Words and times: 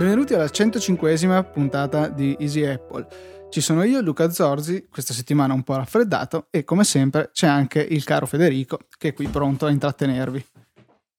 Benvenuti 0.00 0.32
alla 0.32 0.46
105esima 0.46 1.50
puntata 1.50 2.08
di 2.08 2.34
Easy 2.40 2.64
Apple. 2.64 3.06
Ci 3.50 3.60
sono 3.60 3.82
io, 3.82 4.00
Luca 4.00 4.30
Zorzi, 4.30 4.86
questa 4.88 5.12
settimana 5.12 5.52
un 5.52 5.62
po' 5.62 5.76
raffreddato 5.76 6.46
e 6.48 6.64
come 6.64 6.84
sempre 6.84 7.28
c'è 7.34 7.46
anche 7.46 7.82
il 7.82 8.02
caro 8.02 8.24
Federico 8.24 8.78
che 8.96 9.08
è 9.08 9.12
qui 9.12 9.28
pronto 9.28 9.66
a 9.66 9.70
intrattenervi. 9.70 10.42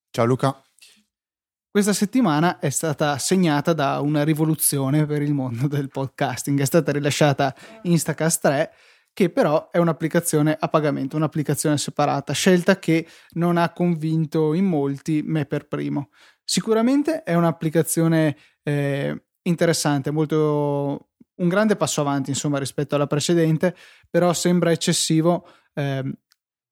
Ciao 0.10 0.26
Luca. 0.26 0.60
Questa 1.70 1.94
settimana 1.94 2.58
è 2.58 2.72
stata 2.72 3.20
segnata 3.20 3.74
da 3.74 4.00
una 4.00 4.24
rivoluzione 4.24 5.06
per 5.06 5.22
il 5.22 5.36
mondo 5.36 5.68
del 5.68 5.90
podcasting. 5.90 6.60
È 6.60 6.66
stata 6.66 6.92
rilasciata 6.92 7.56
Instacast 7.84 8.42
3 8.42 8.72
che 9.14 9.30
però 9.30 9.70
è 9.70 9.78
un'applicazione 9.78 10.58
a 10.60 10.68
pagamento, 10.70 11.18
un'applicazione 11.18 11.78
separata, 11.78 12.34
scelta 12.34 12.80
che 12.80 13.06
non 13.34 13.58
ha 13.58 13.74
convinto 13.74 14.56
in 14.56 14.66
molti, 14.66 15.22
me 15.24 15.46
per 15.46 15.68
primo. 15.68 16.10
Sicuramente 16.44 17.24
è 17.24 17.36
un'applicazione 17.36 18.36
eh, 18.64 19.24
interessante, 19.44 20.12
molto 20.12 21.10
un 21.36 21.48
grande 21.48 21.76
passo 21.76 22.02
avanti 22.02 22.30
insomma 22.30 22.60
rispetto 22.60 22.96
alla 22.96 23.08
precedente, 23.08 23.76
però 24.10 24.34
sembra 24.34 24.72
eccessivo 24.72 25.48
eh, 25.74 26.04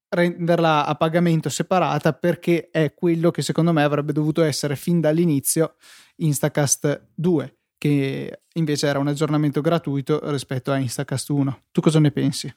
renderla 0.10 0.86
a 0.86 0.96
pagamento 0.96 1.50
separata 1.50 2.14
perché 2.14 2.70
è 2.72 2.94
quello 2.94 3.32
che 3.32 3.42
secondo 3.42 3.72
me 3.72 3.84
avrebbe 3.84 4.12
dovuto 4.12 4.44
essere 4.44 4.76
fin 4.76 5.00
dall'inizio 5.00 5.76
Instacast 6.18 7.10
2 7.16 7.58
che 7.78 8.42
invece 8.54 8.88
era 8.88 9.00
un 9.00 9.08
aggiornamento 9.08 9.62
gratuito 9.62 10.20
rispetto 10.30 10.72
a 10.72 10.78
Instacast 10.78 11.30
1. 11.30 11.64
Tu 11.72 11.80
cosa 11.80 12.00
ne 12.00 12.12
pensi? 12.12 12.54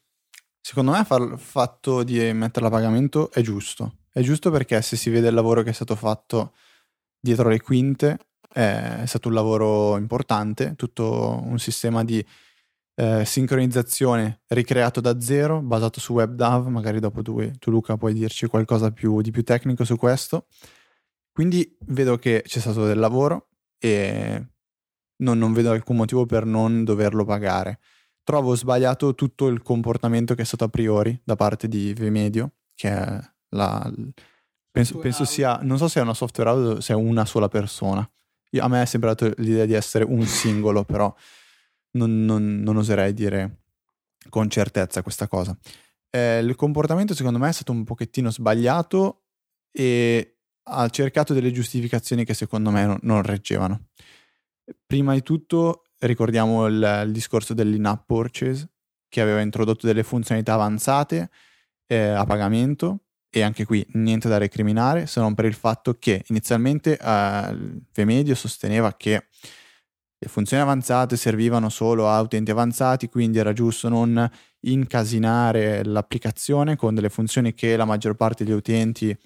Secondo 0.61 0.91
me 0.93 0.99
il 0.99 1.39
fatto 1.39 2.03
di 2.03 2.33
metterla 2.33 2.69
a 2.69 2.71
pagamento 2.73 3.31
è 3.31 3.41
giusto. 3.41 3.99
È 4.11 4.21
giusto 4.21 4.51
perché 4.51 4.83
se 4.83 4.97
si 4.97 5.11
vede 5.11 5.29
il 5.29 5.35
lavoro 5.35 5.63
che 5.63 5.71
è 5.71 5.73
stato 5.73 5.95
fatto 5.95 6.55
dietro 7.21 7.49
le 7.49 7.61
quinte, 7.61 8.19
è 8.53 9.03
stato 9.07 9.29
un 9.29 9.35
lavoro 9.35 9.97
importante, 9.97 10.75
tutto 10.77 11.41
un 11.45 11.59
sistema 11.59 12.05
di 12.05 12.25
eh, 12.95 13.25
sincronizzazione 13.25 14.43
ricreato 14.49 15.01
da 15.01 15.21
zero, 15.21 15.61
basato 15.61 16.01
su 16.01 16.13
WebDAV, 16.13 16.67
magari 16.67 17.01
dopo 17.01 17.23
tu, 17.23 17.51
tu 17.59 17.71
Luca 17.71 17.97
puoi 17.97 18.13
dirci 18.13 18.47
qualcosa 18.47 18.91
più, 18.91 19.21
di 19.21 19.31
più 19.31 19.43
tecnico 19.43 19.85
su 19.85 19.97
questo. 19.97 20.47
Quindi 21.33 21.77
vedo 21.87 22.19
che 22.19 22.43
c'è 22.47 22.61
stato 22.61 22.85
del 22.85 22.99
lavoro 22.99 23.49
e 23.79 24.47
non, 25.23 25.39
non 25.39 25.53
vedo 25.53 25.71
alcun 25.71 25.97
motivo 25.97 26.27
per 26.27 26.45
non 26.45 26.85
doverlo 26.85 27.25
pagare. 27.25 27.79
Trovo 28.23 28.55
sbagliato 28.55 29.15
tutto 29.15 29.49
il 29.49 29.63
comportamento 29.63 30.35
che 30.35 30.43
è 30.43 30.45
stato 30.45 30.65
a 30.65 30.69
priori 30.69 31.19
da 31.25 31.35
parte 31.35 31.69
di 31.69 31.95
Vmedio, 31.95 32.53
che 32.75 32.89
è 32.91 33.19
la, 33.51 33.91
penso, 34.71 34.99
penso 34.99 35.25
sia, 35.25 35.59
non 35.63 35.79
so 35.79 35.89
se 35.89 36.01
è 36.01 36.03
una 36.03 36.15
software 36.15 36.51
house 36.51 36.77
o 36.77 36.81
se 36.81 36.93
è 36.93 36.97
una 36.97 37.25
sola 37.25 37.49
persona. 37.49 38.09
A 38.59 38.69
me 38.69 38.83
è 38.83 38.87
sempre 38.87 39.11
dato 39.11 39.33
l'idea 39.39 39.65
di 39.65 39.73
essere 39.73 40.05
un 40.05 40.25
singolo, 40.27 40.85
però 40.85 41.15
non, 41.93 42.25
non, 42.25 42.61
non 42.61 42.77
oserei 42.77 43.13
dire 43.13 43.63
con 44.29 44.49
certezza 44.49 45.03
questa 45.03 45.27
cosa. 45.27 45.57
Eh, 46.11 46.39
il 46.39 46.55
comportamento 46.57 47.15
secondo 47.15 47.39
me 47.39 47.49
è 47.49 47.53
stato 47.53 47.73
un 47.73 47.85
pochettino 47.85 48.31
sbagliato 48.31 49.23
e 49.71 50.37
ha 50.65 50.89
cercato 50.91 51.33
delle 51.33 51.51
giustificazioni 51.51 52.25
che 52.25 52.35
secondo 52.35 52.71
me 52.71 52.85
non, 52.85 52.99
non 53.03 53.23
reggevano. 53.23 53.89
Prima 54.87 55.15
di 55.15 55.23
tutto 55.23 55.85
ricordiamo 55.99 56.67
il, 56.67 57.03
il 57.07 57.13
discorso 57.13 57.55
dell'in-app 57.55 58.07
purchase 58.07 58.71
che 59.09 59.21
aveva 59.21 59.41
introdotto 59.41 59.87
delle 59.87 60.03
funzionalità 60.03 60.55
avanzate 60.55 61.31
eh, 61.87 62.09
a 62.09 62.25
pagamento 62.25 63.01
e 63.35 63.41
anche 63.41 63.65
qui 63.65 63.85
niente 63.93 64.29
da 64.29 64.37
recriminare 64.37 65.07
se 65.07 65.19
non 65.19 65.33
per 65.33 65.47
il 65.47 65.55
fatto 65.55 65.97
che 65.99 66.23
inizialmente 66.29 66.99
eh, 66.99 67.57
Vmedio 67.95 68.35
sosteneva 68.35 68.93
che 68.95 69.29
le 70.19 70.29
funzioni 70.29 70.63
avanzate 70.63 71.17
servivano 71.17 71.71
solo 71.71 72.09
a 72.09 72.21
utenti 72.21 72.51
avanzati, 72.51 73.09
quindi 73.09 73.39
era 73.39 73.55
giusto 73.55 73.89
non 73.89 74.31
incasinare 74.61 75.83
l'applicazione 75.83 76.77
con 76.77 76.95
delle 76.95 77.09
funzioni 77.09 77.55
che 77.55 77.75
la 77.75 77.87
maggior 77.87 78.15
parte 78.15 78.45
degli 78.45 78.55
utenti 78.55 79.17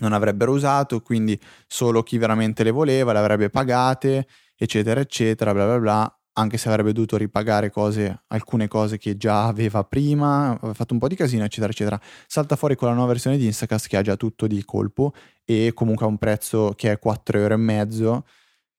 non 0.00 0.12
avrebbero 0.12 0.52
usato, 0.52 1.00
quindi 1.00 1.40
solo 1.66 2.02
chi 2.02 2.18
veramente 2.18 2.62
le 2.62 2.70
voleva 2.70 3.12
le 3.12 3.18
avrebbe 3.18 3.48
pagate 3.48 4.26
eccetera, 4.62 5.00
eccetera, 5.00 5.54
bla 5.54 5.64
bla 5.64 5.78
bla, 5.78 6.19
anche 6.40 6.58
se 6.58 6.68
avrebbe 6.68 6.92
dovuto 6.92 7.16
ripagare 7.16 7.70
cose, 7.70 8.24
alcune 8.28 8.68
cose 8.68 8.98
che 8.98 9.16
già 9.16 9.46
aveva 9.46 9.84
prima, 9.84 10.50
aveva 10.50 10.74
fatto 10.74 10.94
un 10.94 11.00
po' 11.00 11.08
di 11.08 11.14
casino, 11.16 11.44
eccetera, 11.44 11.70
eccetera. 11.70 12.00
Salta 12.26 12.56
fuori 12.56 12.76
con 12.76 12.88
la 12.88 12.94
nuova 12.94 13.12
versione 13.12 13.36
di 13.36 13.46
Instacast 13.46 13.88
che 13.88 13.96
ha 13.96 14.02
già 14.02 14.16
tutto 14.16 14.46
di 14.46 14.64
colpo 14.64 15.12
e 15.44 15.72
comunque 15.74 16.06
ha 16.06 16.08
un 16.08 16.18
prezzo 16.18 16.72
che 16.76 16.92
è 16.92 16.98
4,5 17.02 18.00
euro, 18.00 18.26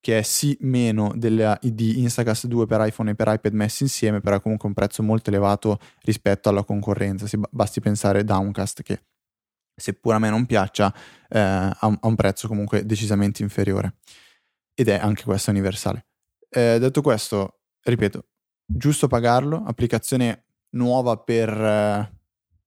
che 0.01 0.19
è 0.19 0.22
sì 0.23 0.57
meno 0.61 1.13
della, 1.16 1.57
di 1.61 2.01
Instacast 2.01 2.47
2 2.47 2.66
per 2.66 2.85
iPhone 2.85 3.11
e 3.11 3.16
per 3.16 3.27
iPad 3.29 3.53
messi 3.53 3.83
insieme, 3.83 4.19
però 4.19 4.38
è 4.38 4.41
comunque 4.41 4.67
un 4.67 4.73
prezzo 4.73 5.03
molto 5.03 5.29
elevato 5.29 5.79
rispetto 6.01 6.49
alla 6.49 6.63
concorrenza. 6.63 7.28
Si 7.28 7.39
basti 7.51 7.79
pensare 7.79 8.23
Downcast 8.23 8.81
che 8.81 9.03
seppur 9.75 10.13
a 10.13 10.19
me 10.19 10.29
non 10.29 10.45
piaccia, 10.45 10.93
eh, 11.29 11.39
ha, 11.39 11.97
un, 12.01 12.16
prezzo 12.16 12.47
comunque 12.47 12.85
decisamente 12.85 13.41
inferiore 13.41 13.95
ed 14.73 14.88
è 14.88 14.97
anche 14.97 15.23
questa 15.23 15.51
universale. 15.51 16.05
Eh, 16.53 16.79
detto 16.79 17.01
questo, 17.01 17.62
ripeto, 17.81 18.28
giusto 18.66 19.07
pagarlo, 19.07 19.63
applicazione 19.66 20.47
nuova 20.72 21.16
per 21.16 21.50
eh, 21.50 22.12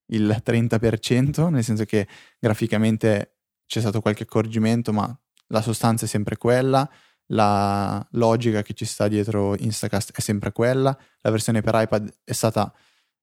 il 0.07 0.43
30%, 0.43 1.51
nel 1.51 1.63
senso 1.63 1.85
che 1.85 2.09
graficamente 2.39 3.41
c'è 3.67 3.81
stato 3.81 4.01
qualche 4.01 4.23
accorgimento, 4.23 4.91
ma 4.91 5.15
la 5.49 5.61
sostanza 5.61 6.07
è 6.07 6.09
sempre 6.09 6.39
quella, 6.39 6.89
la 7.27 8.07
logica 8.13 8.63
che 8.63 8.73
ci 8.73 8.87
sta 8.87 9.07
dietro 9.07 9.55
Instacast 9.55 10.13
è 10.15 10.21
sempre 10.21 10.53
quella, 10.53 10.97
la 11.21 11.31
versione 11.31 11.61
per 11.61 11.75
iPad 11.77 12.11
è 12.25 12.33
stata 12.33 12.73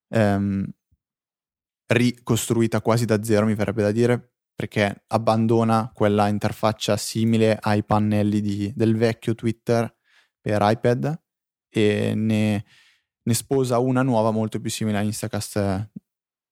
ehm, 0.10 0.64
ricostruita 1.88 2.82
quasi 2.82 3.06
da 3.06 3.24
zero, 3.24 3.48
mi 3.48 3.56
verrebbe 3.56 3.82
da 3.82 3.92
dire, 3.92 4.34
perché 4.54 5.06
abbandona 5.08 5.90
quella 5.92 6.28
interfaccia 6.28 6.98
simile 6.98 7.58
ai 7.60 7.84
pannelli 7.84 8.42
di, 8.42 8.72
del 8.76 8.96
vecchio 8.96 9.34
Twitter 9.34 9.92
per 10.42 10.60
iPad 10.62 11.22
e 11.70 12.14
ne, 12.16 12.66
ne, 13.22 13.34
sposa 13.34 13.80
una 13.80 14.02
nuova 14.02 14.32
molto 14.32 14.60
più 14.60 14.70
simile 14.70 14.98
a 14.98 15.02
Instacast 15.02 15.90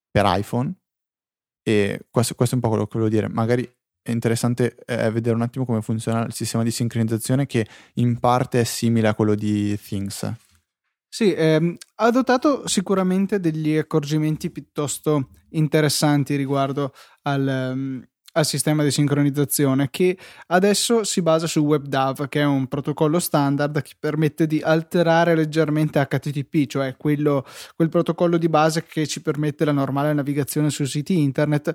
per 0.09 0.25
iPhone. 0.25 0.73
E 1.61 2.05
questo, 2.09 2.35
questo 2.35 2.55
è 2.55 2.57
un 2.57 2.63
po' 2.63 2.69
quello 2.69 2.85
che 2.85 2.97
volevo 2.97 3.13
dire. 3.13 3.27
Magari 3.27 3.63
è 4.01 4.11
interessante 4.11 4.77
eh, 4.85 5.11
vedere 5.11 5.35
un 5.35 5.41
attimo 5.41 5.65
come 5.65 5.81
funziona 5.81 6.23
il 6.23 6.33
sistema 6.33 6.63
di 6.63 6.71
sincronizzazione 6.71 7.45
che 7.45 7.67
in 7.95 8.19
parte 8.19 8.61
è 8.61 8.63
simile 8.63 9.07
a 9.07 9.15
quello 9.15 9.35
di 9.35 9.77
Things. 9.77 10.31
Sì, 11.11 11.33
ehm, 11.33 11.75
ha 11.95 12.05
adottato 12.05 12.67
sicuramente 12.67 13.39
degli 13.39 13.75
accorgimenti 13.75 14.51
piuttosto 14.51 15.29
interessanti 15.49 16.35
riguardo 16.35 16.93
al, 17.23 17.71
um, 17.73 18.07
al, 18.39 18.45
sistema 18.45 18.83
di 18.83 18.91
sincronizzazione 18.91 19.89
che 19.89 20.17
adesso 20.47 21.03
si 21.03 21.21
basa 21.21 21.47
su 21.47 21.59
WebDAV, 21.61 22.27
che 22.27 22.41
è 22.41 22.45
un 22.45 22.67
protocollo 22.67 23.19
standard 23.19 23.81
che 23.81 23.93
permette 23.99 24.47
di 24.47 24.61
alterare 24.61 25.35
leggermente 25.35 26.05
HTTP, 26.05 26.65
cioè 26.65 26.95
quello, 26.97 27.45
quel 27.75 27.89
protocollo 27.89 28.37
di 28.37 28.49
base 28.49 28.83
che 28.83 29.05
ci 29.07 29.21
permette 29.21 29.65
la 29.65 29.71
normale 29.71 30.13
navigazione 30.13 30.69
sui 30.69 30.87
siti 30.87 31.19
internet 31.19 31.73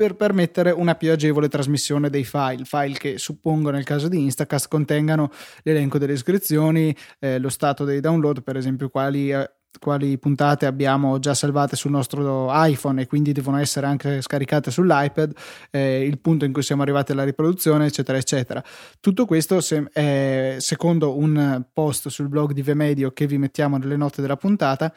per 0.00 0.16
permettere 0.16 0.70
una 0.70 0.94
più 0.94 1.12
agevole 1.12 1.48
trasmissione 1.48 2.08
dei 2.08 2.24
file, 2.24 2.64
file 2.64 2.96
che 2.96 3.18
suppongo 3.18 3.68
nel 3.68 3.84
caso 3.84 4.08
di 4.08 4.18
Instacast 4.22 4.66
contengano 4.66 5.30
l'elenco 5.62 5.98
delle 5.98 6.14
iscrizioni, 6.14 6.96
eh, 7.18 7.38
lo 7.38 7.50
stato 7.50 7.84
dei 7.84 8.00
download, 8.00 8.42
per 8.42 8.56
esempio 8.56 8.88
quali, 8.88 9.30
eh, 9.30 9.50
quali 9.78 10.18
puntate 10.18 10.66
abbiamo 10.66 11.18
già 11.18 11.34
salvate 11.34 11.76
sul 11.76 11.90
nostro 11.90 12.48
iPhone 12.50 13.02
e 13.02 13.06
quindi 13.06 13.32
devono 13.32 13.58
essere 13.58 13.86
anche 13.86 14.20
scaricate 14.20 14.70
sull'iPad, 14.70 15.32
eh, 15.70 16.04
il 16.04 16.18
punto 16.18 16.44
in 16.44 16.52
cui 16.52 16.62
siamo 16.62 16.82
arrivati 16.82 17.12
alla 17.12 17.24
riproduzione, 17.24 17.86
eccetera, 17.86 18.18
eccetera. 18.18 18.62
Tutto 18.98 19.24
questo, 19.26 19.60
se, 19.60 19.88
eh, 19.92 20.56
secondo 20.58 21.16
un 21.16 21.64
post 21.72 22.08
sul 22.08 22.28
blog 22.28 22.52
di 22.52 22.62
Vmedio 22.62 23.12
che 23.12 23.26
vi 23.26 23.38
mettiamo 23.38 23.76
nelle 23.76 23.96
note 23.96 24.20
della 24.20 24.36
puntata, 24.36 24.92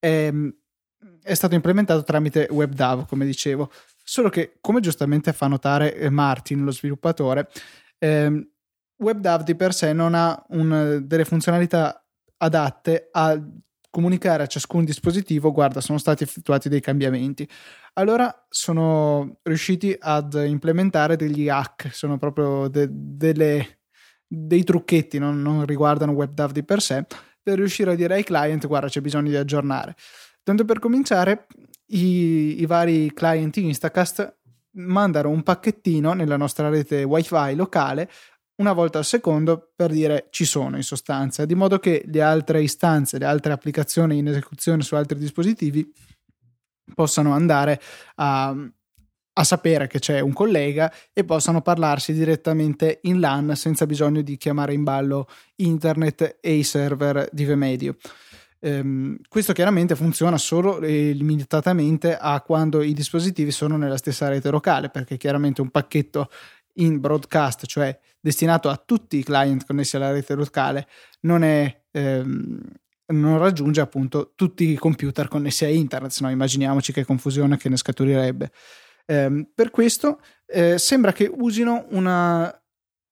ehm, 0.00 0.52
è 1.22 1.34
stato 1.34 1.54
implementato 1.54 2.02
tramite 2.02 2.48
WebDAV, 2.50 3.06
come 3.06 3.24
dicevo. 3.24 3.70
Solo 4.02 4.30
che, 4.30 4.56
come 4.60 4.80
giustamente 4.80 5.32
fa 5.32 5.46
notare 5.46 5.94
eh, 5.94 6.10
Martin, 6.10 6.64
lo 6.64 6.72
sviluppatore, 6.72 7.48
ehm, 7.98 8.46
WebDAV 8.96 9.42
di 9.44 9.54
per 9.54 9.72
sé 9.72 9.92
non 9.92 10.14
ha 10.14 10.44
un, 10.48 11.02
delle 11.04 11.24
funzionalità 11.24 12.02
adatte 12.38 13.08
a 13.12 13.40
comunicare 13.90 14.42
a 14.42 14.46
ciascun 14.46 14.84
dispositivo, 14.84 15.52
guarda, 15.52 15.80
sono 15.80 15.98
stati 15.98 16.22
effettuati 16.22 16.68
dei 16.68 16.80
cambiamenti. 16.80 17.48
Allora 17.94 18.46
sono 18.48 19.38
riusciti 19.42 19.96
ad 19.98 20.34
implementare 20.46 21.16
degli 21.16 21.48
hack, 21.48 21.94
sono 21.94 22.18
proprio 22.18 22.68
de- 22.68 22.88
delle, 22.90 23.80
dei 24.26 24.62
trucchetti, 24.64 25.18
non, 25.18 25.40
non 25.40 25.64
riguardano 25.64 26.12
WebDAV 26.12 26.52
di 26.52 26.64
per 26.64 26.80
sé, 26.80 27.06
per 27.42 27.56
riuscire 27.56 27.92
a 27.92 27.94
dire 27.94 28.14
ai 28.14 28.24
client, 28.24 28.66
guarda, 28.66 28.88
c'è 28.88 29.00
bisogno 29.00 29.30
di 29.30 29.36
aggiornare. 29.36 29.96
Tanto 30.42 30.64
per 30.64 30.78
cominciare, 30.78 31.46
i, 31.86 32.60
i 32.60 32.66
vari 32.66 33.12
client 33.12 33.56
Instacast 33.56 34.36
mandano 34.72 35.30
un 35.30 35.42
pacchettino 35.42 36.12
nella 36.12 36.36
nostra 36.36 36.68
rete 36.68 37.02
wifi 37.02 37.54
locale 37.54 38.08
una 38.58 38.72
volta 38.72 38.98
al 38.98 39.04
secondo 39.04 39.72
per 39.74 39.90
dire 39.90 40.28
ci 40.30 40.44
sono 40.44 40.76
in 40.76 40.82
sostanza, 40.82 41.44
di 41.44 41.54
modo 41.54 41.78
che 41.78 42.02
le 42.06 42.20
altre 42.20 42.62
istanze, 42.62 43.18
le 43.18 43.24
altre 43.24 43.52
applicazioni 43.52 44.18
in 44.18 44.28
esecuzione 44.28 44.82
su 44.82 44.94
altri 44.94 45.18
dispositivi 45.18 45.90
possano 46.94 47.32
andare 47.32 47.80
a, 48.16 48.48
a 48.48 49.44
sapere 49.44 49.86
che 49.86 50.00
c'è 50.00 50.20
un 50.20 50.32
collega 50.32 50.92
e 51.12 51.24
possano 51.24 51.62
parlarsi 51.62 52.12
direttamente 52.12 52.98
in 53.02 53.20
LAN 53.20 53.54
senza 53.54 53.86
bisogno 53.86 54.22
di 54.22 54.36
chiamare 54.36 54.72
in 54.72 54.82
ballo 54.82 55.28
internet 55.56 56.38
e 56.40 56.54
i 56.54 56.64
server 56.64 57.28
di 57.30 57.44
Vmedio. 57.44 57.96
Um, 58.60 59.16
questo 59.28 59.52
chiaramente 59.52 59.94
funziona 59.94 60.36
solo 60.36 60.80
e 60.80 61.12
limitatamente 61.12 62.16
a 62.16 62.40
quando 62.40 62.82
i 62.82 62.92
dispositivi 62.92 63.52
sono 63.52 63.76
nella 63.76 63.96
stessa 63.96 64.28
rete 64.28 64.50
locale, 64.50 64.88
perché 64.88 65.16
chiaramente 65.16 65.60
un 65.60 65.70
pacchetto 65.70 66.28
in 66.74 66.98
broadcast, 66.98 67.66
cioè 67.66 67.96
destinato 68.20 68.68
a 68.68 68.76
tutti 68.76 69.18
i 69.18 69.24
client 69.24 69.64
connessi 69.64 69.96
alla 69.96 70.12
rete 70.12 70.34
locale, 70.34 70.86
non, 71.20 71.42
è, 71.42 71.82
um, 71.92 72.60
non 73.06 73.38
raggiunge 73.38 73.80
appunto 73.80 74.32
tutti 74.34 74.70
i 74.70 74.76
computer 74.76 75.28
connessi 75.28 75.64
a 75.64 75.68
internet, 75.68 76.10
se 76.10 76.22
no 76.24 76.30
immaginiamoci 76.30 76.92
che 76.92 77.04
confusione 77.04 77.56
che 77.56 77.68
ne 77.68 77.76
scaturirebbe. 77.76 78.50
Um, 79.06 79.48
per 79.54 79.70
questo 79.70 80.20
eh, 80.46 80.78
sembra 80.78 81.12
che 81.12 81.30
usino 81.32 81.86
una 81.90 82.52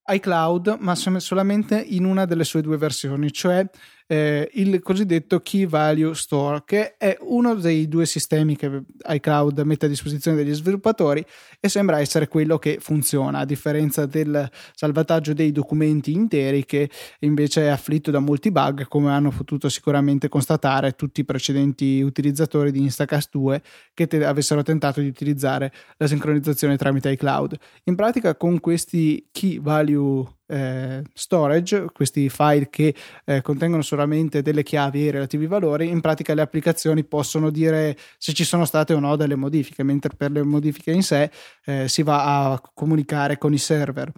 iCloud, 0.08 0.76
ma 0.80 0.94
solamente 0.94 1.80
in 1.80 2.04
una 2.04 2.26
delle 2.26 2.44
sue 2.44 2.62
due 2.62 2.76
versioni, 2.76 3.32
cioè 3.32 3.68
eh, 4.06 4.48
il 4.54 4.80
cosiddetto 4.82 5.40
Key 5.40 5.66
Value 5.66 6.14
Store, 6.14 6.62
che 6.64 6.96
è 6.96 7.16
uno 7.20 7.54
dei 7.54 7.88
due 7.88 8.06
sistemi 8.06 8.56
che 8.56 8.82
iCloud 9.08 9.58
mette 9.60 9.86
a 9.86 9.88
disposizione 9.88 10.36
degli 10.36 10.54
sviluppatori 10.54 11.24
e 11.58 11.68
sembra 11.68 11.98
essere 11.98 12.28
quello 12.28 12.58
che 12.58 12.78
funziona, 12.80 13.40
a 13.40 13.44
differenza 13.44 14.06
del 14.06 14.48
salvataggio 14.74 15.32
dei 15.32 15.50
documenti 15.50 16.12
interi 16.12 16.64
che 16.64 16.88
invece 17.20 17.62
è 17.62 17.68
afflitto 17.68 18.10
da 18.10 18.20
molti 18.20 18.50
bug, 18.52 18.86
come 18.86 19.10
hanno 19.10 19.30
potuto 19.30 19.68
sicuramente 19.68 20.28
constatare 20.28 20.92
tutti 20.92 21.20
i 21.20 21.24
precedenti 21.24 22.00
utilizzatori 22.00 22.70
di 22.70 22.80
Instacast 22.80 23.30
2 23.32 23.62
che 23.92 24.06
te- 24.06 24.24
avessero 24.24 24.62
tentato 24.62 25.00
di 25.00 25.08
utilizzare 25.08 25.72
la 25.96 26.06
sincronizzazione 26.06 26.76
tramite 26.76 27.10
iCloud. 27.10 27.56
In 27.84 27.96
pratica 27.96 28.36
con 28.36 28.60
questi 28.60 29.28
Key 29.32 29.60
Value 29.60 30.35
eh, 30.46 31.02
storage, 31.12 31.86
questi 31.92 32.28
file 32.28 32.68
che 32.70 32.94
eh, 33.24 33.42
contengono 33.42 33.82
solamente 33.82 34.42
delle 34.42 34.62
chiavi 34.62 35.08
e 35.08 35.10
relativi 35.10 35.46
valori, 35.46 35.88
in 35.88 36.00
pratica 36.00 36.34
le 36.34 36.42
applicazioni 36.42 37.04
possono 37.04 37.50
dire 37.50 37.96
se 38.18 38.32
ci 38.32 38.44
sono 38.44 38.64
state 38.64 38.94
o 38.94 38.98
no 38.98 39.16
delle 39.16 39.36
modifiche, 39.36 39.82
mentre 39.82 40.14
per 40.16 40.30
le 40.30 40.42
modifiche 40.42 40.92
in 40.92 41.02
sé 41.02 41.30
eh, 41.64 41.88
si 41.88 42.02
va 42.02 42.52
a 42.52 42.60
comunicare 42.74 43.38
con 43.38 43.52
i 43.52 43.58
server. 43.58 44.12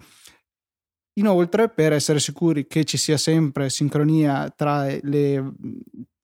Inoltre, 1.13 1.69
per 1.69 1.91
essere 1.91 2.19
sicuri 2.19 2.65
che 2.65 2.85
ci 2.85 2.97
sia 2.97 3.17
sempre 3.17 3.69
sincronia 3.69 4.49
tra 4.55 4.85
le, 4.85 5.53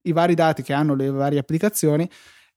i 0.04 0.12
vari 0.14 0.36
dati 0.36 0.62
che 0.62 0.72
hanno 0.72 0.96
le 0.96 1.10
varie 1.10 1.40
applicazioni, 1.40 2.10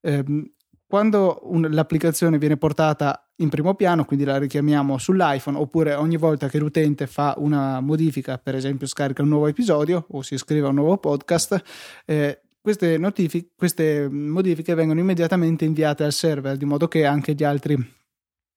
ehm, 0.02 0.48
quando 0.88 1.40
un, 1.42 1.68
l'applicazione 1.70 2.38
viene 2.38 2.56
portata 2.56 3.28
in 3.36 3.50
primo 3.50 3.74
piano, 3.74 4.06
quindi 4.06 4.24
la 4.24 4.38
richiamiamo 4.38 4.96
sull'iPhone, 4.96 5.58
oppure 5.58 5.94
ogni 5.94 6.16
volta 6.16 6.48
che 6.48 6.58
l'utente 6.58 7.06
fa 7.06 7.34
una 7.36 7.80
modifica, 7.80 8.38
per 8.38 8.54
esempio 8.54 8.86
scarica 8.86 9.20
un 9.20 9.28
nuovo 9.28 9.48
episodio 9.48 10.06
o 10.08 10.22
si 10.22 10.32
iscrive 10.32 10.66
a 10.66 10.70
un 10.70 10.76
nuovo 10.76 10.96
podcast, 10.96 11.62
eh, 12.06 12.40
queste, 12.58 12.96
notific- 12.96 13.50
queste 13.54 14.08
modifiche 14.08 14.74
vengono 14.74 15.00
immediatamente 15.00 15.66
inviate 15.66 16.04
al 16.04 16.12
server, 16.12 16.56
di 16.56 16.64
modo 16.64 16.88
che 16.88 17.04
anche 17.04 17.34
gli 17.34 17.44
altri 17.44 17.76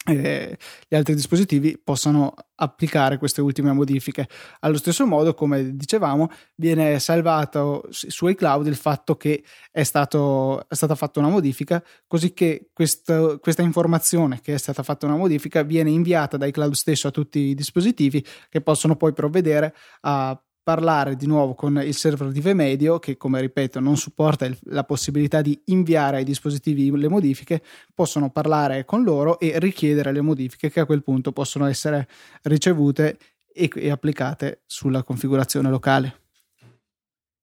eh, 0.06 0.58
gli 0.88 0.96
altri 0.96 1.14
dispositivi 1.14 1.78
possano 1.78 2.34
applicare 2.56 3.18
queste 3.18 3.42
ultime 3.42 3.72
modifiche. 3.72 4.28
Allo 4.62 4.78
stesso 4.78 5.06
modo, 5.06 5.34
come 5.34 5.76
dicevamo, 5.76 6.30
viene 6.56 7.00
salvato 7.00 7.88
su 7.90 8.28
iCloud 8.28 8.66
il 8.66 8.76
fatto 8.76 9.16
che 9.16 9.44
è, 9.72 9.84
stato, 9.84 10.68
è 10.68 10.74
stata 10.74 10.96
fatta 10.96 11.20
una 11.20 11.30
modifica, 11.30 11.84
così 12.08 12.34
che 12.34 12.70
questo, 12.74 13.38
questa 13.40 13.62
informazione 13.62 14.40
che 14.42 14.56
è 14.56 14.58
stata 14.58 14.82
fatta 14.82 15.06
una 15.06 15.18
modifica 15.18 15.62
viene 15.62 15.92
inviata 15.92 16.38
da 16.38 16.48
iCloud 16.48 16.74
stesso 16.74 17.08
a 17.08 17.12
tutti 17.12 17.40
i 17.40 17.56
dispositivi 17.56 18.26
che 18.50 18.62
possono 18.62 18.96
poi 18.96 19.14
provvedere 19.14 19.76
a 20.02 20.40
parlare 20.64 21.16
di 21.16 21.26
nuovo 21.26 21.56
con 21.56 21.82
il 21.84 21.96
server 21.96 22.32
di 22.32 22.40
Vmedio 22.40 23.00
che 23.00 23.18
come 23.18 23.42
ripeto 23.42 23.80
non 23.80 23.98
supporta 23.98 24.46
il, 24.46 24.58
la 24.66 24.84
possibilità 24.84 25.42
di 25.42 25.60
inviare 25.66 26.18
ai 26.18 26.24
dispositivi 26.24 26.96
le 26.96 27.10
modifiche 27.10 27.64
possono 27.94 28.30
parlare 28.30 28.86
con 28.86 29.04
loro 29.04 29.40
e 29.40 29.58
richiedere 29.60 30.12
le 30.12 30.22
modifiche 30.22 30.70
che 30.70 30.80
a 30.80 30.86
quel 30.86 31.04
punto 31.04 31.32
possono 31.32 31.66
essere 31.66 32.08
ricevute 32.44 33.18
e, 33.54 33.70
e 33.74 33.90
applicate 33.90 34.62
sulla 34.66 35.04
configurazione 35.04 35.70
locale. 35.70 36.20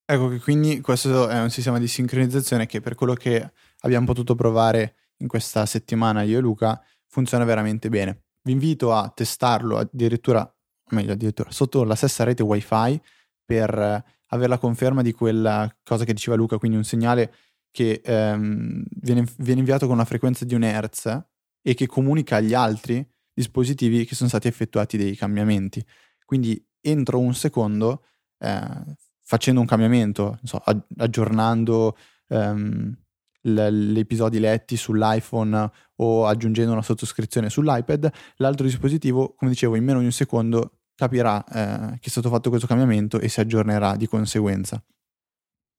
Ecco 0.04 0.28
che 0.28 0.38
quindi 0.38 0.80
questo 0.80 1.28
è 1.28 1.40
un 1.40 1.50
sistema 1.50 1.78
di 1.78 1.86
sincronizzazione 1.86 2.66
che 2.66 2.80
per 2.80 2.94
quello 2.94 3.12
che 3.12 3.52
abbiamo 3.80 4.06
potuto 4.06 4.34
provare 4.34 4.94
in 5.18 5.28
questa 5.28 5.66
settimana 5.66 6.22
io 6.22 6.38
e 6.38 6.40
Luca 6.40 6.82
funziona 7.06 7.44
veramente 7.44 7.88
bene. 7.88 8.22
Vi 8.42 8.52
invito 8.52 8.94
a 8.94 9.10
testarlo 9.14 9.76
addirittura 9.76 10.50
meglio 10.94 11.12
addirittura 11.12 11.50
sotto 11.50 11.84
la 11.84 11.94
stessa 11.94 12.24
rete 12.24 12.42
wifi 12.42 13.00
per 13.44 14.04
avere 14.28 14.48
la 14.48 14.58
conferma 14.58 15.02
di 15.02 15.12
quella 15.12 15.74
cosa 15.82 16.04
che 16.04 16.12
diceva 16.12 16.36
Luca, 16.36 16.58
quindi 16.58 16.76
un 16.76 16.84
segnale 16.84 17.32
che 17.70 18.00
ehm, 18.04 18.84
viene, 19.00 19.24
viene, 19.38 19.60
inviato 19.60 19.86
con 19.86 19.94
una 19.94 20.04
frequenza 20.04 20.44
di 20.44 20.54
un 20.54 20.62
Hz 20.62 21.20
e 21.62 21.74
che 21.74 21.86
comunica 21.86 22.36
agli 22.36 22.54
altri 22.54 23.06
dispositivi 23.32 24.04
che 24.04 24.14
sono 24.14 24.28
stati 24.28 24.48
effettuati 24.48 24.96
dei 24.96 25.14
cambiamenti. 25.16 25.84
Quindi 26.24 26.62
entro 26.80 27.18
un 27.18 27.34
secondo, 27.34 28.04
eh, 28.38 28.96
facendo 29.22 29.60
un 29.60 29.66
cambiamento, 29.66 30.38
so, 30.42 30.62
aggiornando 30.96 31.96
ehm, 32.28 32.96
gli 33.40 33.98
episodi 33.98 34.40
letti 34.40 34.76
sull'iPhone 34.76 35.70
o 35.96 36.26
aggiungendo 36.26 36.72
una 36.72 36.82
sottoscrizione 36.82 37.48
sull'iPad, 37.48 38.10
l'altro 38.36 38.66
dispositivo, 38.66 39.34
come 39.34 39.50
dicevo, 39.50 39.76
in 39.76 39.84
meno 39.84 40.00
di 40.00 40.06
un 40.06 40.12
secondo 40.12 40.77
capirà 40.98 41.44
eh, 41.44 41.98
che 42.00 42.06
è 42.06 42.08
stato 42.08 42.28
fatto 42.28 42.48
questo 42.48 42.66
cambiamento 42.66 43.20
e 43.20 43.28
si 43.28 43.38
aggiornerà 43.38 43.94
di 43.94 44.08
conseguenza. 44.08 44.84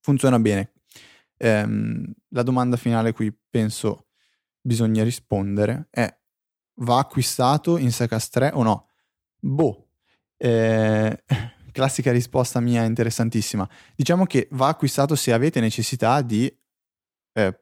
Funziona 0.00 0.38
bene. 0.38 0.72
Ehm, 1.36 2.10
la 2.28 2.42
domanda 2.42 2.78
finale 2.78 3.10
a 3.10 3.12
cui 3.12 3.30
penso 3.50 4.06
bisogna 4.62 5.04
rispondere 5.04 5.88
è 5.90 6.10
va 6.76 6.98
acquistato 6.98 7.76
in 7.76 7.92
Secas 7.92 8.30
3 8.30 8.52
o 8.54 8.62
no? 8.62 8.88
Boh, 9.38 9.90
eh, 10.38 11.22
classica 11.70 12.12
risposta 12.12 12.58
mia 12.60 12.84
interessantissima. 12.84 13.68
Diciamo 13.94 14.24
che 14.24 14.48
va 14.52 14.68
acquistato 14.68 15.14
se 15.16 15.34
avete 15.34 15.60
necessità 15.60 16.22
di, 16.22 16.50
eh, 17.34 17.60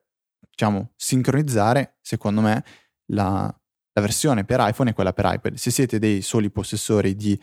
diciamo, 0.48 0.92
sincronizzare, 0.94 1.96
secondo 2.02 2.40
me, 2.40 2.64
la, 3.06 3.52
la 3.98 4.00
versione 4.00 4.44
per 4.44 4.60
iPhone 4.60 4.90
e 4.90 4.92
quella 4.92 5.12
per 5.12 5.28
iPad. 5.28 5.54
Se 5.54 5.70
siete 5.70 5.98
dei 5.98 6.22
soli 6.22 6.50
possessori 6.50 7.14
di 7.14 7.38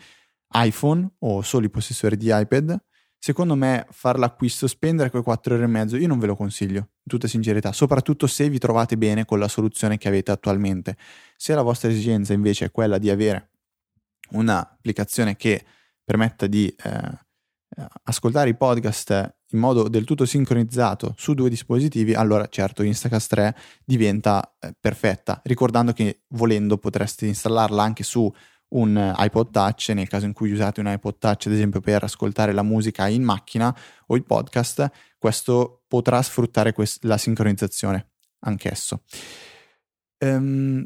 iPhone 0.52 1.08
o 1.20 1.42
soli 1.42 1.68
possessori 1.68 2.16
di 2.16 2.30
iPad, 2.32 2.76
secondo 3.18 3.54
me 3.54 3.86
far 3.90 4.18
l'acquisto, 4.18 4.66
spendere 4.66 5.10
quei 5.10 5.22
4 5.22 5.54
euro 5.54 5.66
e 5.66 5.68
mezzo, 5.68 5.96
io 5.96 6.08
non 6.08 6.18
ve 6.18 6.26
lo 6.26 6.36
consiglio, 6.36 6.78
in 6.78 7.06
tutta 7.06 7.28
sincerità, 7.28 7.72
soprattutto 7.72 8.26
se 8.26 8.48
vi 8.48 8.58
trovate 8.58 8.96
bene 8.96 9.24
con 9.24 9.38
la 9.38 9.48
soluzione 9.48 9.98
che 9.98 10.08
avete 10.08 10.30
attualmente. 10.30 10.96
Se 11.36 11.54
la 11.54 11.62
vostra 11.62 11.90
esigenza 11.90 12.32
invece 12.32 12.66
è 12.66 12.70
quella 12.70 12.98
di 12.98 13.10
avere 13.10 13.50
un'applicazione 14.30 15.36
che 15.36 15.64
permetta 16.02 16.46
di 16.46 16.66
eh, 16.68 17.18
ascoltare 18.04 18.48
i 18.48 18.56
podcast 18.56 19.35
in 19.50 19.58
modo 19.58 19.88
del 19.88 20.04
tutto 20.04 20.24
sincronizzato 20.24 21.14
su 21.16 21.34
due 21.34 21.48
dispositivi, 21.48 22.14
allora 22.14 22.48
certo 22.48 22.82
Instacast 22.82 23.28
3 23.30 23.56
diventa 23.84 24.56
eh, 24.58 24.74
perfetta, 24.78 25.40
ricordando 25.44 25.92
che 25.92 26.22
volendo 26.28 26.78
potreste 26.78 27.26
installarla 27.26 27.82
anche 27.82 28.02
su 28.02 28.32
un 28.68 29.14
iPod 29.16 29.50
Touch 29.50 29.90
nel 29.90 30.08
caso 30.08 30.26
in 30.26 30.32
cui 30.32 30.50
usate 30.50 30.80
un 30.80 30.88
iPod 30.88 31.18
Touch 31.18 31.46
ad 31.46 31.52
esempio 31.52 31.80
per 31.80 32.02
ascoltare 32.02 32.52
la 32.52 32.62
musica 32.62 33.06
in 33.06 33.22
macchina 33.22 33.74
o 34.06 34.16
il 34.16 34.24
podcast, 34.24 34.90
questo 35.18 35.84
potrà 35.86 36.20
sfruttare 36.22 36.72
quest- 36.72 37.04
la 37.04 37.16
sincronizzazione 37.16 38.10
anch'esso. 38.40 39.02
Um, 40.18 40.84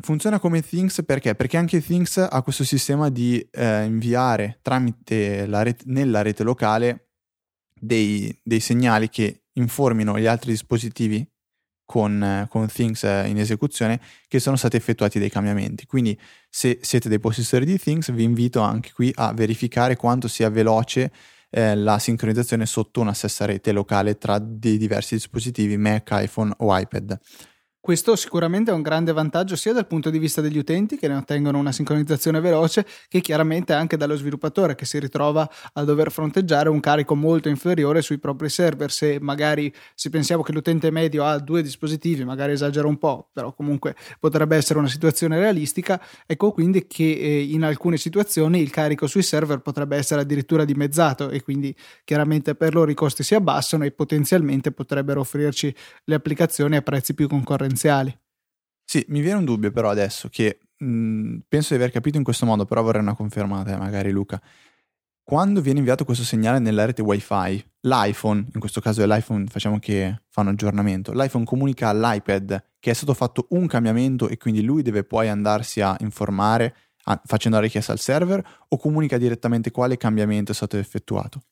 funziona 0.00 0.38
come 0.38 0.62
Things 0.62 1.02
perché? 1.04 1.34
Perché 1.34 1.56
anche 1.56 1.80
Things 1.80 2.18
ha 2.18 2.42
questo 2.42 2.64
sistema 2.64 3.08
di 3.08 3.40
eh, 3.50 3.84
inviare 3.84 4.58
tramite 4.62 5.46
la 5.46 5.62
rete, 5.62 5.84
nella 5.86 6.22
rete 6.22 6.42
locale 6.42 7.07
dei, 7.80 8.36
dei 8.42 8.60
segnali 8.60 9.08
che 9.08 9.42
informino 9.54 10.18
gli 10.18 10.26
altri 10.26 10.52
dispositivi 10.52 11.26
con, 11.84 12.46
con, 12.50 12.66
Things 12.66 13.02
in 13.02 13.38
esecuzione 13.38 13.98
che 14.28 14.40
sono 14.40 14.56
stati 14.56 14.76
effettuati 14.76 15.18
dei 15.18 15.30
cambiamenti. 15.30 15.86
Quindi 15.86 16.18
se 16.50 16.78
siete 16.82 17.08
dei 17.08 17.18
possessori 17.18 17.64
di 17.64 17.78
Things 17.78 18.12
vi 18.12 18.24
invito 18.24 18.60
anche 18.60 18.92
qui 18.92 19.10
a 19.14 19.32
verificare 19.32 19.96
quanto 19.96 20.28
sia 20.28 20.50
veloce 20.50 21.10
eh, 21.50 21.74
la 21.74 21.98
sincronizzazione 21.98 22.66
sotto 22.66 23.00
una 23.00 23.14
stessa 23.14 23.46
rete 23.46 23.72
locale 23.72 24.18
tra 24.18 24.38
dei 24.38 24.76
diversi 24.76 25.14
dispositivi 25.14 25.78
Mac, 25.78 26.10
iPhone 26.12 26.52
o 26.58 26.78
iPad. 26.78 27.18
Questo 27.88 28.16
sicuramente 28.16 28.70
è 28.70 28.74
un 28.74 28.82
grande 28.82 29.14
vantaggio 29.14 29.56
sia 29.56 29.72
dal 29.72 29.86
punto 29.86 30.10
di 30.10 30.18
vista 30.18 30.42
degli 30.42 30.58
utenti 30.58 30.98
che 30.98 31.08
ne 31.08 31.14
ottengono 31.14 31.56
una 31.56 31.72
sincronizzazione 31.72 32.38
veloce 32.38 32.86
che 33.08 33.22
chiaramente 33.22 33.72
anche 33.72 33.96
dallo 33.96 34.14
sviluppatore 34.14 34.74
che 34.74 34.84
si 34.84 34.98
ritrova 34.98 35.48
a 35.72 35.84
dover 35.84 36.12
fronteggiare 36.12 36.68
un 36.68 36.80
carico 36.80 37.14
molto 37.14 37.48
inferiore 37.48 38.02
sui 38.02 38.18
propri 38.18 38.50
server. 38.50 38.90
Se 38.90 39.16
magari 39.22 39.72
se 39.94 40.10
pensiamo 40.10 40.42
che 40.42 40.52
l'utente 40.52 40.90
medio 40.90 41.24
ha 41.24 41.38
due 41.38 41.62
dispositivi 41.62 42.26
magari 42.26 42.52
esagero 42.52 42.88
un 42.88 42.98
po' 42.98 43.30
però 43.32 43.54
comunque 43.54 43.96
potrebbe 44.20 44.54
essere 44.54 44.78
una 44.78 44.88
situazione 44.88 45.38
realistica. 45.38 45.98
Ecco 46.26 46.52
quindi 46.52 46.86
che 46.86 47.10
eh, 47.10 47.40
in 47.40 47.64
alcune 47.64 47.96
situazioni 47.96 48.60
il 48.60 48.68
carico 48.68 49.06
sui 49.06 49.22
server 49.22 49.60
potrebbe 49.60 49.96
essere 49.96 50.20
addirittura 50.20 50.66
dimezzato 50.66 51.30
e 51.30 51.40
quindi 51.40 51.74
chiaramente 52.04 52.54
per 52.54 52.74
loro 52.74 52.90
i 52.90 52.94
costi 52.94 53.22
si 53.22 53.34
abbassano 53.34 53.84
e 53.84 53.92
potenzialmente 53.92 54.72
potrebbero 54.72 55.20
offrirci 55.20 55.74
le 56.04 56.14
applicazioni 56.14 56.76
a 56.76 56.82
prezzi 56.82 57.14
più 57.14 57.28
concorrenziali 57.28 57.76
potenziali. 57.78 58.18
Sì, 58.84 59.04
mi 59.08 59.20
viene 59.20 59.38
un 59.38 59.44
dubbio 59.44 59.70
però 59.70 59.90
adesso 59.90 60.28
che 60.28 60.58
mh, 60.76 61.38
penso 61.46 61.74
di 61.74 61.80
aver 61.80 61.90
capito 61.90 62.16
in 62.16 62.24
questo 62.24 62.46
modo, 62.46 62.64
però 62.64 62.82
vorrei 62.82 63.02
una 63.02 63.14
confermata, 63.14 63.76
magari 63.76 64.10
Luca. 64.10 64.40
Quando 65.22 65.60
viene 65.60 65.80
inviato 65.80 66.06
questo 66.06 66.24
segnale 66.24 66.58
nella 66.58 66.86
rete 66.86 67.02
wifi, 67.02 67.62
l'iPhone, 67.80 68.46
in 68.54 68.60
questo 68.60 68.80
caso 68.80 69.02
è 69.02 69.06
l'iPhone, 69.06 69.46
facciamo 69.46 69.78
che 69.78 70.22
fa 70.28 70.40
un 70.40 70.48
aggiornamento, 70.48 71.12
l'iPhone 71.12 71.44
comunica 71.44 71.90
all'iPad 71.90 72.64
che 72.78 72.90
è 72.90 72.94
stato 72.94 73.12
fatto 73.12 73.46
un 73.50 73.66
cambiamento 73.66 74.28
e 74.28 74.38
quindi 74.38 74.62
lui 74.62 74.80
deve 74.80 75.04
poi 75.04 75.28
andarsi 75.28 75.82
a 75.82 75.94
informare 76.00 76.74
a, 77.04 77.20
facendo 77.26 77.58
la 77.58 77.64
richiesta 77.64 77.92
al 77.92 77.98
server 77.98 78.42
o 78.68 78.78
comunica 78.78 79.18
direttamente 79.18 79.70
quale 79.70 79.98
cambiamento 79.98 80.52
è 80.52 80.54
stato 80.54 80.78
effettuato? 80.78 81.42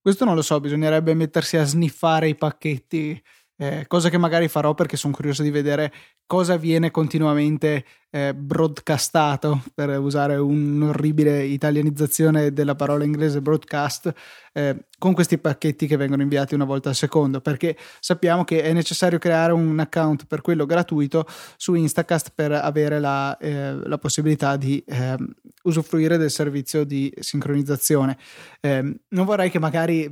Questo 0.00 0.24
non 0.24 0.34
lo 0.34 0.42
so, 0.42 0.58
bisognerebbe 0.58 1.12
mettersi 1.12 1.58
a 1.58 1.64
sniffare 1.64 2.28
i 2.28 2.34
pacchetti 2.34 3.22
eh, 3.60 3.86
cosa 3.88 4.08
che 4.08 4.18
magari 4.18 4.46
farò 4.46 4.72
perché 4.72 4.96
sono 4.96 5.12
curioso 5.12 5.42
di 5.42 5.50
vedere 5.50 5.92
cosa 6.26 6.56
viene 6.56 6.92
continuamente 6.92 7.84
eh, 8.10 8.32
broadcastato, 8.32 9.64
per 9.74 9.98
usare 9.98 10.36
un'orribile 10.36 11.42
italianizzazione 11.42 12.52
della 12.52 12.76
parola 12.76 13.02
inglese 13.02 13.42
broadcast, 13.42 14.12
eh, 14.52 14.86
con 14.96 15.12
questi 15.12 15.38
pacchetti 15.38 15.88
che 15.88 15.96
vengono 15.96 16.22
inviati 16.22 16.54
una 16.54 16.64
volta 16.64 16.90
al 16.90 16.94
secondo, 16.94 17.40
perché 17.40 17.76
sappiamo 17.98 18.44
che 18.44 18.62
è 18.62 18.72
necessario 18.72 19.18
creare 19.18 19.52
un 19.52 19.78
account 19.80 20.26
per 20.26 20.40
quello 20.40 20.64
gratuito 20.64 21.26
su 21.56 21.74
Instacast 21.74 22.30
per 22.34 22.52
avere 22.52 23.00
la, 23.00 23.36
eh, 23.38 23.74
la 23.74 23.98
possibilità 23.98 24.56
di 24.56 24.82
ehm, 24.86 25.34
usufruire 25.64 26.16
del 26.16 26.30
servizio 26.30 26.84
di 26.84 27.12
sincronizzazione. 27.18 28.16
Ehm, 28.60 28.94
non 29.08 29.24
vorrei 29.24 29.50
che 29.50 29.58
magari 29.58 30.08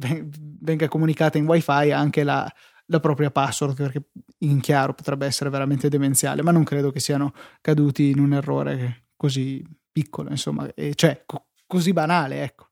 venga 0.60 0.88
comunicata 0.88 1.38
in 1.38 1.46
wifi 1.46 1.92
anche 1.92 2.24
la 2.24 2.52
la 2.86 3.00
propria 3.00 3.30
password 3.30 3.76
perché 3.76 4.08
in 4.38 4.60
chiaro 4.60 4.94
potrebbe 4.94 5.26
essere 5.26 5.50
veramente 5.50 5.88
demenziale, 5.88 6.42
ma 6.42 6.50
non 6.50 6.64
credo 6.64 6.90
che 6.90 7.00
siano 7.00 7.32
caduti 7.60 8.10
in 8.10 8.18
un 8.18 8.34
errore 8.34 9.06
così 9.16 9.64
piccolo, 9.90 10.30
insomma, 10.30 10.68
cioè 10.94 11.22
co- 11.24 11.46
così 11.66 11.92
banale, 11.92 12.42
ecco. 12.42 12.64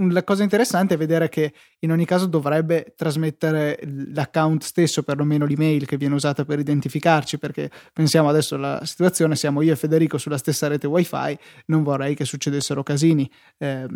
La 0.00 0.22
cosa 0.22 0.42
interessante 0.42 0.94
è 0.94 0.96
vedere 0.98 1.30
che 1.30 1.54
in 1.78 1.92
ogni 1.92 2.04
caso 2.04 2.26
dovrebbe 2.26 2.92
trasmettere 2.94 3.78
l'account 4.12 4.62
stesso, 4.62 5.02
perlomeno 5.02 5.46
l'email 5.46 5.86
che 5.86 5.96
viene 5.96 6.14
usata 6.14 6.44
per 6.44 6.58
identificarci, 6.58 7.38
perché 7.38 7.70
pensiamo 7.94 8.28
adesso 8.28 8.56
alla 8.56 8.84
situazione, 8.84 9.34
siamo 9.34 9.62
io 9.62 9.72
e 9.72 9.76
Federico 9.76 10.18
sulla 10.18 10.36
stessa 10.36 10.66
rete 10.66 10.86
wifi, 10.86 11.38
non 11.66 11.82
vorrei 11.84 12.14
che 12.14 12.26
succedessero 12.26 12.82
casini. 12.82 13.30
Eh, 13.56 13.86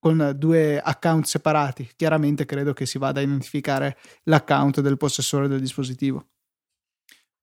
con 0.00 0.34
due 0.36 0.80
account 0.80 1.26
separati. 1.26 1.90
Chiaramente 1.94 2.46
credo 2.46 2.72
che 2.72 2.86
si 2.86 2.98
vada 2.98 3.20
a 3.20 3.22
identificare 3.22 3.96
l'account 4.24 4.80
del 4.80 4.96
possessore 4.96 5.46
del 5.46 5.60
dispositivo. 5.60 6.26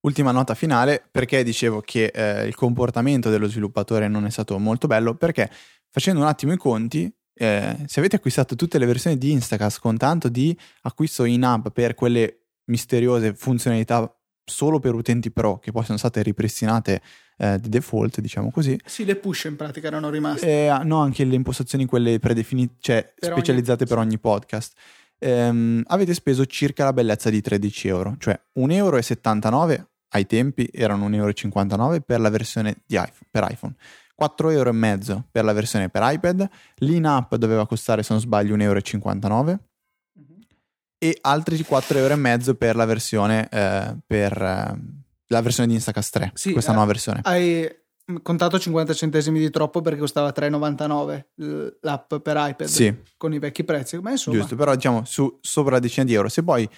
Ultima 0.00 0.32
nota 0.32 0.54
finale, 0.54 1.02
perché 1.10 1.42
dicevo 1.42 1.80
che 1.80 2.06
eh, 2.06 2.46
il 2.46 2.54
comportamento 2.54 3.30
dello 3.30 3.48
sviluppatore 3.48 4.08
non 4.08 4.26
è 4.26 4.30
stato 4.30 4.58
molto 4.58 4.86
bello, 4.86 5.14
perché 5.14 5.50
facendo 5.88 6.20
un 6.20 6.26
attimo 6.26 6.52
i 6.52 6.56
conti, 6.56 7.12
eh, 7.34 7.76
se 7.86 8.00
avete 8.00 8.16
acquistato 8.16 8.56
tutte 8.56 8.78
le 8.78 8.86
versioni 8.86 9.16
di 9.16 9.30
Instacast 9.30 9.80
con 9.80 9.96
tanto 9.96 10.28
di 10.28 10.56
acquisto 10.82 11.24
in 11.24 11.44
app 11.44 11.68
per 11.68 11.94
quelle 11.94 12.46
misteriose 12.64 13.34
funzionalità 13.34 14.12
solo 14.44 14.80
per 14.80 14.94
utenti 14.94 15.30
pro 15.30 15.58
che 15.58 15.70
poi 15.70 15.84
sono 15.84 15.98
state 15.98 16.22
ripristinate 16.22 17.00
eh, 17.38 17.58
di 17.58 17.68
default, 17.68 18.20
diciamo 18.20 18.50
così. 18.50 18.78
Sì, 18.84 19.04
le 19.04 19.16
push 19.16 19.44
in 19.44 19.56
pratica 19.56 19.86
erano 19.86 20.10
rimaste. 20.10 20.46
Eh, 20.46 20.78
no, 20.84 21.00
anche 21.00 21.24
le 21.24 21.34
impostazioni 21.34 21.86
quelle 21.86 22.18
predefinite, 22.18 22.74
cioè 22.80 23.12
per 23.18 23.32
specializzate 23.32 23.84
ogni... 23.84 23.90
per 23.90 23.98
ogni 23.98 24.18
podcast. 24.18 24.74
Ehm, 25.20 25.82
avete 25.86 26.14
speso 26.14 26.46
circa 26.46 26.84
la 26.84 26.92
bellezza 26.92 27.30
di 27.30 27.40
13 27.40 27.88
euro, 27.88 28.16
cioè 28.18 28.38
1,79 28.58 28.72
euro 28.74 29.88
ai 30.10 30.26
tempi 30.26 30.68
erano 30.72 31.08
1,59 31.08 31.80
euro 31.80 32.00
per 32.00 32.20
la 32.20 32.28
versione 32.28 32.82
iPhone, 32.86 33.28
per 33.30 33.46
iPhone. 33.50 33.74
4,5 34.20 34.52
euro 34.52 35.24
per 35.30 35.44
la 35.44 35.52
versione 35.52 35.88
per 35.88 36.02
iPad, 36.04 36.48
l'in-app 36.78 37.34
doveva 37.36 37.66
costare 37.66 38.02
se 38.02 38.12
non 38.12 38.20
sbaglio 38.20 38.56
1,59 38.56 39.30
euro 39.32 39.60
e 40.98 41.16
altri 41.20 41.56
4,5 41.56 41.96
euro 41.96 42.54
per 42.56 42.74
la 42.74 42.84
versione 42.84 43.48
eh, 43.48 43.96
per 44.04 44.42
eh, 44.42 45.06
la 45.28 45.40
versione 45.40 45.68
di 45.68 45.74
Instacast 45.74 46.12
3, 46.12 46.30
sì, 46.34 46.52
questa 46.52 46.70
eh, 46.70 46.74
nuova 46.74 46.88
versione. 46.88 47.20
Hai 47.22 47.68
contato 48.22 48.58
50 48.58 48.94
centesimi 48.94 49.38
di 49.38 49.50
troppo 49.50 49.80
perché 49.80 49.98
costava 49.98 50.32
3,99 50.34 51.76
l'app 51.80 52.14
per 52.16 52.36
iPad 52.38 52.66
sì. 52.66 52.94
con 53.16 53.32
i 53.32 53.38
vecchi 53.38 53.64
prezzi, 53.64 53.98
ma 53.98 54.10
insomma... 54.10 54.38
Giusto, 54.38 54.56
però 54.56 54.74
diciamo 54.74 55.04
su, 55.04 55.38
sopra 55.40 55.72
la 55.72 55.80
decina 55.80 56.06
di 56.06 56.14
euro. 56.14 56.28
Se 56.28 56.42
poi 56.42 56.68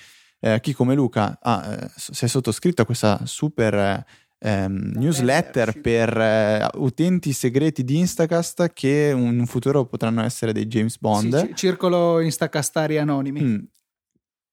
eh, 0.41 0.59
chi 0.61 0.73
come 0.73 0.95
Luca 0.95 1.39
ha, 1.41 1.73
eh, 1.73 1.91
si 1.95 2.25
è 2.25 2.29
sottoscritto 2.29 2.83
a 2.83 2.85
questa 2.85 3.21
super 3.25 4.05
ehm, 4.39 4.93
newsletter 4.97 5.81
per 5.81 6.17
eh, 6.17 6.67
utenti 6.75 7.33
segreti 7.33 7.85
di 7.85 7.99
Instacast 7.99 8.73
che 8.73 9.13
in 9.15 9.39
un 9.39 9.47
futuro 9.47 9.85
potranno 9.85 10.23
essere 10.23 10.53
dei 10.53 10.67
James 10.67 10.99
Bond. 10.99 11.47
Sì, 11.47 11.53
circolo 11.55 12.21
Instacastari 12.21 12.99
anonimi. 12.99 13.41
Mm, 13.41 13.59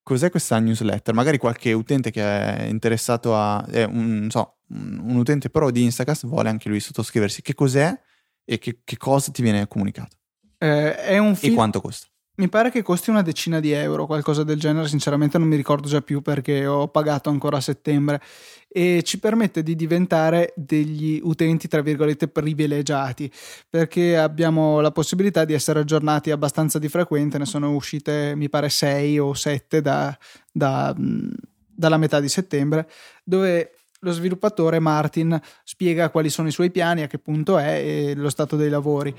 cos'è 0.07 0.29
questa 0.29 0.57
newsletter? 0.57 1.13
Magari 1.13 1.37
qualche 1.37 1.73
utente 1.73 2.11
che 2.11 2.21
è 2.21 2.63
interessato 2.63 3.35
a, 3.35 3.65
è 3.65 3.83
un, 3.83 4.27
so, 4.29 4.59
un 4.69 5.17
utente 5.17 5.49
pro 5.49 5.69
di 5.69 5.83
Instacast 5.83 6.25
vuole 6.27 6.47
anche 6.47 6.69
lui 6.69 6.79
sottoscriversi. 6.79 7.41
Che 7.41 7.53
cos'è 7.53 7.93
e 8.45 8.57
che, 8.57 8.79
che 8.85 8.95
cosa 8.95 9.31
ti 9.31 9.41
viene 9.41 9.67
comunicato? 9.67 10.15
Eh, 10.59 10.95
è 10.95 11.17
un 11.17 11.35
film... 11.35 11.51
E 11.51 11.55
quanto 11.55 11.81
costa? 11.81 12.07
Mi 12.39 12.49
pare 12.49 12.69
che 12.69 12.83
costi 12.83 13.09
una 13.09 13.23
decina 13.23 13.59
di 13.59 13.71
euro, 13.71 14.05
qualcosa 14.05 14.43
del 14.43 14.59
genere, 14.59 14.87
sinceramente 14.87 15.39
non 15.39 15.47
mi 15.47 15.55
ricordo 15.55 15.87
già 15.87 16.03
più 16.03 16.21
perché 16.21 16.67
ho 16.67 16.87
pagato 16.87 17.31
ancora 17.31 17.57
a 17.57 17.61
settembre. 17.61 18.21
E 18.67 19.01
ci 19.03 19.19
permette 19.19 19.63
di 19.63 19.75
diventare 19.75 20.53
degli 20.55 21.19
utenti, 21.23 21.67
tra 21.67 21.81
virgolette, 21.81 22.27
privilegiati 22.27 23.31
perché 23.67 24.15
abbiamo 24.17 24.81
la 24.81 24.91
possibilità 24.91 25.45
di 25.45 25.53
essere 25.53 25.79
aggiornati 25.79 26.29
abbastanza 26.29 26.77
di 26.77 26.89
frequente, 26.89 27.39
ne 27.39 27.45
sono 27.45 27.73
uscite 27.73 28.35
mi 28.35 28.49
pare 28.49 28.69
6 28.69 29.17
o 29.17 29.33
7 29.33 29.81
da, 29.81 30.15
da, 30.51 30.95
dalla 30.95 31.97
metà 31.97 32.19
di 32.19 32.29
settembre, 32.29 32.87
dove 33.23 33.71
lo 34.01 34.11
sviluppatore 34.11 34.77
Martin 34.77 35.39
spiega 35.63 36.11
quali 36.11 36.29
sono 36.29 36.49
i 36.49 36.51
suoi 36.51 36.69
piani, 36.69 37.01
a 37.01 37.07
che 37.07 37.17
punto 37.17 37.57
è 37.57 37.81
e 37.83 38.13
lo 38.15 38.29
stato 38.29 38.55
dei 38.55 38.69
lavori 38.69 39.15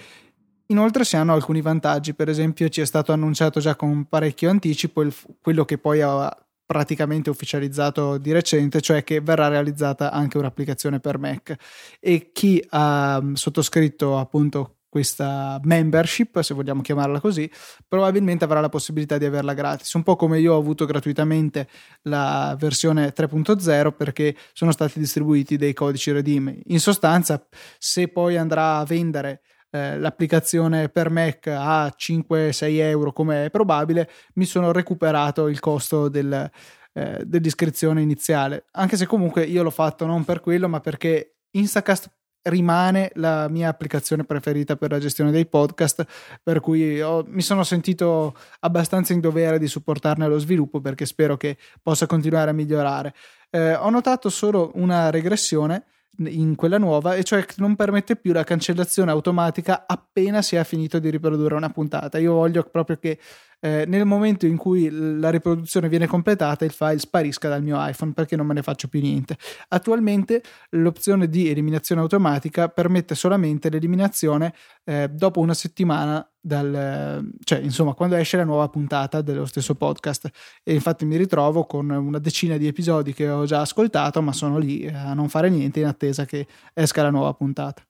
Inoltre 0.71 1.05
si 1.05 1.17
hanno 1.17 1.33
alcuni 1.33 1.63
vantaggi, 1.63 2.15
per 2.15 2.29
esempio 2.29 2.69
ci 2.69 2.83
è 2.83 2.85
stato 2.85 3.13
annunciato 3.13 3.59
già 3.59 3.75
con 3.75 4.05
parecchio 4.07 4.51
anticipo 4.51 5.01
il, 5.01 5.15
quello 5.41 5.65
che 5.65 5.79
poi 5.79 6.03
ha 6.03 6.37
praticamente 6.67 7.31
ufficializzato 7.31 8.19
di 8.19 8.33
recente, 8.33 8.83
cioè 8.83 9.03
che 9.03 9.23
verrà 9.23 9.49
realizzata 9.49 10.13
anche 10.13 10.37
un'applicazione 10.37 11.01
per 11.01 11.17
Mac 11.17 11.57
e 11.99 12.31
chi 12.33 12.63
ha 12.69 13.23
sottoscritto 13.33 14.19
appunto 14.19 14.81
questa 14.91 15.59
membership, 15.63 16.41
se 16.41 16.53
vogliamo 16.53 16.83
chiamarla 16.83 17.21
così, 17.21 17.51
probabilmente 17.87 18.45
avrà 18.45 18.61
la 18.61 18.69
possibilità 18.69 19.17
di 19.17 19.25
averla 19.25 19.55
gratis, 19.55 19.91
un 19.95 20.03
po' 20.03 20.17
come 20.17 20.39
io 20.39 20.53
ho 20.53 20.59
avuto 20.59 20.85
gratuitamente 20.85 21.67
la 22.03 22.55
versione 22.59 23.15
3.0 23.15 23.95
perché 23.97 24.37
sono 24.53 24.73
stati 24.73 24.99
distribuiti 24.99 25.57
dei 25.57 25.73
codici 25.73 26.13
redeem. 26.13 26.61
In 26.67 26.81
sostanza, 26.81 27.43
se 27.79 28.09
poi 28.09 28.37
andrà 28.37 28.77
a 28.77 28.85
vendere 28.85 29.41
eh, 29.71 29.99
l'applicazione 29.99 30.89
per 30.89 31.11
Mac 31.11 31.47
a 31.49 31.87
5-6 31.87 32.79
euro 32.81 33.13
come 33.13 33.47
è 33.47 33.51
probabile, 33.51 34.09
mi 34.35 34.45
sono 34.45 34.73
recuperato 34.73 35.49
il 35.49 35.61
costo 35.61 36.09
del, 36.09 36.51
eh, 36.93 37.23
dell'iscrizione 37.25 38.03
iniziale. 38.03 38.65
Anche 38.73 38.97
se 38.97 39.07
comunque 39.07 39.45
io 39.45 39.63
l'ho 39.63 39.71
fatto 39.71 40.07
non 40.07 40.25
per 40.25 40.41
quello, 40.41 40.69
ma 40.69 40.81
perché 40.81 41.37
Instacast 41.51 42.11
rimane 42.43 43.11
la 43.15 43.49
mia 43.49 43.69
applicazione 43.69 44.25
preferita 44.25 44.77
per 44.77 44.91
la 44.91 44.99
gestione 44.99 45.31
dei 45.31 45.47
podcast, 45.47 46.05
per 46.43 46.61
cui 46.61 47.01
ho, 47.01 47.25
mi 47.29 47.43
sono 47.43 47.63
sentito 47.63 48.35
abbastanza 48.61 49.13
in 49.13 49.21
dovere 49.21 49.59
di 49.59 49.67
supportarne 49.67 50.27
lo 50.27 50.39
sviluppo 50.39 50.81
perché 50.81 51.07
spero 51.07 51.37
che 51.37 51.57
possa 51.83 52.07
continuare 52.07 52.51
a 52.51 52.55
migliorare. 52.55 53.15
Eh, 53.51 53.75
ho 53.75 53.91
notato 53.91 54.29
solo 54.29 54.71
una 54.75 55.11
regressione 55.11 55.85
in 56.27 56.55
quella 56.57 56.79
nuova, 56.79 57.15
e 57.15 57.23
cioè 57.23 57.45
che 57.45 57.55
non 57.59 57.77
permette 57.77 58.17
più 58.17 58.33
la 58.33 58.45
cancellazione 58.45 59.11
automatica 59.11 59.85
appena 59.87 60.43
si 60.43 60.57
è 60.57 60.65
finito 60.65 60.99
di 60.99 61.11
riprodurre 61.11 61.55
una 61.55 61.71
puntata. 61.71 62.19
Io 62.19 62.35
voglio 62.35 62.63
proprio 62.65 62.99
che 62.99 63.19
eh, 63.61 63.85
nel 63.87 64.05
momento 64.05 64.47
in 64.47 64.57
cui 64.57 64.89
la 64.91 65.31
riproduzione 65.31 65.89
viene 65.89 66.07
completata 66.07 66.65
il 66.65 66.71
file 66.71 66.99
sparisca 66.99 67.49
dal 67.49 67.63
mio 67.63 67.77
iPhone 67.79 68.13
perché 68.13 68.37
non 68.37 68.47
me 68.47 68.55
ne 68.55 68.63
faccio 68.63 68.89
più 68.89 69.01
niente. 69.01 69.37
Attualmente 69.69 70.43
l'opzione 70.71 71.29
di 71.29 71.49
eliminazione 71.49 72.01
automatica 72.01 72.69
permette 72.69 73.15
solamente 73.15 73.69
l'eliminazione 73.71 74.55
eh, 74.85 75.09
dopo 75.09 75.41
una 75.41 75.55
settimana 75.55 76.27
dal, 76.41 77.31
cioè 77.45 77.59
insomma 77.59 77.95
quando 77.95 78.15
esce 78.17 78.37
la 78.37 78.45
nuova 78.45 78.69
puntata 78.69 79.21
dello 79.23 79.45
stesso 79.45 79.75
podcast 79.75 80.31
e 80.63 80.73
infatti 80.73 81.05
mi 81.05 81.17
ritrovo 81.17 81.65
con 81.65 81.91
una 81.91 82.19
decina 82.19 82.57
di 82.57 82.67
episodi 82.67 83.13
che 83.13 83.29
ho 83.29 83.45
già 83.45 83.61
ascoltato 83.61 84.23
ma 84.23 84.33
sono 84.33 84.59
lì 84.59 84.87
a 84.87 85.15
non 85.15 85.29
fare 85.29 85.51
niente 85.51 85.81
in 85.81 85.87
attesa 85.87 86.25
che 86.25 86.47
esca 86.73 87.03
la 87.03 87.11
nuova 87.11 87.35
puntata. 87.35 87.83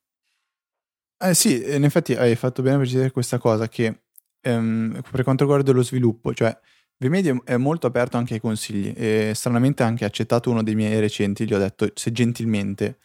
Eh 1.21 1.35
sì, 1.35 1.75
in 1.75 1.85
effetti 1.85 2.15
hai 2.15 2.37
fatto 2.37 2.63
bene 2.63 2.77
a 2.77 2.79
precisare 2.79 3.11
questa 3.11 3.39
cosa 3.39 3.69
che 3.69 4.03
ehm, 4.40 5.00
per 5.11 5.23
quanto 5.23 5.45
riguarda 5.45 5.73
lo 5.73 5.83
sviluppo, 5.83 6.33
cioè 6.35 6.57
Vimedia 7.00 7.40
è 7.45 7.57
molto 7.57 7.87
aperto 7.87 8.16
anche 8.16 8.35
ai 8.35 8.40
consigli 8.40 8.92
e 8.97 9.33
stranamente 9.35 9.85
ha 9.85 9.87
anche 9.87 10.04
accettato 10.04 10.50
uno 10.50 10.64
dei 10.64 10.75
miei 10.75 10.99
recenti, 10.99 11.47
gli 11.47 11.54
ho 11.54 11.59
detto 11.59 11.90
se 11.95 12.11
gentilmente 12.11 12.99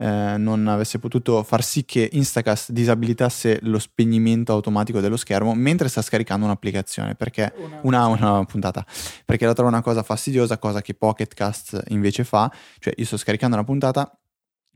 eh, 0.00 0.36
non 0.38 0.66
avesse 0.66 0.98
potuto 0.98 1.42
far 1.44 1.62
sì 1.62 1.84
che 1.84 2.08
Instacast 2.12 2.72
disabilitasse 2.72 3.60
lo 3.62 3.78
spegnimento 3.78 4.52
automatico 4.52 5.00
dello 5.00 5.16
schermo 5.16 5.54
mentre 5.54 5.88
sta 5.88 6.02
scaricando 6.02 6.46
un'applicazione, 6.46 7.14
perché 7.14 7.52
una, 7.82 8.06
una 8.06 8.44
puntata, 8.44 8.84
perché 9.24 9.46
la 9.46 9.52
trovo 9.52 9.68
una 9.68 9.82
cosa 9.82 10.02
fastidiosa, 10.02 10.58
cosa 10.58 10.82
che 10.82 10.94
Pocketcast 10.94 11.84
invece 11.88 12.24
fa, 12.24 12.50
cioè 12.80 12.92
io 12.96 13.04
sto 13.04 13.16
scaricando 13.16 13.54
una 13.54 13.64
puntata, 13.64 14.17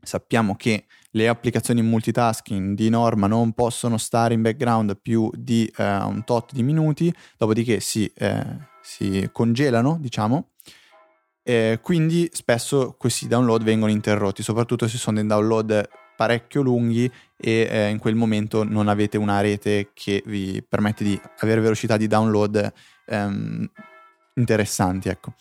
sappiamo 0.03 0.55
che 0.55 0.85
le 1.11 1.27
applicazioni 1.27 1.81
multitasking 1.81 2.75
di 2.75 2.89
norma 2.89 3.27
non 3.27 3.53
possono 3.53 3.97
stare 3.97 4.33
in 4.33 4.41
background 4.41 4.97
più 5.01 5.29
di 5.33 5.71
eh, 5.77 5.83
un 5.83 6.23
tot 6.23 6.53
di 6.53 6.63
minuti, 6.63 7.13
dopodiché 7.37 7.79
si, 7.79 8.11
eh, 8.15 8.43
si 8.81 9.29
congelano, 9.31 9.97
diciamo, 9.99 10.49
eh, 11.43 11.79
quindi 11.81 12.29
spesso 12.31 12.95
questi 12.97 13.27
download 13.27 13.63
vengono 13.63 13.91
interrotti, 13.91 14.41
soprattutto 14.41 14.87
se 14.87 14.97
sono 14.97 15.17
dei 15.17 15.27
download 15.27 15.89
parecchio 16.15 16.61
lunghi 16.61 17.11
e 17.37 17.67
eh, 17.69 17.89
in 17.89 17.99
quel 17.99 18.15
momento 18.15 18.63
non 18.63 18.87
avete 18.87 19.17
una 19.17 19.41
rete 19.41 19.89
che 19.93 20.23
vi 20.25 20.63
permette 20.67 21.03
di 21.03 21.19
avere 21.39 21.59
velocità 21.59 21.97
di 21.97 22.07
download 22.07 22.71
ehm, 23.07 23.69
interessanti. 24.35 25.09
Ecco. 25.09 25.33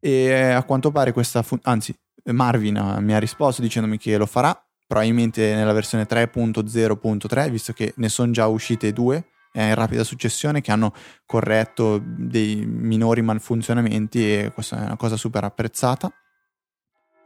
E 0.00 0.10
eh, 0.10 0.50
a 0.50 0.62
quanto 0.64 0.90
pare 0.90 1.12
questa, 1.12 1.42
fun- 1.42 1.60
anzi 1.62 1.96
Marvin 2.32 2.96
mi 3.00 3.14
ha 3.14 3.18
risposto 3.18 3.62
dicendomi 3.62 3.98
che 3.98 4.16
lo 4.16 4.26
farà, 4.26 4.58
probabilmente 4.86 5.54
nella 5.54 5.72
versione 5.72 6.06
3.0.3, 6.06 7.50
visto 7.50 7.72
che 7.72 7.92
ne 7.96 8.08
sono 8.08 8.30
già 8.32 8.46
uscite 8.46 8.92
due 8.92 9.24
è 9.52 9.62
in 9.62 9.74
rapida 9.74 10.04
successione 10.04 10.60
che 10.60 10.70
hanno 10.70 10.92
corretto 11.26 12.00
dei 12.04 12.64
minori 12.64 13.22
malfunzionamenti 13.22 14.32
e 14.32 14.52
questa 14.52 14.78
è 14.78 14.84
una 14.84 14.96
cosa 14.96 15.16
super 15.16 15.44
apprezzata. 15.44 16.12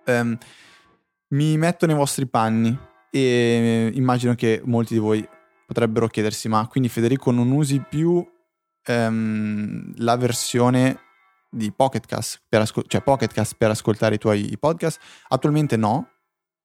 Um, 0.07 0.37
mi 1.29 1.57
metto 1.57 1.87
nei 1.87 1.95
vostri 1.95 2.27
panni 2.27 2.77
e 3.11 3.91
immagino 3.95 4.35
che 4.35 4.61
molti 4.65 4.95
di 4.95 5.01
voi 5.01 5.27
potrebbero 5.67 6.09
chiedersi 6.09 6.49
ma 6.49 6.67
quindi 6.67 6.89
Federico 6.89 7.31
non 7.31 7.51
usi 7.51 7.81
più 7.81 8.27
um, 8.89 9.93
la 9.97 10.17
versione 10.17 10.99
di 11.53 11.71
Pocketcast 11.71 12.43
per, 12.49 12.63
ascol- 12.63 12.85
cioè 12.89 13.03
Pocketcast 13.03 13.55
per 13.57 13.71
ascoltare 13.71 14.15
i 14.15 14.19
tuoi 14.19 14.57
podcast? 14.59 15.01
Attualmente 15.29 15.77
no, 15.77 16.09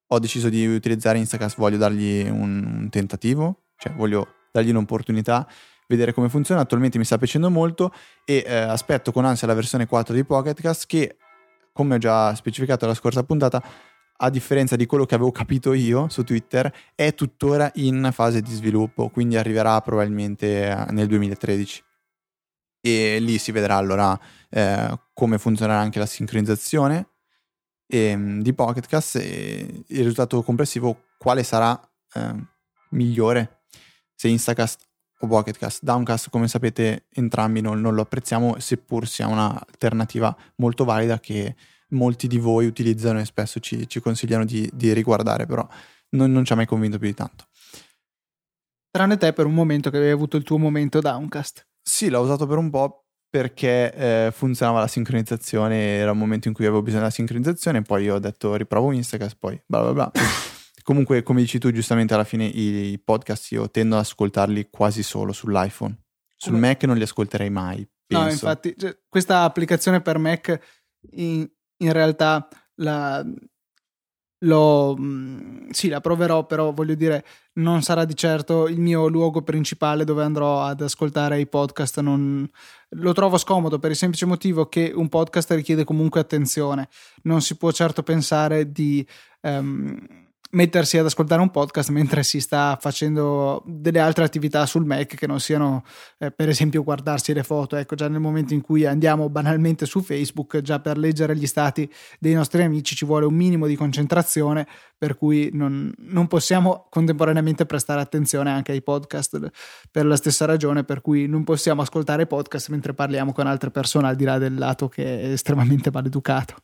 ho 0.07 0.19
deciso 0.19 0.49
di 0.49 0.65
utilizzare 0.65 1.17
Instacast, 1.17 1.57
voglio 1.57 1.77
dargli 1.77 2.27
un, 2.27 2.79
un 2.81 2.87
tentativo, 2.89 3.65
cioè 3.75 3.93
voglio 3.93 4.27
dargli 4.51 4.69
un'opportunità, 4.69 5.47
vedere 5.87 6.13
come 6.13 6.29
funziona. 6.29 6.61
Attualmente 6.61 6.97
mi 6.97 7.05
sta 7.05 7.17
piacendo 7.17 7.49
molto 7.49 7.91
e 8.25 8.43
eh, 8.45 8.55
aspetto 8.55 9.11
con 9.11 9.25
ansia 9.25 9.47
la 9.47 9.53
versione 9.53 9.85
4 9.85 10.13
di 10.13 10.23
Pocketcast 10.23 10.85
che, 10.87 11.17
come 11.73 11.95
ho 11.95 11.97
già 11.97 12.33
specificato 12.35 12.85
nella 12.85 12.97
scorsa 12.97 13.23
puntata, 13.23 13.61
a 14.19 14.29
differenza 14.29 14.75
di 14.75 14.85
quello 14.85 15.05
che 15.05 15.15
avevo 15.15 15.31
capito 15.33 15.73
io 15.73 16.07
su 16.09 16.23
Twitter, 16.23 16.71
è 16.95 17.13
tuttora 17.13 17.69
in 17.75 18.09
fase 18.13 18.41
di 18.41 18.51
sviluppo, 18.51 19.09
quindi 19.09 19.37
arriverà 19.37 19.79
probabilmente 19.81 20.69
eh, 20.69 20.91
nel 20.91 21.07
2013. 21.07 21.83
E 22.79 23.19
lì 23.19 23.37
si 23.37 23.51
vedrà 23.51 23.75
allora 23.75 24.17
eh, 24.49 24.99
come 25.13 25.37
funzionerà 25.37 25.79
anche 25.79 25.99
la 25.99 26.05
sincronizzazione 26.05 27.09
e, 27.87 27.97
ehm, 27.97 28.41
di 28.41 28.53
Pocketcast 28.53 29.15
e 29.15 29.83
il 29.87 29.97
risultato 29.97 30.43
complessivo 30.43 31.05
quale 31.17 31.43
sarà 31.43 31.79
eh, 32.13 32.35
migliore 32.91 33.63
se 34.13 34.27
Instacast 34.27 34.85
o 35.19 35.27
Pocketcast. 35.27 35.83
Downcast, 35.83 36.29
come 36.29 36.47
sapete, 36.47 37.05
entrambi 37.13 37.61
non, 37.61 37.81
non 37.81 37.95
lo 37.95 38.01
apprezziamo, 38.01 38.59
seppur 38.59 39.07
sia 39.07 39.27
un'alternativa 39.27 40.35
molto 40.55 40.85
valida 40.85 41.19
che 41.19 41.55
molti 41.89 42.27
di 42.27 42.37
voi 42.37 42.65
utilizzano 42.65 43.19
e 43.19 43.25
spesso 43.25 43.59
ci, 43.59 43.87
ci 43.87 43.99
consigliano 43.99 44.45
di, 44.45 44.69
di, 44.73 44.93
riguardare, 44.93 45.45
però 45.45 45.67
non, 46.09 46.31
non, 46.31 46.43
ci 46.43 46.53
ha 46.53 46.55
mai 46.55 46.65
convinto 46.65 46.97
più 46.97 47.07
di 47.07 47.13
tanto. 47.13 47.45
Tranne 48.89 49.17
te 49.17 49.33
per 49.33 49.45
un 49.45 49.53
momento 49.53 49.89
che 49.89 49.97
avevi 49.97 50.11
avuto 50.11 50.37
il 50.37 50.43
tuo 50.43 50.57
momento 50.57 50.99
Downcast. 50.99 51.66
Sì, 51.89 52.09
l'ho 52.09 52.19
usato 52.19 52.45
per 52.45 52.57
un 52.57 52.69
po' 52.69 53.05
perché 53.29 53.93
eh, 53.93 54.31
funzionava 54.33 54.81
la 54.81 54.87
sincronizzazione, 54.87 55.95
era 55.95 56.11
un 56.11 56.17
momento 56.17 56.49
in 56.49 56.53
cui 56.53 56.65
avevo 56.65 56.81
bisogno 56.81 57.03
della 57.03 57.13
sincronizzazione, 57.13 57.81
poi 57.81 58.09
ho 58.09 58.19
detto 58.19 58.55
riprovo 58.55 58.91
Instacast, 58.91 59.37
poi 59.39 59.57
bla 59.65 59.81
bla 59.83 59.93
bla. 59.93 60.11
Comunque, 60.83 61.23
come 61.23 61.39
dici 61.39 61.59
tu, 61.59 61.71
giustamente 61.71 62.13
alla 62.13 62.25
fine 62.25 62.43
i, 62.43 63.01
podcast 63.01 63.53
io 63.53 63.71
tendo 63.71 63.95
ad 63.95 64.01
ascoltarli 64.01 64.67
quasi 64.69 65.01
solo 65.01 65.31
sull'iPhone. 65.31 65.97
Sul 66.35 66.53
come? 66.53 66.67
Mac 66.67 66.83
non 66.83 66.97
li 66.97 67.03
ascolterei 67.03 67.49
mai. 67.49 67.89
Penso. 68.05 68.23
No, 68.25 68.31
infatti, 68.31 68.75
cioè, 68.77 68.97
questa 69.07 69.43
applicazione 69.43 70.01
per 70.01 70.17
Mac 70.17 70.59
in, 71.11 71.49
in 71.77 71.91
realtà 71.93 72.49
la, 72.75 73.25
lo, 74.39 74.95
mm, 74.97 75.69
sì, 75.69 75.87
la 75.87 76.01
proverò, 76.01 76.45
però 76.45 76.71
voglio 76.71 76.95
dire, 76.95 77.25
non 77.53 77.81
sarà 77.81 78.05
di 78.05 78.15
certo 78.15 78.67
il 78.67 78.79
mio 78.79 79.07
luogo 79.07 79.41
principale 79.41 80.03
dove 80.03 80.23
andrò 80.23 80.63
ad 80.63 80.81
ascoltare 80.81 81.39
i 81.39 81.47
podcast. 81.47 81.99
Non, 82.01 82.47
lo 82.89 83.13
trovo 83.13 83.37
scomodo 83.37 83.79
per 83.79 83.91
il 83.91 83.97
semplice 83.97 84.25
motivo 84.25 84.67
che 84.67 84.91
un 84.93 85.09
podcast 85.09 85.51
richiede 85.51 85.83
comunque 85.83 86.19
attenzione. 86.19 86.89
Non 87.23 87.41
si 87.41 87.57
può 87.57 87.71
certo 87.71 88.03
pensare 88.03 88.71
di. 88.71 89.05
Um, 89.41 90.25
mettersi 90.51 90.97
ad 90.97 91.05
ascoltare 91.05 91.41
un 91.41 91.51
podcast 91.51 91.89
mentre 91.89 92.23
si 92.23 92.39
sta 92.39 92.77
facendo 92.79 93.63
delle 93.65 93.99
altre 93.99 94.23
attività 94.23 94.65
sul 94.65 94.85
Mac 94.85 95.15
che 95.15 95.27
non 95.27 95.39
siano 95.39 95.83
eh, 96.19 96.31
per 96.31 96.49
esempio 96.49 96.83
guardarsi 96.83 97.33
le 97.33 97.43
foto. 97.43 97.75
Ecco 97.75 97.95
già 97.95 98.07
nel 98.07 98.19
momento 98.19 98.53
in 98.53 98.61
cui 98.61 98.85
andiamo 98.85 99.29
banalmente 99.29 99.85
su 99.85 100.01
Facebook 100.01 100.61
già 100.61 100.79
per 100.79 100.97
leggere 100.97 101.35
gli 101.35 101.47
stati 101.47 101.91
dei 102.19 102.33
nostri 102.33 102.63
amici 102.63 102.95
ci 102.95 103.05
vuole 103.05 103.25
un 103.25 103.33
minimo 103.33 103.67
di 103.67 103.75
concentrazione 103.75 104.67
per 104.97 105.17
cui 105.17 105.49
non, 105.53 105.93
non 105.97 106.27
possiamo 106.27 106.87
contemporaneamente 106.89 107.65
prestare 107.65 108.01
attenzione 108.01 108.49
anche 108.49 108.71
ai 108.71 108.81
podcast 108.81 109.49
per 109.91 110.05
la 110.05 110.15
stessa 110.15 110.45
ragione 110.45 110.83
per 110.83 111.01
cui 111.01 111.27
non 111.27 111.43
possiamo 111.43 111.81
ascoltare 111.81 112.25
podcast 112.25 112.69
mentre 112.69 112.93
parliamo 112.93 113.33
con 113.33 113.47
altre 113.47 113.69
persone 113.71 114.07
al 114.07 114.15
di 114.15 114.23
là 114.23 114.37
del 114.37 114.55
lato 114.55 114.87
che 114.87 115.21
è 115.21 115.31
estremamente 115.31 115.91
maleducato. 115.91 116.55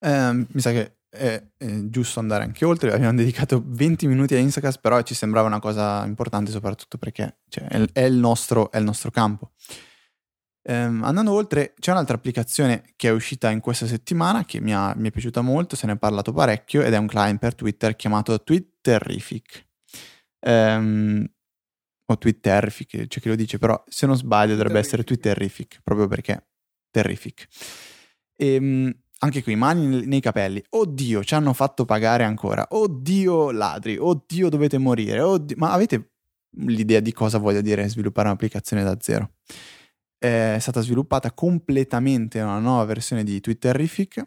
Eh, 0.00 0.46
mi 0.48 0.60
sa 0.60 0.72
che 0.72 1.01
è, 1.12 1.42
è, 1.58 1.66
giusto 1.84 2.20
andare 2.20 2.44
anche 2.44 2.64
oltre. 2.64 2.92
Abbiamo 2.92 3.16
dedicato 3.16 3.62
20 3.64 4.06
minuti 4.06 4.34
a 4.34 4.38
Instacast, 4.38 4.80
però 4.80 5.02
ci 5.02 5.14
sembrava 5.14 5.46
una 5.46 5.60
cosa 5.60 6.04
importante, 6.06 6.50
soprattutto 6.50 6.96
perché 6.96 7.40
cioè, 7.48 7.66
è, 7.66 7.84
è, 7.92 8.02
il 8.04 8.14
nostro, 8.14 8.70
è, 8.70 8.78
il 8.78 8.84
nostro, 8.84 9.10
campo. 9.10 9.52
Ehm, 10.62 11.02
andando 11.04 11.32
oltre, 11.32 11.74
c'è 11.78 11.90
un'altra 11.90 12.16
applicazione 12.16 12.94
che 12.96 13.08
è 13.08 13.12
uscita 13.12 13.50
in 13.50 13.60
questa 13.60 13.86
settimana 13.86 14.44
che 14.46 14.60
mi, 14.60 14.74
ha, 14.74 14.94
mi, 14.96 15.08
è 15.08 15.10
piaciuta 15.10 15.42
molto, 15.42 15.76
se 15.76 15.86
ne 15.86 15.92
è 15.92 15.98
parlato 15.98 16.32
parecchio, 16.32 16.82
ed 16.82 16.94
è 16.94 16.96
un 16.96 17.06
client 17.06 17.38
per 17.38 17.54
Twitter 17.54 17.94
chiamato 17.94 18.42
Twitterific. 18.42 19.66
Ehm, 20.40 21.26
o 22.06 22.18
Twitterific, 22.18 23.06
c'è 23.06 23.20
chi 23.20 23.28
lo 23.28 23.34
dice, 23.34 23.58
però 23.58 23.82
se 23.86 24.06
non 24.06 24.16
sbaglio 24.16 24.56
dovrebbe 24.56 24.78
essere 24.78 25.04
Twitterific, 25.04 25.80
proprio 25.84 26.08
perché 26.08 26.46
terrific. 26.90 27.46
Ehm, 28.36 29.01
anche 29.24 29.42
qui, 29.42 29.54
mani 29.54 30.04
nei 30.04 30.20
capelli. 30.20 30.62
Oddio, 30.70 31.22
ci 31.22 31.34
hanno 31.34 31.52
fatto 31.52 31.84
pagare 31.84 32.24
ancora. 32.24 32.66
Oddio, 32.70 33.52
ladri. 33.52 33.96
Oddio, 33.96 34.48
dovete 34.48 34.78
morire. 34.78 35.20
Oddio. 35.20 35.56
Ma 35.58 35.72
avete 35.72 36.14
l'idea 36.56 36.98
di 37.00 37.12
cosa 37.12 37.38
voglia 37.38 37.60
dire 37.60 37.88
sviluppare 37.88 38.28
un'applicazione 38.28 38.82
da 38.82 38.96
zero? 39.00 39.34
È 40.18 40.56
stata 40.58 40.80
sviluppata 40.80 41.32
completamente 41.32 42.40
una 42.40 42.58
nuova 42.58 42.84
versione 42.84 43.22
di 43.22 43.40
Twitterific, 43.40 44.24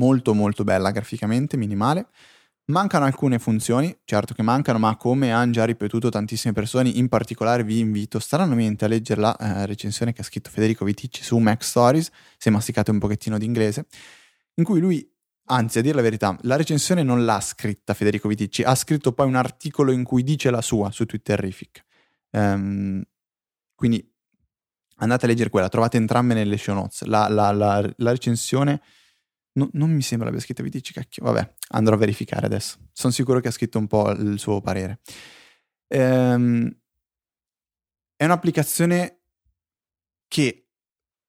molto 0.00 0.34
molto 0.34 0.62
bella 0.62 0.90
graficamente, 0.92 1.56
minimale, 1.56 2.08
Mancano 2.66 3.04
alcune 3.04 3.38
funzioni, 3.38 3.94
certo 4.04 4.32
che 4.32 4.40
mancano, 4.42 4.78
ma 4.78 4.96
come 4.96 5.30
hanno 5.32 5.52
già 5.52 5.66
ripetuto 5.66 6.08
tantissime 6.08 6.54
persone, 6.54 6.88
in 6.88 7.10
particolare 7.10 7.62
vi 7.62 7.78
invito 7.78 8.18
stranamente 8.18 8.86
a 8.86 8.88
leggere 8.88 9.20
la 9.20 9.36
eh, 9.36 9.66
recensione 9.66 10.14
che 10.14 10.22
ha 10.22 10.24
scritto 10.24 10.48
Federico 10.48 10.86
Viticci 10.86 11.22
su 11.22 11.36
Mac 11.36 11.62
Stories, 11.62 12.10
se 12.38 12.48
masticate 12.48 12.90
un 12.90 12.98
pochettino 12.98 13.36
di 13.36 13.44
inglese, 13.44 13.84
in 14.54 14.64
cui 14.64 14.80
lui, 14.80 15.06
anzi 15.48 15.80
a 15.80 15.82
dire 15.82 15.94
la 15.94 16.00
verità, 16.00 16.34
la 16.42 16.56
recensione 16.56 17.02
non 17.02 17.26
l'ha 17.26 17.38
scritta 17.40 17.92
Federico 17.92 18.28
Viticci, 18.28 18.62
ha 18.62 18.74
scritto 18.74 19.12
poi 19.12 19.26
un 19.26 19.34
articolo 19.34 19.92
in 19.92 20.02
cui 20.02 20.22
dice 20.22 20.48
la 20.50 20.62
sua 20.62 20.90
su 20.90 21.04
Twitterific. 21.04 21.84
Um, 22.30 23.02
quindi 23.74 24.10
andate 24.96 25.26
a 25.26 25.28
leggere 25.28 25.50
quella, 25.50 25.68
trovate 25.68 25.98
entrambe 25.98 26.32
nelle 26.32 26.56
show 26.56 26.74
notes. 26.74 27.02
La, 27.02 27.28
la, 27.28 27.52
la, 27.52 27.92
la 27.94 28.10
recensione 28.10 28.80
no, 29.54 29.68
non 29.72 29.90
mi 29.90 30.02
sembra 30.02 30.28
l'abbia 30.28 30.42
scritta 30.42 30.62
Vitici, 30.62 30.92
cacchio, 30.92 31.24
vabbè, 31.24 31.54
andrò 31.70 31.94
a 31.94 31.98
verificare 31.98 32.46
adesso. 32.46 32.78
Sono 32.92 33.12
sicuro 33.12 33.40
che 33.40 33.48
ha 33.48 33.52
scritto 33.52 33.78
un 33.78 33.86
po' 33.86 34.10
il 34.10 34.38
suo 34.38 34.60
parere. 34.60 35.00
Ehm, 35.88 36.70
è 38.16 38.24
un'applicazione 38.24 39.20
che 40.28 40.64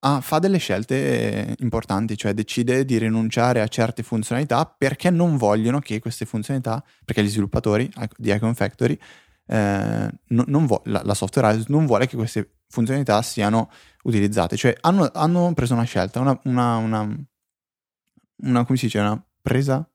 ha, 0.05 0.21
fa 0.21 0.39
delle 0.39 0.57
scelte 0.57 1.55
importanti, 1.59 2.17
cioè 2.17 2.33
decide 2.33 2.85
di 2.85 2.97
rinunciare 2.97 3.61
a 3.61 3.67
certe 3.67 4.03
funzionalità 4.03 4.65
perché 4.65 5.09
non 5.09 5.37
vogliono 5.37 5.79
che 5.79 5.99
queste 5.99 6.25
funzionalità, 6.25 6.83
perché 7.03 7.23
gli 7.23 7.29
sviluppatori 7.29 7.91
di 8.17 8.31
Icon 8.31 8.55
Factory, 8.55 8.97
eh, 9.47 10.09
vo- 10.27 10.81
la, 10.85 11.01
la, 11.03 11.13
software 11.13 11.47
house 11.47 11.65
non 11.69 11.85
vuole 11.85 12.07
che 12.07 12.15
queste 12.15 12.57
funzionalità 12.67 13.21
siano 13.21 13.69
utilizzate, 14.03 14.57
cioè 14.57 14.75
hanno, 14.81 15.09
hanno 15.13 15.53
preso 15.53 15.73
una 15.73 15.83
scelta, 15.83 16.19
una, 16.19 16.39
una, 16.45 16.77
una, 16.77 17.25
una, 18.43 18.65
come 18.65 18.77
si 18.77 18.85
dice, 18.85 18.99
una 18.99 19.23
presa 19.41 19.89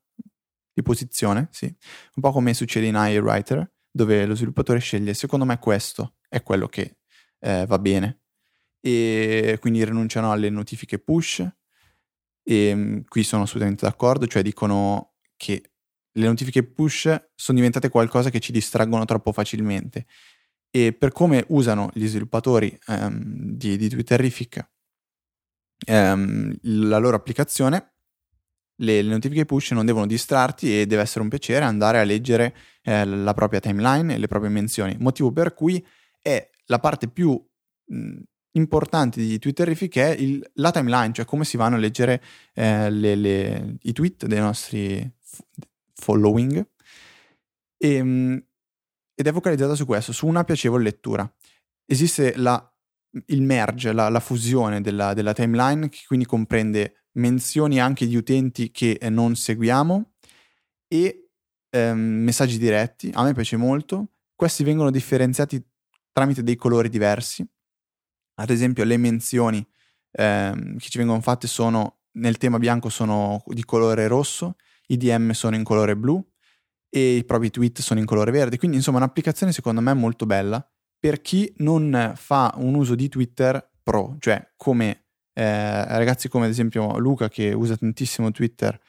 di 0.73 0.81
posizione, 0.81 1.49
sì, 1.51 1.65
un 1.65 2.21
po' 2.21 2.31
come 2.31 2.53
succede 2.53 2.87
in 2.87 2.95
iWriter, 2.97 3.71
dove 3.91 4.25
lo 4.25 4.35
sviluppatore 4.35 4.79
sceglie, 4.79 5.13
secondo 5.13 5.45
me 5.45 5.59
questo 5.59 6.15
è 6.29 6.41
quello 6.43 6.67
che 6.67 6.97
eh, 7.39 7.65
va 7.65 7.79
bene, 7.79 8.21
e 8.79 9.57
quindi 9.59 9.83
rinunciano 9.83 10.31
alle 10.31 10.49
notifiche 10.49 10.99
push, 10.99 11.45
e 12.43 12.75
mm, 12.75 12.99
qui 13.07 13.23
sono 13.23 13.43
assolutamente 13.43 13.85
d'accordo, 13.85 14.27
cioè 14.27 14.41
dicono 14.41 15.15
che 15.35 15.71
le 16.13 16.25
notifiche 16.25 16.63
push 16.63 17.03
sono 17.35 17.57
diventate 17.57 17.89
qualcosa 17.89 18.29
che 18.29 18.39
ci 18.39 18.51
distraggono 18.51 19.05
troppo 19.05 19.31
facilmente. 19.31 20.05
E 20.69 20.93
per 20.93 21.11
come 21.11 21.43
usano 21.49 21.89
gli 21.93 22.07
sviluppatori 22.07 22.77
um, 22.87 23.21
di, 23.23 23.75
di 23.77 23.89
Twitterific 23.89 24.69
um, 25.87 26.53
la 26.61 26.97
loro 26.97 27.15
applicazione, 27.15 27.90
le, 28.81 29.01
le, 29.01 29.09
notifiche 29.09 29.45
push 29.45 29.71
non 29.71 29.85
devono 29.85 30.05
distrarti 30.05 30.81
e 30.81 30.85
deve 30.85 31.01
essere 31.01 31.21
un 31.21 31.29
piacere 31.29 31.65
andare 31.65 31.99
a 31.99 32.03
leggere 32.03 32.55
eh, 32.83 33.05
la 33.05 33.33
propria 33.33 33.59
timeline 33.59 34.13
e 34.13 34.17
le 34.17 34.27
proprie 34.27 34.49
menzioni, 34.49 34.95
motivo 34.99 35.31
per 35.31 35.53
cui 35.53 35.83
è 36.21 36.49
la 36.65 36.79
parte 36.79 37.07
più 37.07 37.41
mh, 37.85 38.19
importante 38.53 39.21
di 39.21 39.39
Twitterific 39.39 39.97
è 39.97 40.09
il, 40.09 40.47
la 40.55 40.71
timeline, 40.71 41.13
cioè 41.13 41.25
come 41.25 41.45
si 41.45 41.57
vanno 41.57 41.75
a 41.75 41.79
leggere 41.79 42.21
eh, 42.53 42.89
le, 42.89 43.15
le, 43.15 43.77
i 43.81 43.93
tweet 43.93 44.25
dei 44.25 44.39
nostri 44.39 45.09
following. 45.93 46.65
E, 47.77 47.93
ehm, 47.93 48.43
ed 49.13 49.27
è 49.27 49.31
focalizzata 49.31 49.75
su 49.75 49.85
questo, 49.85 50.11
su 50.13 50.25
una 50.25 50.43
piacevole 50.43 50.83
lettura. 50.83 51.31
Esiste 51.85 52.35
la, 52.37 52.73
il 53.27 53.41
merge, 53.41 53.91
la, 53.91 54.09
la 54.09 54.19
fusione 54.19 54.81
della, 54.81 55.13
della, 55.13 55.33
timeline, 55.33 55.89
che 55.89 55.99
quindi 56.07 56.25
comprende 56.25 57.00
menzioni 57.13 57.79
anche 57.79 58.07
di 58.07 58.15
utenti 58.15 58.71
che 58.71 58.97
non 59.09 59.35
seguiamo 59.35 60.13
e 60.87 61.29
ehm, 61.69 61.99
messaggi 61.99 62.57
diretti. 62.57 63.11
A 63.13 63.23
me 63.23 63.33
piace 63.33 63.57
molto. 63.57 64.13
Questi 64.35 64.63
vengono 64.63 64.91
differenziati 64.91 65.63
tramite 66.11 66.43
dei 66.43 66.55
colori 66.55 66.89
diversi. 66.89 67.45
Ad 68.35 68.49
esempio, 68.49 68.83
le 68.83 68.97
menzioni 68.97 69.65
ehm, 70.11 70.77
che 70.77 70.89
ci 70.89 70.97
vengono 70.97 71.21
fatte 71.21 71.47
sono 71.47 71.99
nel 72.13 72.37
tema 72.37 72.59
bianco 72.59 72.89
sono 72.89 73.41
di 73.47 73.63
colore 73.63 74.07
rosso, 74.07 74.55
i 74.87 74.97
DM 74.97 75.31
sono 75.31 75.55
in 75.55 75.63
colore 75.63 75.95
blu 75.95 76.21
e 76.89 77.15
i 77.15 77.23
propri 77.23 77.49
tweet 77.49 77.79
sono 77.79 77.99
in 77.99 78.05
colore 78.05 78.31
verde. 78.31 78.57
Quindi, 78.57 78.77
insomma, 78.77 78.97
un'applicazione 78.97 79.51
secondo 79.53 79.81
me 79.81 79.93
molto 79.93 80.25
bella 80.25 80.65
per 81.01 81.21
chi 81.21 81.51
non 81.57 82.13
fa 82.15 82.53
un 82.57 82.75
uso 82.75 82.93
di 82.93 83.09
Twitter 83.09 83.71
pro, 83.81 84.17
cioè 84.19 84.53
come 84.55 85.00
eh, 85.33 85.85
ragazzi 85.97 86.27
come 86.27 86.45
ad 86.45 86.51
esempio 86.51 86.97
Luca 86.97 87.29
che 87.29 87.53
usa 87.53 87.77
tantissimo 87.77 88.31
Twitter 88.31 88.79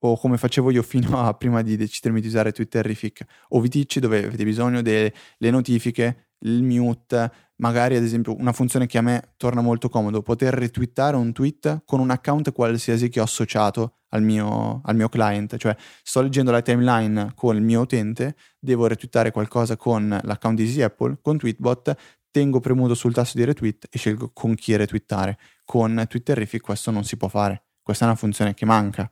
o 0.00 0.18
come 0.18 0.36
facevo 0.36 0.70
io 0.70 0.82
fino 0.82 1.20
a 1.20 1.32
prima 1.38 1.62
di 1.62 1.76
decidermi 1.76 2.20
di 2.20 2.26
usare 2.26 2.52
Twitterific 2.52 3.24
o 3.48 3.60
Viticci 3.60 4.00
dove 4.00 4.24
avete 4.24 4.44
bisogno 4.44 4.82
delle 4.82 5.12
notifiche, 5.38 6.32
il 6.40 6.62
mute, 6.62 7.30
magari 7.56 7.96
ad 7.96 8.02
esempio 8.02 8.36
una 8.36 8.52
funzione 8.52 8.86
che 8.86 8.98
a 8.98 9.02
me 9.02 9.32
torna 9.36 9.62
molto 9.62 9.88
comodo, 9.88 10.22
poter 10.22 10.52
retweetare 10.54 11.16
un 11.16 11.32
tweet 11.32 11.82
con 11.84 12.00
un 12.00 12.10
account 12.10 12.52
qualsiasi 12.52 13.08
che 13.08 13.20
ho 13.20 13.24
associato 13.24 14.00
al 14.10 14.22
mio, 14.22 14.80
al 14.84 14.96
mio 14.96 15.08
client, 15.08 15.56
cioè 15.56 15.74
sto 16.02 16.20
leggendo 16.20 16.50
la 16.50 16.62
timeline 16.62 17.32
con 17.34 17.56
il 17.56 17.62
mio 17.62 17.80
utente, 17.80 18.36
devo 18.58 18.86
retweetare 18.86 19.30
qualcosa 19.30 19.76
con 19.76 20.18
l'account 20.22 20.56
di 20.56 20.64
Easy 20.64 20.82
Apple, 20.82 21.18
con 21.20 21.38
Tweetbot, 21.38 21.96
tengo 22.36 22.60
premuto 22.60 22.94
sul 22.94 23.14
tasto 23.14 23.38
di 23.38 23.44
retweet 23.44 23.86
e 23.90 23.96
scelgo 23.96 24.30
con 24.34 24.54
chi 24.56 24.76
retweetare. 24.76 25.38
Con 25.64 26.04
Twitterific 26.06 26.60
questo 26.60 26.90
non 26.90 27.02
si 27.02 27.16
può 27.16 27.28
fare, 27.28 27.68
questa 27.80 28.04
è 28.04 28.08
una 28.08 28.16
funzione 28.16 28.52
che 28.52 28.66
manca. 28.66 29.10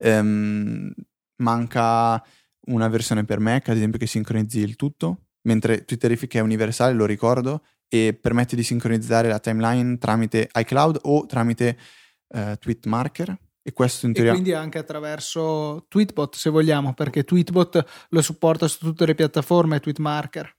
Ehm, 0.00 0.92
manca 1.38 2.24
una 2.66 2.86
versione 2.86 3.24
per 3.24 3.40
Mac, 3.40 3.68
ad 3.68 3.74
esempio, 3.74 3.98
che 3.98 4.06
sincronizzi 4.06 4.60
il 4.60 4.76
tutto, 4.76 5.30
mentre 5.42 5.84
Twitterific 5.84 6.36
è 6.36 6.38
universale, 6.38 6.92
lo 6.92 7.04
ricordo, 7.04 7.64
e 7.88 8.16
permette 8.20 8.54
di 8.54 8.62
sincronizzare 8.62 9.26
la 9.26 9.40
timeline 9.40 9.98
tramite 9.98 10.48
iCloud 10.54 11.00
o 11.02 11.26
tramite 11.26 11.76
uh, 12.28 12.54
Tweetmarker. 12.60 13.36
E 13.60 13.72
questo 13.72 14.06
in 14.06 14.12
teoria. 14.12 14.30
E 14.30 14.34
quindi 14.34 14.52
anche 14.52 14.78
attraverso 14.78 15.86
Tweetbot, 15.88 16.36
se 16.36 16.48
vogliamo, 16.48 16.94
perché 16.94 17.24
Tweetbot 17.24 18.06
lo 18.10 18.22
supporta 18.22 18.68
su 18.68 18.78
tutte 18.78 19.04
le 19.04 19.16
piattaforme, 19.16 19.80
Tweetmarker. 19.80 20.57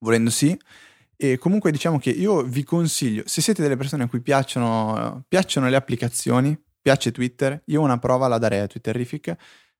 Volendo 0.00 0.30
sì. 0.30 0.58
E 1.16 1.38
comunque 1.38 1.70
diciamo 1.70 1.98
che 1.98 2.10
io 2.10 2.42
vi 2.42 2.64
consiglio, 2.64 3.22
se 3.26 3.42
siete 3.42 3.62
delle 3.62 3.76
persone 3.76 4.04
a 4.04 4.08
cui 4.08 4.20
piacciono, 4.20 5.24
piacciono 5.28 5.68
le 5.68 5.76
applicazioni, 5.76 6.58
piace 6.80 7.12
Twitter, 7.12 7.62
io 7.66 7.82
una 7.82 7.98
prova 7.98 8.26
la 8.26 8.38
darei 8.38 8.60
a 8.60 8.66
Twitterific 8.66 9.36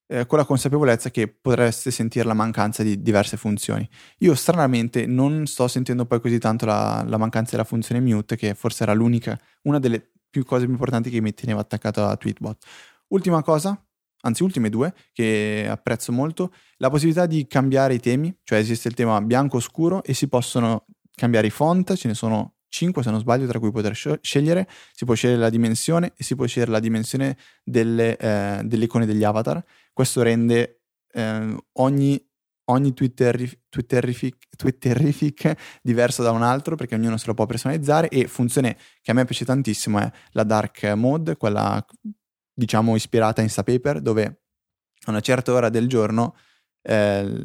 eh, 0.06 0.26
con 0.26 0.38
la 0.38 0.44
consapevolezza 0.44 1.10
che 1.10 1.28
potreste 1.28 1.90
sentire 1.90 2.26
la 2.26 2.34
mancanza 2.34 2.82
di 2.82 3.00
diverse 3.00 3.36
funzioni. 3.36 3.88
Io 4.18 4.34
stranamente 4.34 5.06
non 5.06 5.46
sto 5.46 5.68
sentendo 5.68 6.04
poi 6.04 6.20
così 6.20 6.38
tanto 6.38 6.66
la, 6.66 7.04
la 7.06 7.16
mancanza 7.16 7.52
della 7.52 7.64
funzione 7.64 8.00
mute, 8.00 8.36
che 8.36 8.54
forse 8.54 8.82
era 8.82 8.92
l'unica, 8.92 9.38
una 9.62 9.78
delle 9.78 10.10
più 10.28 10.44
cose 10.44 10.64
più 10.64 10.72
importanti 10.72 11.10
che 11.10 11.20
mi 11.20 11.32
teneva 11.32 11.60
attaccato 11.60 12.04
a 12.04 12.16
Tweetbot. 12.16 12.64
Ultima 13.08 13.42
cosa, 13.42 13.80
anzi 14.22 14.42
ultime 14.42 14.68
due, 14.68 14.94
che 15.12 15.66
apprezzo 15.68 16.12
molto, 16.12 16.52
la 16.76 16.90
possibilità 16.90 17.26
di 17.26 17.46
cambiare 17.46 17.94
i 17.94 18.00
temi, 18.00 18.34
cioè 18.42 18.58
esiste 18.58 18.88
il 18.88 18.94
tema 18.94 19.20
bianco-scuro 19.20 20.02
e 20.02 20.14
si 20.14 20.28
possono 20.28 20.86
cambiare 21.14 21.46
i 21.46 21.50
font, 21.50 21.94
ce 21.94 22.08
ne 22.08 22.14
sono 22.14 22.54
5 22.70 23.02
se 23.02 23.10
non 23.10 23.20
sbaglio 23.20 23.46
tra 23.46 23.58
cui 23.58 23.70
poter 23.70 23.94
scegliere, 23.94 24.68
si 24.92 25.04
può 25.04 25.14
scegliere 25.14 25.40
la 25.40 25.50
dimensione 25.50 26.12
e 26.16 26.24
si 26.24 26.34
può 26.34 26.46
scegliere 26.46 26.70
la 26.70 26.80
dimensione 26.80 27.36
delle, 27.62 28.16
eh, 28.16 28.60
delle 28.64 28.84
icone 28.84 29.06
degli 29.06 29.24
avatar. 29.24 29.62
Questo 29.92 30.22
rende 30.22 30.82
eh, 31.12 31.56
ogni, 31.72 32.28
ogni 32.66 32.94
Twitterific, 32.94 33.58
Twitterific 34.56 35.80
diverso 35.82 36.22
da 36.22 36.30
un 36.30 36.42
altro 36.42 36.76
perché 36.76 36.94
ognuno 36.94 37.16
se 37.16 37.26
lo 37.26 37.34
può 37.34 37.44
personalizzare 37.44 38.08
e 38.08 38.28
funzione 38.28 38.76
che 39.02 39.10
a 39.10 39.14
me 39.14 39.24
piace 39.24 39.44
tantissimo 39.44 39.98
è 39.98 40.10
la 40.30 40.44
dark 40.44 40.84
mode, 40.94 41.36
quella 41.36 41.84
diciamo 42.60 42.94
ispirata 42.94 43.40
a 43.40 43.44
Instapaper 43.44 44.00
dove 44.00 44.24
a 45.04 45.10
una 45.10 45.20
certa 45.20 45.52
ora 45.52 45.70
del 45.70 45.88
giorno 45.88 46.36
eh, 46.82 47.44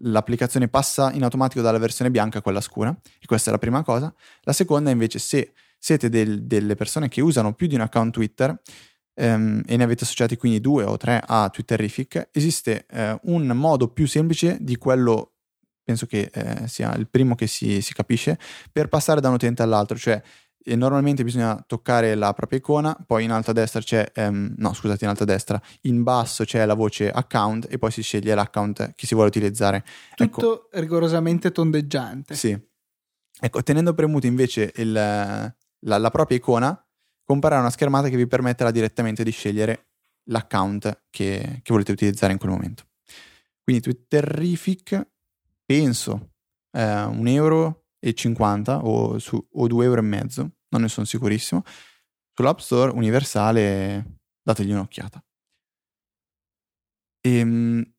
l'applicazione 0.00 0.68
passa 0.68 1.12
in 1.12 1.22
automatico 1.22 1.60
dalla 1.60 1.78
versione 1.78 2.10
bianca 2.10 2.38
a 2.38 2.42
quella 2.42 2.62
scura, 2.62 2.90
e 3.20 3.26
questa 3.26 3.50
è 3.50 3.52
la 3.52 3.58
prima 3.58 3.82
cosa. 3.82 4.12
La 4.42 4.52
seconda 4.52 4.90
invece, 4.90 5.18
se 5.18 5.52
siete 5.78 6.08
del, 6.08 6.44
delle 6.44 6.74
persone 6.74 7.08
che 7.08 7.20
usano 7.20 7.52
più 7.52 7.66
di 7.66 7.74
un 7.74 7.82
account 7.82 8.14
Twitter 8.14 8.58
ehm, 9.14 9.62
e 9.66 9.76
ne 9.76 9.84
avete 9.84 10.04
associati 10.04 10.36
quindi 10.36 10.60
due 10.60 10.84
o 10.84 10.96
tre 10.96 11.22
a 11.24 11.48
Twitterific, 11.50 12.30
esiste 12.32 12.86
eh, 12.90 13.18
un 13.24 13.46
modo 13.48 13.88
più 13.88 14.06
semplice 14.06 14.56
di 14.60 14.76
quello, 14.76 15.34
penso 15.84 16.06
che 16.06 16.30
eh, 16.32 16.66
sia 16.66 16.94
il 16.94 17.08
primo 17.08 17.34
che 17.34 17.46
si, 17.46 17.82
si 17.82 17.92
capisce, 17.92 18.38
per 18.72 18.88
passare 18.88 19.20
da 19.20 19.28
un 19.28 19.34
utente 19.34 19.62
all'altro, 19.62 19.96
cioè 19.96 20.20
e 20.66 20.76
normalmente 20.76 21.22
bisogna 21.22 21.62
toccare 21.66 22.14
la 22.14 22.32
propria 22.32 22.58
icona, 22.58 22.96
poi 23.06 23.24
in 23.24 23.30
alto 23.30 23.50
a 23.50 23.52
destra 23.52 23.80
c'è, 23.80 24.10
um, 24.16 24.54
no 24.56 24.72
scusate, 24.72 25.04
in 25.04 25.10
alto 25.10 25.24
a 25.24 25.26
destra, 25.26 25.60
in 25.82 26.02
basso 26.02 26.44
c'è 26.44 26.64
la 26.64 26.72
voce 26.72 27.10
account 27.10 27.66
e 27.70 27.76
poi 27.76 27.90
si 27.90 28.02
sceglie 28.02 28.34
l'account 28.34 28.94
che 28.94 29.06
si 29.06 29.14
vuole 29.14 29.28
utilizzare. 29.28 29.84
Tutto 30.14 30.68
ecco, 30.70 30.80
rigorosamente 30.80 31.52
tondeggiante. 31.52 32.34
Sì. 32.34 32.58
Ecco, 33.40 33.62
tenendo 33.62 33.92
premuto 33.92 34.26
invece 34.26 34.72
il, 34.76 34.92
la, 34.92 35.52
la, 35.98 36.10
propria 36.10 36.38
icona, 36.38 36.86
comparirà 37.22 37.60
una 37.60 37.70
schermata 37.70 38.08
che 38.08 38.16
vi 38.16 38.26
permetterà 38.26 38.70
direttamente 38.70 39.22
di 39.22 39.32
scegliere 39.32 39.88
l'account 40.24 41.04
che, 41.10 41.60
che 41.62 41.72
volete 41.72 41.92
utilizzare 41.92 42.32
in 42.32 42.38
quel 42.38 42.52
momento. 42.52 42.84
Quindi 43.62 43.82
Twitterific, 43.82 45.08
penso, 45.66 46.30
eh, 46.70 47.02
un 47.02 47.26
euro 47.26 47.84
e 47.98 48.12
50 48.12 48.84
o, 48.84 49.18
su, 49.18 49.42
o 49.52 49.66
2 49.66 49.84
euro 49.84 50.00
e 50.00 50.04
mezzo, 50.04 50.50
non 50.74 50.82
ne 50.82 50.88
sono 50.88 51.06
sicurissimo. 51.06 51.62
Sull'App 52.32 52.58
Store 52.58 52.92
universale 52.92 54.18
dategli 54.42 54.72
un'occhiata. 54.72 55.24
E, 57.20 57.38
ehm, 57.38 57.92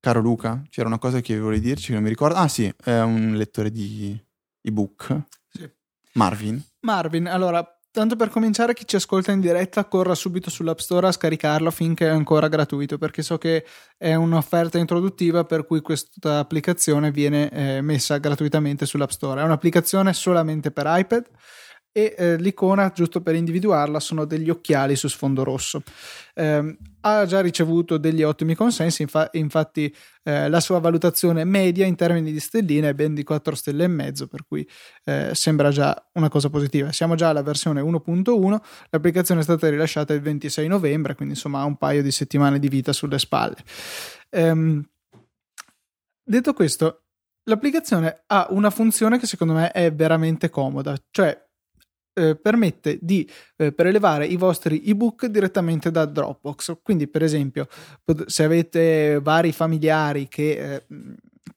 caro 0.00 0.20
Luca, 0.20 0.62
c'era 0.68 0.86
una 0.86 0.98
cosa 0.98 1.20
che 1.20 1.38
volevi 1.38 1.60
dirci 1.60 1.88
che 1.88 1.94
non 1.94 2.02
mi 2.02 2.08
ricordo. 2.10 2.36
Ah 2.36 2.48
sì, 2.48 2.72
è 2.82 3.00
un 3.00 3.34
lettore 3.34 3.70
di, 3.70 4.18
ebook. 4.60 5.22
Sì. 5.48 5.70
Marvin. 6.14 6.62
Marvin, 6.80 7.26
allora, 7.26 7.66
tanto 7.94 8.16
per 8.16 8.28
cominciare, 8.28 8.74
chi 8.74 8.88
ci 8.88 8.96
ascolta 8.96 9.30
in 9.30 9.38
diretta 9.38 9.84
corra 9.84 10.16
subito 10.16 10.50
sull'App 10.50 10.78
Store 10.78 11.06
a 11.06 11.12
scaricarlo 11.12 11.70
finché 11.70 12.06
è 12.06 12.10
ancora 12.10 12.48
gratuito, 12.48 12.98
perché 12.98 13.22
so 13.22 13.38
che 13.38 13.64
è 13.96 14.14
un'offerta 14.16 14.78
introduttiva 14.78 15.44
per 15.44 15.64
cui 15.64 15.80
questa 15.80 16.40
applicazione 16.40 17.12
viene 17.12 17.48
eh, 17.50 17.80
messa 17.82 18.18
gratuitamente 18.18 18.84
sull'App 18.84 19.10
Store. 19.10 19.40
È 19.40 19.44
un'applicazione 19.44 20.12
solamente 20.12 20.72
per 20.72 20.86
iPad 20.88 21.24
e 21.96 22.12
eh, 22.18 22.36
l'icona, 22.38 22.90
giusto 22.92 23.20
per 23.20 23.36
individuarla, 23.36 24.00
sono 24.00 24.24
degli 24.24 24.50
occhiali 24.50 24.96
su 24.96 25.06
sfondo 25.06 25.44
rosso. 25.44 25.80
Eh, 26.34 26.76
ha 27.02 27.24
già 27.24 27.40
ricevuto 27.40 27.98
degli 27.98 28.24
ottimi 28.24 28.56
consensi, 28.56 29.02
infa- 29.02 29.28
infatti 29.34 29.94
eh, 30.24 30.48
la 30.48 30.58
sua 30.58 30.80
valutazione 30.80 31.44
media 31.44 31.86
in 31.86 31.94
termini 31.94 32.32
di 32.32 32.40
stelline 32.40 32.88
è 32.88 32.94
ben 32.94 33.14
di 33.14 33.22
4 33.22 33.54
stelle 33.54 33.84
e 33.84 33.88
mezzo, 33.88 34.26
per 34.26 34.44
cui 34.44 34.68
eh, 35.04 35.30
sembra 35.34 35.70
già 35.70 36.10
una 36.14 36.28
cosa 36.28 36.50
positiva. 36.50 36.90
Siamo 36.90 37.14
già 37.14 37.28
alla 37.28 37.42
versione 37.42 37.80
1.1, 37.80 38.60
l'applicazione 38.90 39.42
è 39.42 39.44
stata 39.44 39.68
rilasciata 39.68 40.12
il 40.14 40.20
26 40.20 40.66
novembre, 40.66 41.14
quindi 41.14 41.34
insomma 41.34 41.60
ha 41.60 41.64
un 41.64 41.76
paio 41.76 42.02
di 42.02 42.10
settimane 42.10 42.58
di 42.58 42.66
vita 42.66 42.92
sulle 42.92 43.20
spalle. 43.20 43.58
Ehm, 44.30 44.84
detto 46.24 46.52
questo, 46.54 47.02
l'applicazione 47.44 48.24
ha 48.26 48.48
una 48.50 48.70
funzione 48.70 49.20
che 49.20 49.26
secondo 49.26 49.52
me 49.52 49.70
è 49.70 49.92
veramente 49.92 50.50
comoda, 50.50 50.96
cioè 51.12 51.43
eh, 52.14 52.36
permette 52.36 52.98
di 53.00 53.28
eh, 53.56 53.72
prelevare 53.72 54.26
i 54.26 54.36
vostri 54.36 54.82
ebook 54.86 55.26
direttamente 55.26 55.90
da 55.90 56.04
Dropbox. 56.04 56.78
Quindi, 56.82 57.08
per 57.08 57.22
esempio, 57.22 57.68
se 58.26 58.44
avete 58.44 59.18
vari 59.20 59.52
familiari 59.52 60.28
che, 60.28 60.50
eh, 60.52 60.84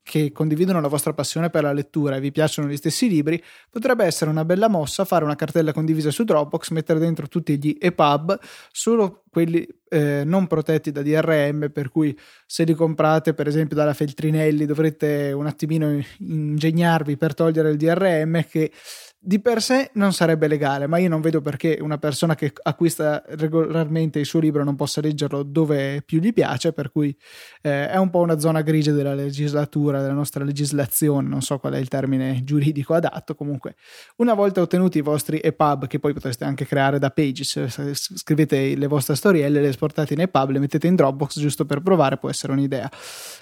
che, 0.03 0.31
condividono 0.31 0.81
la 0.81 0.87
vostra 0.87 1.13
passione 1.13 1.49
per 1.49 1.63
la 1.63 1.73
lettura 1.73 2.15
e 2.15 2.19
vi 2.19 2.31
piacciono 2.31 2.67
gli 2.67 2.77
stessi 2.77 3.07
libri, 3.07 3.41
potrebbe 3.69 4.03
essere 4.05 4.29
una 4.31 4.45
bella 4.45 4.67
mossa 4.67 5.05
fare 5.05 5.23
una 5.23 5.35
cartella 5.35 5.71
condivisa 5.71 6.11
su 6.11 6.23
Dropbox, 6.23 6.71
mettere 6.71 6.99
dentro 6.99 7.27
tutti 7.27 7.57
gli 7.57 7.77
EPUB, 7.79 8.39
solo 8.71 9.23
quelli 9.29 9.67
eh, 9.89 10.23
non 10.25 10.47
protetti 10.47 10.91
da 10.91 11.03
DRM, 11.03 11.69
per 11.71 11.89
cui 11.89 12.17
se 12.45 12.63
li 12.63 12.73
comprate, 12.73 13.33
per 13.33 13.47
esempio, 13.47 13.75
dalla 13.75 13.93
Feltrinelli, 13.93 14.65
dovrete 14.65 15.31
un 15.31 15.45
attimino 15.45 16.01
ingegnarvi 16.17 17.15
per 17.17 17.35
togliere 17.35 17.69
il 17.69 17.77
DRM 17.77 18.45
che 18.47 18.71
di 19.19 19.39
per 19.41 19.61
sé 19.61 19.89
non 19.93 20.13
sarebbe 20.13 20.47
legale, 20.47 20.87
ma 20.87 20.99
io 20.99 21.09
non 21.09 21.21
vedo 21.21 21.41
perché 21.41 21.79
una 21.81 21.97
persona 21.97 22.35
che 22.35 22.53
acquista 22.63 23.23
regolarmente 23.29 24.19
il 24.19 24.25
suo 24.25 24.39
libro 24.39 24.63
non 24.63 24.75
possa 24.75 25.01
leggerlo 25.01 25.43
dove 25.43 26.03
più 26.05 26.19
gli 26.19 26.31
piace, 26.31 26.71
per 26.71 26.91
cui 26.91 27.15
eh, 27.61 27.89
è 27.89 27.97
un 27.97 28.09
po' 28.09 28.19
una 28.19 28.39
zona 28.39 28.61
grigia 28.61 28.91
della 28.91 29.15
legislatura, 29.15 30.01
della 30.01 30.13
nostra 30.13 30.43
legislazione, 30.43 31.27
non 31.27 31.41
so 31.41 31.57
qual 31.57 31.73
è 31.73 31.77
il 31.77 31.87
termine 31.87 32.41
giuridico 32.43 32.93
adatto, 32.93 33.35
comunque 33.35 33.75
una 34.17 34.33
volta 34.33 34.61
ottenuti 34.61 34.99
i 34.99 35.01
vostri 35.01 35.39
EPUB, 35.43 35.87
che 35.87 35.99
poi 35.99 36.13
potreste 36.13 36.45
anche 36.45 36.65
creare 36.65 36.99
da 36.99 37.09
Pages, 37.09 37.93
scrivete 37.93 38.75
le 38.75 38.87
vostre 38.87 39.15
storielle, 39.15 39.61
le 39.61 39.69
esportate 39.69 40.13
in 40.13 40.21
EPUB, 40.21 40.51
le 40.51 40.59
mettete 40.59 40.87
in 40.87 40.95
Dropbox 40.95 41.39
giusto 41.39 41.65
per 41.65 41.81
provare, 41.81 42.17
può 42.17 42.29
essere 42.29 42.53
un'idea. 42.53 42.89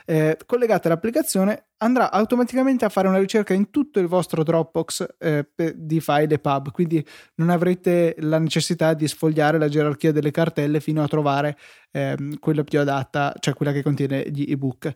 Eh, 0.06 0.38
collegate 0.46 0.90
l'applicazione 0.90 1.66
andrà 1.78 2.12
automaticamente 2.12 2.86
a 2.86 2.90
fare 2.90 3.08
una 3.08 3.18
ricerca 3.18 3.54
in 3.54 3.70
tutto 3.70 4.00
il 4.00 4.08
vostro 4.08 4.44
Dropbox 4.44 5.06
eh, 5.20 5.46
di 5.76 6.00
file 6.00 6.36
e 6.36 6.40
pub, 6.40 6.72
quindi 6.72 7.06
non 7.36 7.50
avrete 7.50 8.16
la 8.20 8.38
necessità 8.38 8.94
di 8.94 9.08
sfogliare 9.08 9.58
la 9.58 9.68
gerarchia 9.68 10.12
delle 10.12 10.32
cartelle 10.32 10.80
fino 10.80 11.02
a 11.02 11.08
trovare 11.08 11.58
eh, 11.92 12.18
quella 12.40 12.64
più 12.64 12.80
adatta, 12.80 13.34
cioè 13.40 13.54
quella 13.54 13.72
che 13.72 13.82
contiene 13.82 14.30
gli 14.30 14.52
ebook. 14.52 14.94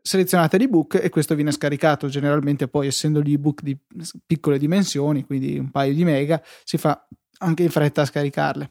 Selezionate 0.00 0.58
l'ebook 0.58 1.00
e 1.02 1.08
questo 1.08 1.34
viene 1.34 1.50
scaricato. 1.50 2.08
Generalmente, 2.08 2.68
poi, 2.68 2.88
essendo 2.88 3.22
gli 3.22 3.32
ebook 3.32 3.62
di 3.62 3.76
piccole 4.26 4.58
dimensioni, 4.58 5.24
quindi 5.24 5.58
un 5.58 5.70
paio 5.70 5.94
di 5.94 6.04
mega, 6.04 6.42
si 6.62 6.76
fa 6.76 7.06
anche 7.38 7.62
in 7.62 7.70
fretta 7.70 8.02
a 8.02 8.04
scaricarle. 8.04 8.70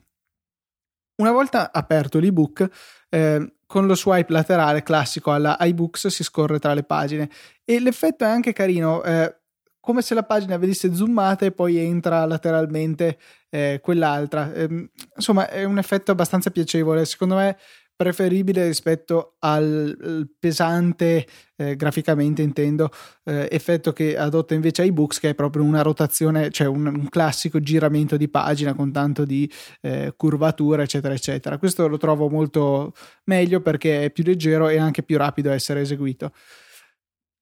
Una 1.16 1.32
volta 1.32 1.72
aperto 1.72 2.20
l'ebook, 2.20 2.68
eh, 3.10 3.54
con 3.66 3.88
lo 3.88 3.96
swipe 3.96 4.32
laterale 4.32 4.84
classico 4.84 5.32
alla 5.32 5.58
iBooks 5.60 6.08
si 6.08 6.24
scorre 6.24 6.60
tra 6.60 6.76
le 6.76 6.84
pagine 6.84 7.28
e 7.66 7.80
l'effetto 7.80 8.24
è 8.24 8.28
anche 8.28 8.54
carino, 8.54 9.04
eh, 9.04 9.36
come 9.84 10.02
se 10.02 10.14
la 10.14 10.24
pagina 10.24 10.56
venisse 10.56 10.96
zoomata 10.96 11.46
e 11.46 11.52
poi 11.52 11.76
entra 11.78 12.24
lateralmente 12.24 13.18
eh, 13.50 13.82
quell'altra. 13.84 14.54
Eh, 14.54 14.90
insomma, 15.14 15.50
è 15.50 15.66
un 15.66 15.78
effetto 15.78 16.12
abbastanza 16.12 16.52
piacevole. 16.52 17.04
Secondo 17.04 17.36
me 17.36 17.58
preferibile 17.94 18.66
rispetto 18.66 19.36
al 19.40 20.30
pesante, 20.40 21.28
eh, 21.58 21.76
graficamente 21.76 22.42
intendo, 22.42 22.92
eh, 23.26 23.50
effetto 23.52 23.92
che 23.92 24.18
adotta 24.18 24.54
invece 24.54 24.86
iBooks, 24.86 25.20
che 25.20 25.32
è 25.32 25.36
proprio 25.36 25.64
una 25.64 25.82
rotazione, 25.82 26.50
cioè 26.50 26.68
un, 26.68 26.86
un 26.86 27.10
classico 27.10 27.60
giramento 27.60 28.16
di 28.16 28.30
pagina 28.30 28.74
con 28.74 28.94
tanto 28.94 29.26
di 29.26 29.52
eh, 29.82 30.14
curvatura, 30.16 30.84
eccetera, 30.84 31.14
eccetera. 31.14 31.58
Questo 31.58 31.90
lo 31.90 31.98
trovo 31.98 32.30
molto 32.30 32.94
meglio 33.26 33.60
perché 33.60 34.06
è 34.06 34.12
più 34.12 34.24
leggero 34.24 34.70
e 34.70 34.78
anche 34.78 35.04
più 35.04 35.18
rapido 35.18 35.50
a 35.50 35.54
essere 35.54 35.82
eseguito. 35.82 36.32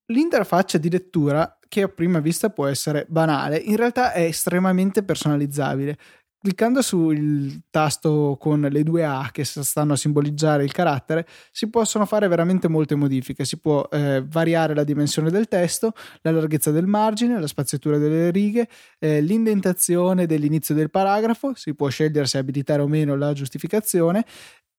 L'interfaccia 0.08 0.80
di 0.80 0.90
lettura, 0.90 1.60
che 1.72 1.84
a 1.84 1.88
prima 1.88 2.20
vista 2.20 2.50
può 2.50 2.68
essere 2.68 3.06
banale, 3.08 3.56
in 3.56 3.78
realtà 3.78 4.12
è 4.12 4.24
estremamente 4.24 5.04
personalizzabile 5.04 5.98
cliccando 6.42 6.82
sul 6.82 7.66
tasto 7.70 8.36
con 8.40 8.62
le 8.62 8.82
due 8.82 9.06
A 9.06 9.30
che 9.32 9.44
stanno 9.44 9.94
a 9.94 9.96
simboleggiare 9.96 10.64
il 10.64 10.72
carattere, 10.72 11.28
si 11.52 11.70
possono 11.70 12.08
fare 12.08 12.28
veramente 12.28 12.68
molte 12.68 12.96
modifiche. 12.96 13.46
Si 13.46 13.60
può 13.60 13.88
eh, 13.92 14.24
variare 14.28 14.74
la 14.74 14.84
dimensione 14.84 15.30
del 15.30 15.48
testo, 15.48 15.94
la 16.22 16.32
larghezza 16.32 16.72
del 16.72 16.88
margine, 16.88 17.40
la 17.40 17.46
spaziatura 17.46 18.00
delle 18.00 18.32
righe, 18.32 18.68
eh, 18.98 19.22
l'indentazione 19.22 20.26
dell'inizio 20.26 20.74
del 20.74 20.90
paragrafo, 20.90 21.54
si 21.54 21.76
può 21.76 21.90
scegliere 21.90 22.26
se 22.26 22.40
abilitare 22.40 22.82
o 22.82 22.88
meno 22.88 23.16
la 23.16 23.34
giustificazione 23.34 24.26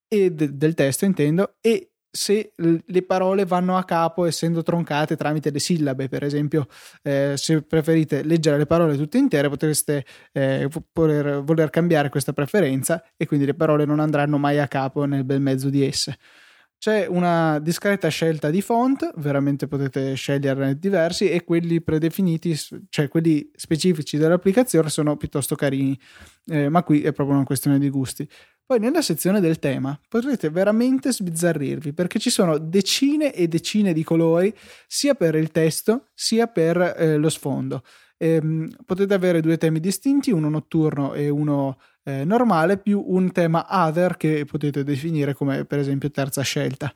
e 0.09 0.33
de- 0.33 0.57
del 0.57 0.74
testo 0.74 1.05
intendo 1.05 1.55
e 1.61 1.91
se 2.14 2.53
le 2.57 3.03
parole 3.03 3.46
vanno 3.46 3.79
a 3.79 3.85
capo 3.85 4.27
essendo 4.27 4.62
troncate 4.62 5.16
tramite 5.16 5.51
le 5.51 5.59
sillabe, 5.59 6.09
per 6.09 6.22
esempio, 6.22 6.66
eh, 7.03 7.33
se 7.37 7.62
preferite 7.62 8.22
leggere 8.22 8.59
le 8.59 8.66
parole 8.66 8.98
tutte 8.98 9.16
intere, 9.16 9.48
potreste 9.48 10.05
eh, 10.33 10.68
voler, 10.92 11.42
voler, 11.42 11.70
cambiare 11.70 12.11
questa 12.11 12.35
preferenza 12.35 13.03
e 13.16 13.27
quindi 13.27 13.46
le 13.46 13.55
parole 13.55 13.87
non 13.87 13.98
andranno 13.98 14.37
mai 14.37 14.59
a 14.59 14.68
capo 14.68 15.07
nel 15.07 15.25
bel 15.25 15.40
mezzo 15.40 15.70
di 15.70 15.87
esse. 15.87 16.18
C'è 16.83 17.07
una 17.07 17.61
discreta 17.61 18.09
scelta 18.09 18.51
di 18.51 18.61
font, 18.61 19.09
veramente 19.18 19.68
potete 19.68 20.14
sceglierne 20.14 20.77
diversi 20.77 21.31
e 21.31 21.44
quelli 21.44 21.81
predefiniti, 21.81 22.59
cioè 22.88 23.07
quelli 23.07 23.48
specifici 23.55 24.16
dell'applicazione 24.16 24.90
sono 24.90 25.16
piuttosto 25.16 25.55
carini, 25.55 25.96
eh, 26.46 26.68
ma 26.68 26.83
qui 26.83 27.03
è 27.03 27.12
proprio 27.12 27.37
una 27.37 27.46
questione 27.46 27.79
di 27.79 27.88
gusti. 27.88 28.29
Poi 28.64 28.79
nella 28.79 29.03
sezione 29.03 29.40
del 29.40 29.59
tema 29.59 29.98
potrete 30.09 30.48
veramente 30.48 31.12
sbizzarrirvi 31.12 31.92
perché 31.92 32.18
ci 32.18 32.31
sono 32.31 32.59
decine 32.59 33.35
e 33.35 33.48
decine 33.48 33.92
di 33.92 34.03
colori 34.03 34.55
sia 34.87 35.14
per 35.14 35.35
il 35.35 35.51
testo 35.51 36.07
sia 36.14 36.46
per 36.46 36.94
eh, 36.96 37.16
lo 37.16 37.29
sfondo. 37.29 37.83
Ehm, 38.16 38.70
potete 38.87 39.14
avere 39.14 39.40
due 39.40 39.59
temi 39.59 39.81
distinti, 39.81 40.31
uno 40.31 40.48
notturno 40.48 41.12
e 41.12 41.29
uno 41.29 41.79
eh, 42.05 42.25
normale, 42.25 42.79
più 42.79 43.03
un 43.05 43.33
tema 43.33 43.66
other 43.68 44.16
che 44.16 44.44
potete 44.44 44.85
definire 44.85 45.35
come 45.35 45.64
per 45.64 45.81
esempio 45.81 46.11
terza 46.11 46.42
scelta. 46.42 46.94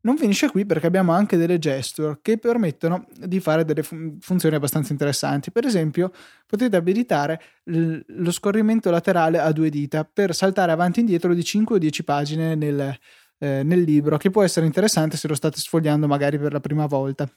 Non 0.00 0.16
finisce 0.16 0.48
qui 0.48 0.64
perché 0.64 0.86
abbiamo 0.86 1.12
anche 1.12 1.36
delle 1.36 1.58
gesture 1.58 2.18
che 2.22 2.38
permettono 2.38 3.06
di 3.16 3.40
fare 3.40 3.64
delle 3.64 3.82
fun- 3.82 4.16
funzioni 4.20 4.54
abbastanza 4.54 4.92
interessanti. 4.92 5.50
Per 5.50 5.66
esempio, 5.66 6.12
potete 6.46 6.76
abilitare 6.76 7.40
l- 7.64 7.98
lo 8.06 8.30
scorrimento 8.30 8.90
laterale 8.90 9.40
a 9.40 9.50
due 9.50 9.70
dita 9.70 10.04
per 10.04 10.34
saltare 10.34 10.70
avanti 10.70 11.00
e 11.00 11.02
indietro 11.02 11.34
di 11.34 11.42
5 11.42 11.76
o 11.76 11.78
10 11.78 12.04
pagine 12.04 12.54
nel, 12.54 12.96
eh, 13.38 13.62
nel 13.64 13.82
libro, 13.82 14.16
che 14.18 14.30
può 14.30 14.44
essere 14.44 14.66
interessante 14.66 15.16
se 15.16 15.26
lo 15.26 15.34
state 15.34 15.58
sfogliando 15.58 16.06
magari 16.06 16.38
per 16.38 16.52
la 16.52 16.60
prima 16.60 16.86
volta. 16.86 17.28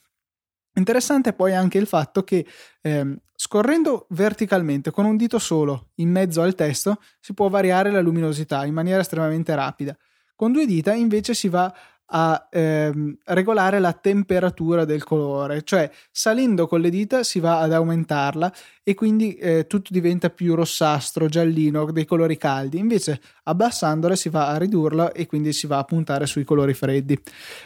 Interessante 0.73 1.33
poi 1.33 1.53
anche 1.53 1.77
il 1.77 1.87
fatto 1.87 2.23
che 2.23 2.45
eh, 2.81 3.17
scorrendo 3.35 4.05
verticalmente 4.11 4.91
con 4.91 5.05
un 5.05 5.17
dito 5.17 5.37
solo 5.37 5.89
in 5.95 6.09
mezzo 6.09 6.41
al 6.41 6.55
testo 6.55 7.01
si 7.19 7.33
può 7.33 7.49
variare 7.49 7.91
la 7.91 7.99
luminosità 7.99 8.63
in 8.65 8.73
maniera 8.73 9.01
estremamente 9.01 9.53
rapida. 9.53 9.97
Con 10.35 10.53
due 10.53 10.65
dita 10.65 10.93
invece 10.93 11.33
si 11.33 11.49
va 11.49 11.73
a 12.13 12.47
ehm, 12.49 13.17
regolare 13.25 13.79
la 13.79 13.93
temperatura 13.93 14.85
del 14.85 15.03
colore, 15.03 15.63
cioè 15.63 15.89
salendo 16.11 16.67
con 16.67 16.81
le 16.81 16.89
dita 16.89 17.23
si 17.23 17.39
va 17.39 17.59
ad 17.59 17.71
aumentarla 17.71 18.53
e 18.83 18.93
quindi 18.95 19.35
eh, 19.35 19.67
tutto 19.67 19.89
diventa 19.93 20.29
più 20.29 20.55
rossastro, 20.55 21.27
giallino, 21.27 21.91
dei 21.91 22.05
colori 22.05 22.37
caldi, 22.37 22.79
invece 22.79 23.21
abbassandole 23.43 24.15
si 24.15 24.29
va 24.29 24.49
a 24.49 24.57
ridurla 24.57 25.11
e 25.11 25.25
quindi 25.25 25.53
si 25.53 25.67
va 25.67 25.77
a 25.77 25.83
puntare 25.83 26.25
sui 26.25 26.43
colori 26.43 26.73
freddi. 26.73 27.17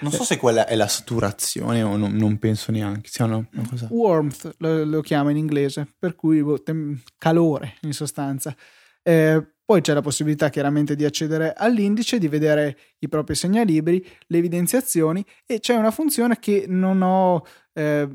Non 0.02 0.12
so 0.12 0.22
eh. 0.22 0.26
se 0.26 0.38
quella 0.38 0.68
è 0.68 0.76
la 0.76 0.88
saturazione 0.88 1.82
o 1.82 1.98
non, 1.98 2.14
non 2.14 2.38
penso 2.38 2.72
neanche, 2.72 3.10
sia 3.10 3.26
una, 3.26 3.38
una 3.52 3.68
cosa... 3.68 3.88
Warmth 3.90 4.56
lo, 4.58 4.84
lo 4.86 5.02
chiama 5.02 5.32
in 5.32 5.38
inglese, 5.38 5.88
per 5.98 6.16
cui 6.16 6.44
boh, 6.44 6.62
tem- 6.62 7.02
calore 7.18 7.76
in 7.82 7.94
sostanza. 7.94 8.56
Eh, 9.02 9.55
poi 9.66 9.82
c'è 9.82 9.94
la 9.94 10.02
possibilità 10.02 10.50
chiaramente 10.50 10.96
di 10.96 11.04
accedere 11.04 11.54
all'indice, 11.54 12.20
di 12.20 12.28
vedere 12.28 12.78
i 13.00 13.10
propri 13.10 13.34
segnalibri, 13.34 14.06
le 14.28 14.38
evidenziazioni 14.38 15.26
e 15.46 15.60
c'è 15.60 15.74
una 15.74 15.90
funzione 15.90 16.38
che 16.38 16.66
non 16.68 17.02
ho 17.02 17.44
eh, 17.74 18.08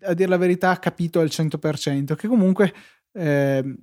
a 0.00 0.14
dire 0.14 0.28
la 0.28 0.38
verità 0.38 0.78
capito 0.78 1.20
al 1.20 1.26
100%, 1.26 2.14
che 2.14 2.28
comunque 2.28 2.72
eh, 3.12 3.76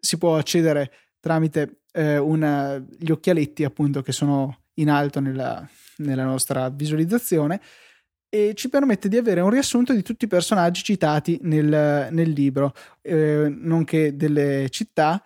si 0.00 0.16
può 0.16 0.36
accedere 0.36 0.90
tramite 1.20 1.82
eh, 1.92 2.16
una, 2.16 2.82
gli 2.98 3.10
occhialetti 3.10 3.64
appunto 3.64 4.00
che 4.00 4.12
sono 4.12 4.62
in 4.74 4.88
alto 4.88 5.20
nella, 5.20 5.66
nella 5.98 6.24
nostra 6.24 6.70
visualizzazione 6.70 7.60
e 8.28 8.52
ci 8.54 8.68
permette 8.68 9.08
di 9.08 9.16
avere 9.16 9.40
un 9.40 9.50
riassunto 9.50 9.92
di 9.92 10.02
tutti 10.02 10.24
i 10.24 10.28
personaggi 10.28 10.82
citati 10.82 11.38
nel, 11.42 12.08
nel 12.10 12.30
libro, 12.30 12.74
eh, 13.00 13.46
nonché 13.48 14.16
delle 14.16 14.68
città 14.70 15.22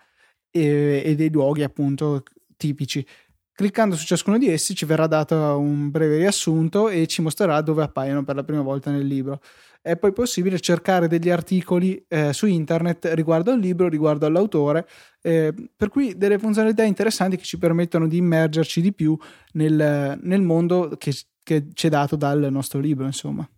e, 0.51 1.01
e, 1.05 1.15
dei 1.15 1.29
luoghi 1.31 1.63
appunto 1.63 2.23
tipici. 2.57 3.05
Cliccando 3.51 3.95
su 3.95 4.05
ciascuno 4.05 4.37
di 4.37 4.47
essi 4.47 4.73
ci 4.73 4.85
verrà 4.85 5.05
dato 5.07 5.35
un 5.35 5.89
breve 5.89 6.17
riassunto 6.17 6.87
e 6.87 7.07
ci 7.07 7.21
mostrerà 7.21 7.59
dove 7.61 7.83
appaiono 7.83 8.23
per 8.23 8.35
la 8.35 8.43
prima 8.43 8.61
volta 8.61 8.89
nel 8.89 9.05
libro. 9.05 9.41
È 9.81 9.97
poi 9.97 10.13
possibile 10.13 10.59
cercare 10.59 11.07
degli 11.07 11.29
articoli 11.29 12.03
eh, 12.07 12.33
su 12.33 12.45
internet 12.45 13.11
riguardo 13.13 13.51
al 13.51 13.59
libro, 13.59 13.87
riguardo 13.87 14.25
all'autore, 14.25 14.87
eh, 15.21 15.53
per 15.75 15.89
cui 15.89 16.17
delle 16.17 16.37
funzionalità 16.37 16.83
interessanti 16.83 17.37
che 17.37 17.43
ci 17.43 17.57
permettono 17.57 18.07
di 18.07 18.17
immergerci 18.17 18.81
di 18.81 18.93
più 18.93 19.17
nel, 19.53 20.19
nel 20.21 20.41
mondo 20.41 20.95
che 20.97 21.13
che 21.49 21.69
ci 21.73 21.87
è 21.87 21.89
dato 21.89 22.15
dal 22.15 22.49
nostro 22.51 22.79
libro, 22.79 23.05
insomma. 23.07 23.49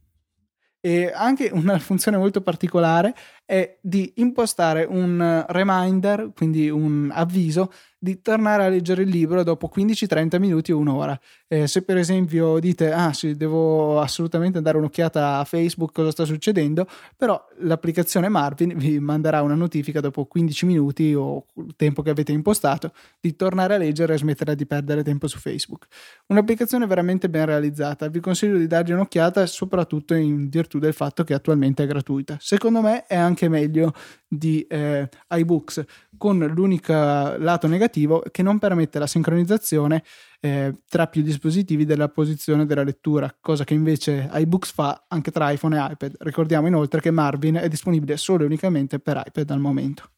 E 0.84 1.12
anche 1.14 1.50
una 1.54 1.78
funzione 1.80 2.18
molto 2.18 2.42
particolare 2.42 3.14
è 3.46 3.78
di 3.82 4.14
impostare 4.16 4.84
un 4.84 5.46
reminder, 5.48 6.32
quindi 6.34 6.70
un 6.70 7.12
avviso 7.14 7.72
di 8.04 8.20
tornare 8.24 8.66
a 8.66 8.68
leggere 8.68 9.04
il 9.04 9.10
libro 9.10 9.44
dopo 9.44 9.70
15-30 9.72 10.40
minuti 10.40 10.72
o 10.72 10.80
un'ora. 10.80 11.18
Eh, 11.48 11.68
se 11.68 11.84
per 11.84 11.98
esempio 11.98 12.58
dite, 12.58 12.92
ah 12.92 13.14
sì, 13.14 13.36
devo 13.36 14.00
assolutamente 14.00 14.60
dare 14.60 14.78
un'occhiata 14.78 15.38
a 15.38 15.44
Facebook, 15.44 15.92
cosa 15.92 16.10
sta 16.10 16.26
succedendo, 16.26 16.88
però 17.16 17.40
l'applicazione 17.60 18.28
Marvin 18.28 18.76
vi 18.76 19.00
manderà 19.00 19.44
una 19.44 19.54
notifica 19.54 20.00
dopo 20.00 20.26
15 20.26 20.66
minuti 20.66 21.14
o 21.14 21.46
il 21.58 21.76
tempo 21.76 22.02
che 22.02 22.10
avete 22.10 22.32
impostato 22.32 22.92
di 23.20 23.36
tornare 23.36 23.76
a 23.76 23.78
leggere 23.78 24.16
e 24.16 24.18
smettere 24.18 24.56
di 24.56 24.66
perdere 24.66 25.04
tempo 25.04 25.28
su 25.28 25.38
Facebook. 25.38 25.86
Un'applicazione 26.26 26.88
veramente 26.88 27.30
ben 27.30 27.46
realizzata, 27.46 28.08
vi 28.08 28.20
consiglio 28.20 28.58
di 28.58 28.66
dargli 28.66 28.94
un'occhiata 28.94 29.46
soprattutto 29.46 30.16
in 30.16 30.50
virtù 30.50 30.80
del 30.80 30.94
fatto 30.94 31.24
che 31.24 31.36
attualmente 31.36 31.84
è 31.84 31.86
gratuita. 31.86 32.38
Secondo 32.40 32.82
me 32.82 33.06
è 33.06 33.16
anche 33.16 33.48
meglio 33.48 33.94
di 34.34 34.62
eh, 34.62 35.10
iBooks 35.28 35.84
con 36.18 36.40
l'unico 36.40 36.94
lato 36.94 37.68
negativo 37.68 38.24
che 38.32 38.42
non 38.42 38.60
permette 38.60 38.98
la 38.98 39.06
sincronizzazione 39.06 40.06
eh, 40.40 40.74
tra 40.88 41.08
più 41.08 41.22
dispositivi 41.22 41.84
della 41.84 42.08
posizione 42.08 42.66
della 42.66 42.84
lettura, 42.84 43.36
cosa 43.42 43.66
che 43.66 43.74
invece 43.74 44.30
iBooks 44.32 44.72
fa 44.72 45.04
anche 45.10 45.32
tra 45.32 45.52
iPhone 45.52 45.76
e 45.76 45.92
iPad. 45.92 46.16
Ricordiamo 46.20 46.68
inoltre 46.68 47.02
che 47.02 47.12
Marvin 47.12 47.56
è 47.56 47.68
disponibile 47.68 48.16
solo 48.16 48.44
e 48.44 48.46
unicamente 48.46 49.00
per 49.00 49.22
iPad 49.26 49.50
al 49.50 49.60
momento. 49.60 50.12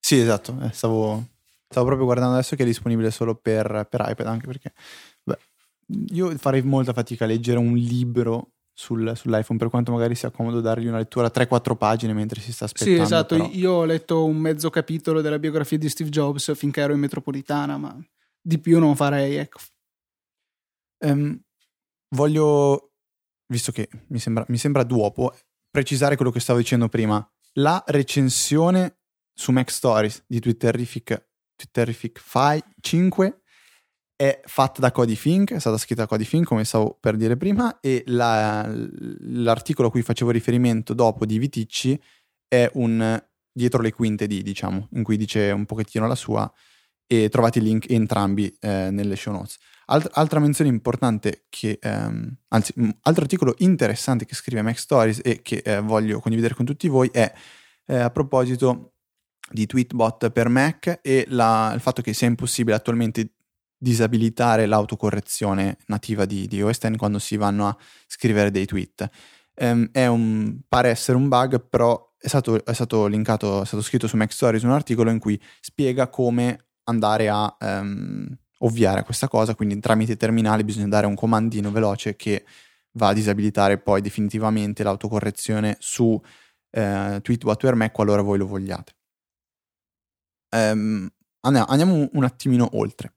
Sì, 0.00 0.18
esatto, 0.18 0.58
eh, 0.62 0.72
stavo, 0.72 1.26
stavo, 1.68 1.84
proprio 1.84 2.06
guardando 2.06 2.34
adesso 2.34 2.56
che 2.56 2.62
è 2.62 2.66
disponibile 2.66 3.10
solo 3.10 3.34
per, 3.34 3.86
per 3.90 4.06
iPad, 4.08 4.26
anche 4.26 4.46
perché 4.46 4.72
beh, 5.22 5.38
io 6.12 6.34
farei 6.38 6.62
molta 6.62 6.94
fatica 6.94 7.24
a 7.24 7.28
leggere 7.28 7.58
un 7.58 7.74
libro 7.74 8.52
sul, 8.78 9.12
sull'iPhone, 9.16 9.58
per 9.58 9.70
quanto 9.70 9.90
magari 9.90 10.14
sia 10.14 10.30
comodo 10.30 10.60
dargli 10.60 10.86
una 10.86 10.98
lettura 10.98 11.26
3-4 11.26 11.76
pagine 11.76 12.12
mentre 12.12 12.40
si 12.40 12.52
sta 12.52 12.66
aspettando. 12.66 12.96
Sì, 12.96 13.02
esatto. 13.02 13.36
Però. 13.36 13.50
Io 13.50 13.72
ho 13.72 13.84
letto 13.84 14.24
un 14.24 14.36
mezzo 14.36 14.70
capitolo 14.70 15.20
della 15.20 15.40
biografia 15.40 15.76
di 15.76 15.88
Steve 15.88 16.10
Jobs 16.10 16.54
finché 16.56 16.80
ero 16.82 16.92
in 16.92 17.00
metropolitana, 17.00 17.76
ma 17.76 17.98
di 18.40 18.58
più 18.60 18.78
non 18.78 18.94
farei, 18.94 19.34
ecco. 19.34 19.58
Um, 21.04 21.40
voglio, 22.14 22.92
visto 23.48 23.72
che 23.72 23.88
mi 24.08 24.20
sembra, 24.20 24.44
mi 24.46 24.58
sembra 24.58 24.84
duopo, 24.84 25.36
precisare 25.68 26.14
quello 26.14 26.30
che 26.30 26.38
stavo 26.38 26.60
dicendo 26.60 26.88
prima. 26.88 27.28
La 27.54 27.82
recensione 27.84 29.00
su 29.34 29.50
Mac 29.50 29.72
Stories 29.72 30.22
di 30.24 30.38
Twitterific, 30.38 31.30
Twitterific 31.56 32.22
5 32.80 33.40
è 34.20 34.40
fatta 34.46 34.80
da 34.80 34.90
Cody 34.90 35.14
Fink, 35.14 35.52
è 35.52 35.60
stata 35.60 35.78
scritta 35.78 36.02
da 36.02 36.08
Cody 36.08 36.24
Fink, 36.24 36.44
come 36.44 36.64
stavo 36.64 36.98
per 36.98 37.14
dire 37.14 37.36
prima, 37.36 37.78
e 37.78 38.02
la, 38.06 38.68
l'articolo 39.20 39.86
a 39.86 39.90
cui 39.92 40.02
facevo 40.02 40.32
riferimento 40.32 40.92
dopo 40.92 41.24
di 41.24 41.38
Viticci 41.38 42.02
è 42.48 42.68
un 42.74 43.22
dietro 43.52 43.80
le 43.80 43.92
quinte 43.92 44.26
di, 44.26 44.42
diciamo, 44.42 44.88
in 44.94 45.04
cui 45.04 45.16
dice 45.16 45.52
un 45.52 45.66
pochettino 45.66 46.08
la 46.08 46.16
sua 46.16 46.52
e 47.06 47.28
trovate 47.28 47.60
i 47.60 47.62
link 47.62 47.88
entrambi 47.90 48.52
eh, 48.58 48.90
nelle 48.90 49.14
show 49.14 49.32
notes. 49.32 49.56
Alt- 49.86 50.10
altra 50.14 50.40
menzione 50.40 50.68
importante 50.68 51.44
che, 51.48 51.78
ehm, 51.80 52.38
anzi, 52.48 52.74
altro 53.02 53.22
articolo 53.22 53.54
interessante 53.58 54.24
che 54.24 54.34
scrive 54.34 54.62
Mac 54.62 54.80
Stories 54.80 55.20
e 55.22 55.42
che 55.42 55.62
eh, 55.64 55.80
voglio 55.80 56.18
condividere 56.18 56.56
con 56.56 56.66
tutti 56.66 56.88
voi 56.88 57.08
è 57.12 57.32
eh, 57.86 57.96
a 57.98 58.10
proposito 58.10 58.94
di 59.48 59.64
Tweetbot 59.64 60.30
per 60.30 60.48
Mac 60.48 60.98
e 61.02 61.24
la, 61.28 61.70
il 61.72 61.80
fatto 61.80 62.02
che 62.02 62.12
sia 62.12 62.26
impossibile 62.26 62.74
attualmente 62.74 63.34
disabilitare 63.78 64.66
l'autocorrezione 64.66 65.78
nativa 65.86 66.24
di, 66.24 66.46
di 66.46 66.60
OS 66.62 66.78
X 66.78 66.96
quando 66.96 67.18
si 67.18 67.36
vanno 67.36 67.68
a 67.68 67.76
scrivere 68.06 68.50
dei 68.50 68.66
tweet. 68.66 69.08
Um, 69.60 69.88
un, 69.92 70.60
pare 70.68 70.90
essere 70.90 71.16
un 71.16 71.28
bug, 71.28 71.68
però 71.68 72.14
è 72.18 72.28
stato, 72.28 72.64
è 72.64 72.72
stato 72.72 73.06
linkato, 73.06 73.62
è 73.62 73.66
stato 73.66 73.82
scritto 73.82 74.06
su 74.06 74.16
Mac 74.16 74.32
Stories 74.32 74.62
un 74.64 74.70
articolo 74.70 75.10
in 75.10 75.18
cui 75.18 75.40
spiega 75.60 76.08
come 76.08 76.66
andare 76.84 77.28
a 77.28 77.56
um, 77.60 78.26
ovviare 78.58 79.00
a 79.00 79.04
questa 79.04 79.28
cosa, 79.28 79.54
quindi 79.54 79.78
tramite 79.78 80.16
terminale 80.16 80.64
bisogna 80.64 80.88
dare 80.88 81.06
un 81.06 81.14
comandino 81.14 81.70
veloce 81.70 82.16
che 82.16 82.44
va 82.92 83.08
a 83.08 83.12
disabilitare 83.12 83.78
poi 83.78 84.00
definitivamente 84.00 84.82
l'autocorrezione 84.82 85.76
su 85.78 86.20
eh, 86.70 87.18
Tweetbot 87.22 87.60
per 87.60 87.74
Mac 87.74 87.92
qualora 87.92 88.22
voi 88.22 88.38
lo 88.38 88.46
vogliate. 88.46 88.92
Um, 90.50 91.08
andiamo 91.40 92.08
un 92.10 92.24
attimino 92.24 92.68
oltre. 92.72 93.12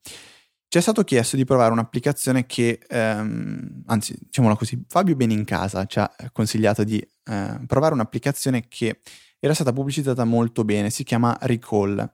Ci 0.74 0.78
è 0.78 0.82
stato 0.82 1.04
chiesto 1.04 1.36
di 1.36 1.44
provare 1.44 1.74
un'applicazione 1.74 2.46
che, 2.46 2.80
ehm, 2.88 3.84
anzi, 3.88 4.16
diciamola 4.18 4.56
così, 4.56 4.82
Fabio 4.88 5.18
Benincasa 5.18 5.86
ci 5.86 6.00
ha 6.00 6.10
consigliato 6.32 6.86
di 6.86 6.98
eh, 6.98 7.60
provare 7.68 7.94
un'applicazione 7.94 8.70
che 8.70 9.02
era 9.38 9.54
stata 9.54 9.74
pubblicizzata 9.74 10.24
molto 10.24 10.64
bene, 10.64 10.90
si 10.90 11.04
chiama 11.04 11.38
Recall 11.42 12.14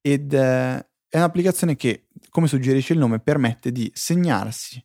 ed 0.00 0.32
eh, 0.32 0.88
è 1.08 1.16
un'applicazione 1.16 1.74
che, 1.74 2.06
come 2.28 2.46
suggerisce 2.46 2.92
il 2.92 3.00
nome, 3.00 3.18
permette 3.18 3.72
di 3.72 3.90
segnarsi 3.92 4.80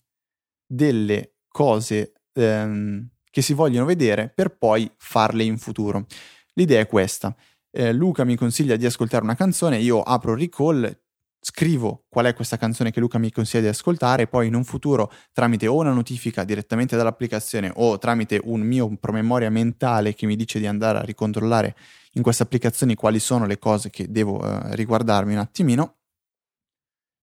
delle 0.65 1.41
cose 1.47 2.13
ehm, 2.33 3.07
che 3.29 3.43
si 3.43 3.53
vogliono 3.53 3.85
vedere 3.85 4.29
per 4.29 4.57
poi 4.57 4.91
farle 4.97 5.43
in 5.43 5.59
futuro. 5.59 6.07
L'idea 6.53 6.79
è 6.79 6.87
questa. 6.87 7.35
Eh, 7.69 7.93
Luca 7.93 8.23
mi 8.23 8.35
consiglia 8.35 8.77
di 8.77 8.87
ascoltare 8.87 9.23
una 9.23 9.35
canzone, 9.35 9.77
io 9.77 10.01
apro 10.01 10.33
Recall, 10.33 11.01
scrivo 11.43 12.05
qual 12.07 12.25
è 12.25 12.35
questa 12.35 12.55
canzone 12.55 12.91
che 12.91 12.99
Luca 12.99 13.17
mi 13.17 13.31
consiglia 13.31 13.63
di 13.63 13.69
ascoltare 13.69 14.23
e 14.23 14.27
poi 14.27 14.45
in 14.45 14.53
un 14.53 14.63
futuro 14.63 15.11
tramite 15.33 15.65
o 15.65 15.75
una 15.75 15.91
notifica 15.91 16.43
direttamente 16.43 16.95
dall'applicazione 16.95 17.71
o 17.75 17.97
tramite 17.97 18.39
un 18.43 18.61
mio 18.61 18.95
promemoria 18.99 19.49
mentale 19.49 20.13
che 20.13 20.27
mi 20.27 20.35
dice 20.35 20.59
di 20.59 20.67
andare 20.67 20.99
a 20.99 21.01
ricontrollare 21.01 21.75
in 22.13 22.21
queste 22.21 22.43
applicazioni 22.43 22.93
quali 22.93 23.19
sono 23.19 23.47
le 23.47 23.57
cose 23.57 23.89
che 23.89 24.11
devo 24.11 24.45
eh, 24.45 24.75
riguardarmi 24.75 25.33
un 25.33 25.39
attimino, 25.39 25.97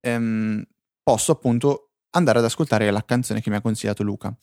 ehm, 0.01 0.65
posso 1.03 1.33
appunto 1.33 1.91
andare 2.11 2.39
ad 2.41 2.45
ascoltare 2.45 2.91
la 2.91 3.05
canzone 3.05 3.41
che 3.41 3.51
mi 3.51 3.57
ha 3.57 3.61
consigliato 3.61 4.03
Luca. 4.03 4.37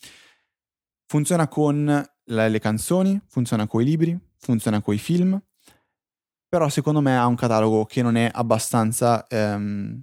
Funziona 1.08 1.48
con 1.48 2.10
le 2.24 2.60
canzoni, 2.60 3.20
funziona 3.28 3.68
con 3.68 3.82
i 3.82 3.86
libri, 3.86 4.18
funziona 4.38 4.82
con 4.82 4.94
i 4.94 4.98
film, 4.98 5.40
però 6.56 6.70
secondo 6.70 7.02
me 7.02 7.18
ha 7.18 7.26
un 7.26 7.36
catalogo 7.36 7.84
che 7.84 8.02
non 8.02 8.16
è 8.16 8.32
abbastanza 8.34 9.28
ehm, 9.28 10.02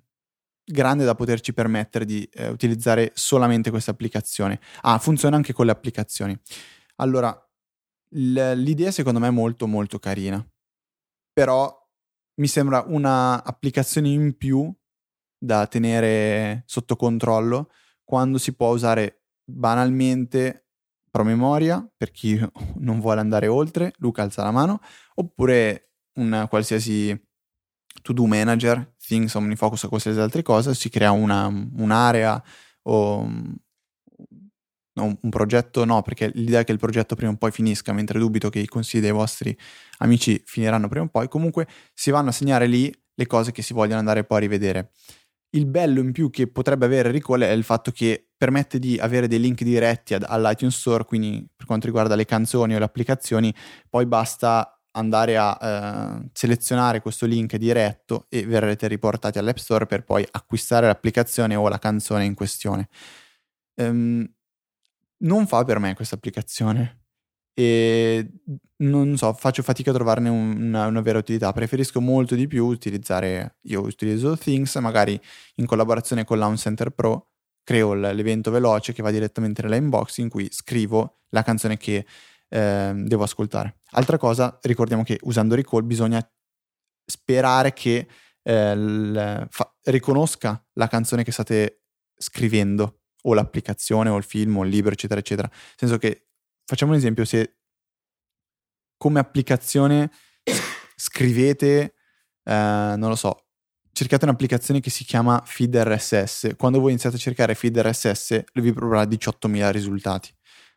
grande 0.62 1.06
da 1.06 1.14
poterci 1.14 1.54
permettere 1.54 2.04
di 2.04 2.28
eh, 2.30 2.48
utilizzare 2.48 3.12
solamente 3.14 3.70
questa 3.70 3.92
applicazione. 3.92 4.60
Ah, 4.82 4.98
funziona 4.98 5.34
anche 5.36 5.54
con 5.54 5.64
le 5.64 5.72
applicazioni. 5.72 6.38
Allora, 6.96 7.34
l- 8.16 8.52
l'idea 8.52 8.90
secondo 8.90 9.18
me 9.18 9.28
è 9.28 9.30
molto 9.30 9.66
molto 9.66 9.98
carina, 9.98 10.46
però 11.32 11.74
mi 12.34 12.46
sembra 12.48 12.84
un'applicazione 12.86 14.08
in 14.08 14.36
più 14.36 14.70
da 15.38 15.66
tenere 15.66 16.64
sotto 16.66 16.96
controllo 16.96 17.70
quando 18.04 18.36
si 18.36 18.54
può 18.54 18.74
usare 18.74 19.22
banalmente 19.42 20.66
promemoria 21.10 21.90
per 21.96 22.10
chi 22.10 22.38
non 22.76 23.00
vuole 23.00 23.20
andare 23.20 23.46
oltre, 23.46 23.94
Luca 24.00 24.20
alza 24.20 24.42
la 24.42 24.50
mano, 24.50 24.80
oppure 25.14 25.86
un 26.14 26.46
qualsiasi 26.48 27.18
to-do 28.02 28.26
manager, 28.26 28.94
Things, 28.98 29.34
OmniFocus 29.34 29.84
o 29.84 29.88
qualsiasi 29.88 30.18
altra 30.18 30.42
cosa, 30.42 30.74
si 30.74 30.88
crea 30.88 31.10
una, 31.12 31.46
un'area 31.46 32.42
o 32.82 33.26
no, 34.94 35.18
un 35.20 35.30
progetto, 35.30 35.84
no, 35.84 36.02
perché 36.02 36.30
l'idea 36.34 36.60
è 36.60 36.64
che 36.64 36.72
il 36.72 36.78
progetto 36.78 37.14
prima 37.14 37.32
o 37.32 37.36
poi 37.36 37.50
finisca, 37.50 37.92
mentre 37.92 38.18
dubito 38.18 38.50
che 38.50 38.58
i 38.58 38.66
consigli 38.66 39.00
dei 39.00 39.10
vostri 39.10 39.56
amici 39.98 40.42
finiranno 40.44 40.88
prima 40.88 41.04
o 41.04 41.08
poi, 41.08 41.28
comunque 41.28 41.66
si 41.94 42.10
vanno 42.10 42.30
a 42.30 42.32
segnare 42.32 42.66
lì 42.66 42.92
le 43.14 43.26
cose 43.26 43.52
che 43.52 43.62
si 43.62 43.72
vogliono 43.72 43.98
andare 43.98 44.24
poi 44.24 44.38
a 44.38 44.40
rivedere. 44.40 44.92
Il 45.54 45.66
bello 45.66 46.00
in 46.00 46.12
più 46.12 46.30
che 46.30 46.46
potrebbe 46.46 46.86
avere 46.86 47.10
Recall 47.10 47.42
è 47.42 47.50
il 47.50 47.62
fatto 47.62 47.90
che 47.90 48.28
permette 48.36 48.78
di 48.78 48.98
avere 48.98 49.28
dei 49.28 49.38
link 49.38 49.62
diretti 49.62 50.14
all'iTunes 50.14 50.76
Store, 50.76 51.04
quindi 51.04 51.46
per 51.54 51.66
quanto 51.66 51.86
riguarda 51.86 52.14
le 52.14 52.24
canzoni 52.24 52.74
o 52.74 52.78
le 52.78 52.84
applicazioni, 52.84 53.54
poi 53.88 54.06
basta 54.06 54.81
andare 54.92 55.36
a 55.36 55.58
eh, 56.22 56.28
selezionare 56.32 57.00
questo 57.00 57.26
link 57.26 57.56
diretto 57.56 58.26
e 58.28 58.44
verrete 58.44 58.88
riportati 58.88 59.38
all'App 59.38 59.56
Store 59.56 59.86
per 59.86 60.04
poi 60.04 60.26
acquistare 60.30 60.86
l'applicazione 60.86 61.54
o 61.54 61.68
la 61.68 61.78
canzone 61.78 62.24
in 62.24 62.34
questione. 62.34 62.88
Um, 63.74 64.26
non 65.18 65.46
fa 65.46 65.64
per 65.64 65.78
me 65.78 65.94
questa 65.94 66.16
applicazione 66.16 67.02
e 67.54 68.30
non 68.82 69.16
so, 69.16 69.32
faccio 69.34 69.62
fatica 69.62 69.90
a 69.90 69.94
trovarne 69.94 70.28
una, 70.28 70.86
una, 70.86 71.00
vera 71.00 71.18
utilità. 71.18 71.52
Preferisco 71.52 72.00
molto 72.00 72.34
di 72.34 72.46
più 72.46 72.66
utilizzare, 72.66 73.56
io 73.62 73.82
utilizzo 73.82 74.36
Things, 74.36 74.74
magari 74.76 75.20
in 75.56 75.66
collaborazione 75.66 76.24
con 76.24 76.38
Launch 76.38 76.58
Center 76.58 76.90
Pro, 76.90 77.28
creo 77.62 77.94
l'evento 77.94 78.50
veloce 78.50 78.92
che 78.92 79.02
va 79.02 79.10
direttamente 79.10 79.62
nella 79.62 79.76
inbox 79.76 80.18
in 80.18 80.28
cui 80.28 80.48
scrivo 80.50 81.20
la 81.28 81.42
canzone 81.42 81.76
che 81.76 82.04
eh, 82.52 82.92
devo 82.94 83.22
ascoltare. 83.22 83.78
Altra 83.92 84.18
cosa, 84.18 84.58
ricordiamo 84.62 85.02
che 85.02 85.18
usando 85.22 85.54
Recall 85.54 85.86
bisogna 85.86 86.22
sperare 87.04 87.72
che 87.72 88.06
eh, 88.42 88.76
l, 88.76 89.46
fa, 89.48 89.74
riconosca 89.84 90.62
la 90.74 90.86
canzone 90.86 91.24
che 91.24 91.32
state 91.32 91.84
scrivendo 92.14 93.00
o 93.22 93.34
l'applicazione 93.34 94.10
o 94.10 94.16
il 94.16 94.24
film 94.24 94.58
o 94.58 94.64
il 94.64 94.70
libro 94.70 94.92
eccetera 94.92 95.18
eccetera. 95.18 95.48
Nel 95.48 95.76
senso 95.76 95.96
che 95.96 96.28
facciamo 96.64 96.92
un 96.92 96.98
esempio, 96.98 97.24
se 97.24 97.56
come 98.98 99.18
applicazione 99.18 100.10
scrivete, 100.94 101.94
eh, 102.44 102.94
non 102.96 103.08
lo 103.08 103.16
so, 103.16 103.46
cercate 103.92 104.26
un'applicazione 104.26 104.80
che 104.80 104.90
si 104.90 105.04
chiama 105.04 105.42
Feed 105.44 105.74
RSS. 105.74 106.54
Quando 106.56 106.80
voi 106.80 106.90
iniziate 106.90 107.16
a 107.16 107.18
cercare 107.18 107.54
Feed 107.54 107.78
RSS, 107.78 108.44
vi 108.54 108.72
proporrà 108.72 109.04
18.000 109.04 109.70
risultati. 109.70 110.30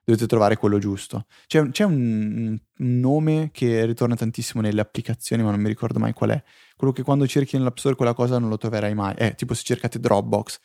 Dovete 0.06 0.28
trovare 0.28 0.56
quello 0.56 0.78
giusto. 0.78 1.26
C'è, 1.48 1.68
c'è 1.72 1.84
un, 1.84 2.60
un, 2.78 3.00
nome 3.00 3.50
che 3.52 3.86
ritorna 3.86 4.16
tantissimo 4.16 4.62
nelle 4.62 4.80
applicazioni, 4.80 5.42
ma 5.42 5.50
non 5.50 5.60
mi 5.60 5.68
ricordo 5.68 5.98
mai 5.98 6.14
qual 6.14 6.30
è. 6.30 6.44
Quello 6.78 6.94
che 6.94 7.02
quando 7.02 7.26
cerchi 7.26 7.58
nell'App 7.58 7.78
Store 7.78 7.96
quella 7.96 8.14
cosa 8.14 8.38
non 8.38 8.50
lo 8.50 8.58
troverai 8.58 8.94
mai. 8.94 9.16
È 9.16 9.34
tipo 9.34 9.56
se 9.56 9.64
cercate 9.64 10.00
Dropbox. 10.00 10.60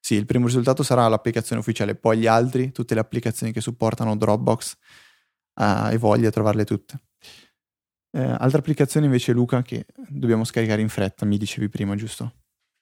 Sì, 0.00 0.14
il 0.14 0.26
primo 0.26 0.46
risultato 0.46 0.82
sarà 0.82 1.06
l'applicazione 1.08 1.60
ufficiale, 1.60 1.94
poi 1.94 2.18
gli 2.18 2.26
altri, 2.26 2.72
tutte 2.72 2.94
le 2.94 3.00
applicazioni 3.00 3.52
che 3.52 3.60
supportano 3.60 4.16
Dropbox, 4.16 4.72
uh, 4.72 5.62
hai 5.62 5.98
voglia 5.98 6.30
trovarle 6.30 6.64
tutte. 6.64 7.00
Eh, 8.12 8.20
altre 8.20 8.58
applicazioni 8.58 9.06
invece, 9.06 9.32
Luca, 9.32 9.62
che 9.62 9.86
dobbiamo 10.08 10.44
scaricare 10.44 10.80
in 10.80 10.88
fretta, 10.88 11.24
mi 11.24 11.38
dicevi 11.38 11.68
prima, 11.68 11.94
giusto? 11.94 12.32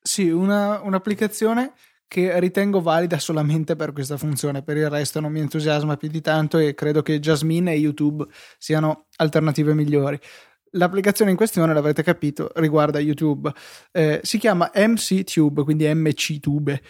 Sì, 0.01 0.31
una, 0.31 0.81
un'applicazione 0.81 1.73
che 2.09 2.41
ritengo 2.41 2.81
valida 2.81 3.19
solamente 3.19 3.77
per 3.77 3.93
questa 3.93 4.17
funzione, 4.17 4.63
per 4.63 4.79
il 4.79 4.89
resto 4.89 5.21
non 5.21 5.31
mi 5.31 5.41
entusiasma 5.41 5.99
più 5.99 6.09
di 6.09 6.23
tanto 6.23 6.57
e 6.57 6.75
credo 6.75 7.03
che 7.03 7.21
Jasmine 7.21 7.73
e 7.73 7.77
YouTube 7.77 8.27
siano 8.57 9.07
alternative 9.17 9.75
migliori. 9.75 10.19
L'applicazione 10.73 11.31
in 11.31 11.37
questione, 11.37 11.73
l'avrete 11.73 12.03
capito, 12.03 12.51
riguarda 12.57 12.99
YouTube. 12.99 13.53
Eh, 13.93 14.21
si 14.23 14.39
chiama 14.39 14.71
MCTube, 14.75 15.63
quindi 15.63 15.87
MCTube. 15.93 16.81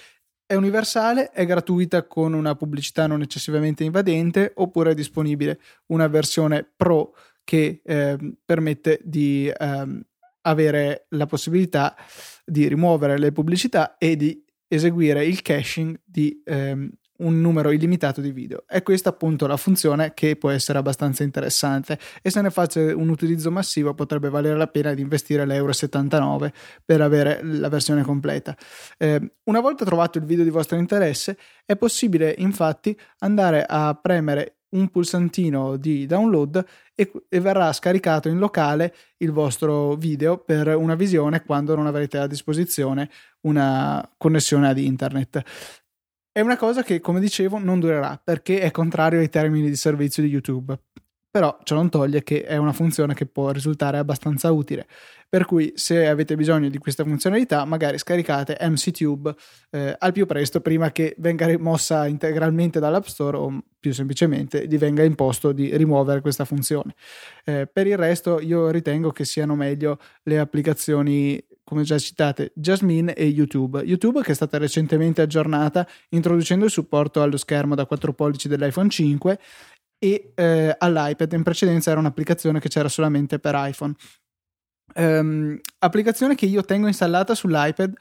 È 0.46 0.54
universale, 0.54 1.30
è 1.30 1.44
gratuita 1.44 2.06
con 2.06 2.32
una 2.32 2.54
pubblicità 2.54 3.06
non 3.06 3.20
eccessivamente 3.20 3.84
invadente, 3.84 4.52
oppure 4.54 4.92
è 4.92 4.94
disponibile 4.94 5.60
una 5.86 6.06
versione 6.06 6.68
pro 6.76 7.14
che 7.44 7.80
eh, 7.84 8.16
permette 8.44 9.00
di 9.02 9.48
eh, 9.48 10.04
avere 10.42 11.06
la 11.10 11.26
possibilità 11.26 11.96
di 12.44 12.66
rimuovere 12.66 13.18
le 13.18 13.32
pubblicità 13.32 13.96
e 13.98 14.16
di 14.16 14.42
eseguire 14.68 15.24
il 15.24 15.42
caching 15.42 15.98
di 16.04 16.40
ehm, 16.44 16.90
un 17.18 17.40
numero 17.40 17.70
illimitato 17.70 18.20
di 18.20 18.30
video. 18.30 18.64
È 18.66 18.82
questa 18.82 19.08
appunto 19.08 19.46
la 19.46 19.56
funzione 19.56 20.12
che 20.14 20.36
può 20.36 20.50
essere 20.50 20.78
abbastanza 20.78 21.22
interessante 21.22 21.98
e 22.22 22.30
se 22.30 22.40
ne 22.40 22.50
faccia 22.50 22.80
un 22.80 23.08
utilizzo 23.08 23.50
massivo 23.50 23.94
potrebbe 23.94 24.28
valere 24.28 24.56
la 24.56 24.66
pena 24.66 24.94
di 24.94 25.02
investire 25.02 25.44
l'euro 25.46 25.72
79 25.72 26.52
per 26.84 27.00
avere 27.00 27.40
la 27.42 27.68
versione 27.68 28.02
completa. 28.02 28.56
Eh, 28.96 29.32
una 29.44 29.60
volta 29.60 29.84
trovato 29.84 30.18
il 30.18 30.24
video 30.24 30.44
di 30.44 30.50
vostro 30.50 30.76
interesse 30.76 31.36
è 31.64 31.76
possibile 31.76 32.34
infatti 32.38 32.96
andare 33.18 33.64
a 33.66 33.98
premere 34.00 34.57
un 34.70 34.88
pulsantino 34.88 35.76
di 35.76 36.06
download 36.06 36.64
e, 36.94 37.10
e, 37.28 37.40
verrà 37.40 37.72
scaricato 37.72 38.28
in 38.28 38.38
locale 38.38 38.94
il 39.18 39.30
vostro 39.30 39.94
video 39.94 40.38
per 40.38 40.74
una 40.76 40.94
visione 40.94 41.42
quando 41.44 41.74
non 41.74 41.86
avrete 41.86 42.18
a 42.18 42.26
disposizione 42.26 43.10
una 43.42 44.08
connessione 44.16 44.68
ad 44.68 44.78
internet. 44.78 45.42
È 46.30 46.40
una 46.40 46.56
cosa 46.56 46.82
che, 46.82 47.00
come 47.00 47.20
dicevo, 47.20 47.58
non 47.58 47.80
durerà 47.80 48.20
perché 48.22 48.60
è 48.60 48.70
contrario 48.70 49.20
ai 49.20 49.28
termini 49.28 49.68
di 49.68 49.76
servizio 49.76 50.22
di 50.22 50.28
YouTube. 50.28 50.78
Però 51.38 51.56
ciò 51.62 51.76
non 51.76 51.88
toglie 51.88 52.24
che 52.24 52.42
è 52.42 52.56
una 52.56 52.72
funzione 52.72 53.14
che 53.14 53.24
può 53.24 53.52
risultare 53.52 53.96
abbastanza 53.96 54.50
utile. 54.50 54.88
Per 55.28 55.44
cui, 55.44 55.70
se 55.76 56.08
avete 56.08 56.34
bisogno 56.34 56.68
di 56.68 56.78
questa 56.78 57.04
funzionalità, 57.04 57.64
magari 57.64 57.96
scaricate 57.96 58.56
MCTube 58.60 59.32
eh, 59.70 59.94
al 59.96 60.10
più 60.10 60.26
presto 60.26 60.60
prima 60.60 60.90
che 60.90 61.14
venga 61.18 61.46
rimossa 61.46 62.08
integralmente 62.08 62.80
dall'App 62.80 63.04
Store 63.04 63.36
o 63.36 63.62
più 63.78 63.92
semplicemente 63.92 64.66
gli 64.66 64.78
venga 64.78 65.04
imposto 65.04 65.52
di 65.52 65.76
rimuovere 65.76 66.22
questa 66.22 66.44
funzione. 66.44 66.96
Eh, 67.44 67.68
per 67.72 67.86
il 67.86 67.96
resto, 67.96 68.40
io 68.40 68.70
ritengo 68.70 69.12
che 69.12 69.24
siano 69.24 69.54
meglio 69.54 70.00
le 70.24 70.40
applicazioni 70.40 71.40
come 71.62 71.82
già 71.82 71.98
citate, 71.98 72.50
Jasmine 72.54 73.12
e 73.12 73.26
YouTube. 73.26 73.80
YouTube 73.82 74.22
che 74.22 74.32
è 74.32 74.34
stata 74.34 74.56
recentemente 74.56 75.20
aggiornata 75.20 75.86
introducendo 76.08 76.64
il 76.64 76.70
supporto 76.70 77.20
allo 77.20 77.36
schermo 77.36 77.74
da 77.74 77.84
4 77.84 78.14
pollici 78.14 78.48
dell'iPhone 78.48 78.88
5 78.88 79.38
e 79.98 80.32
eh, 80.34 80.74
all'iPad. 80.78 81.32
In 81.32 81.42
precedenza 81.42 81.90
era 81.90 82.00
un'applicazione 82.00 82.60
che 82.60 82.68
c'era 82.68 82.88
solamente 82.88 83.38
per 83.38 83.54
iPhone. 83.56 83.94
Um, 84.94 85.58
applicazione 85.80 86.34
che 86.34 86.46
io 86.46 86.62
tengo 86.62 86.86
installata 86.86 87.34
sull'iPad 87.34 87.94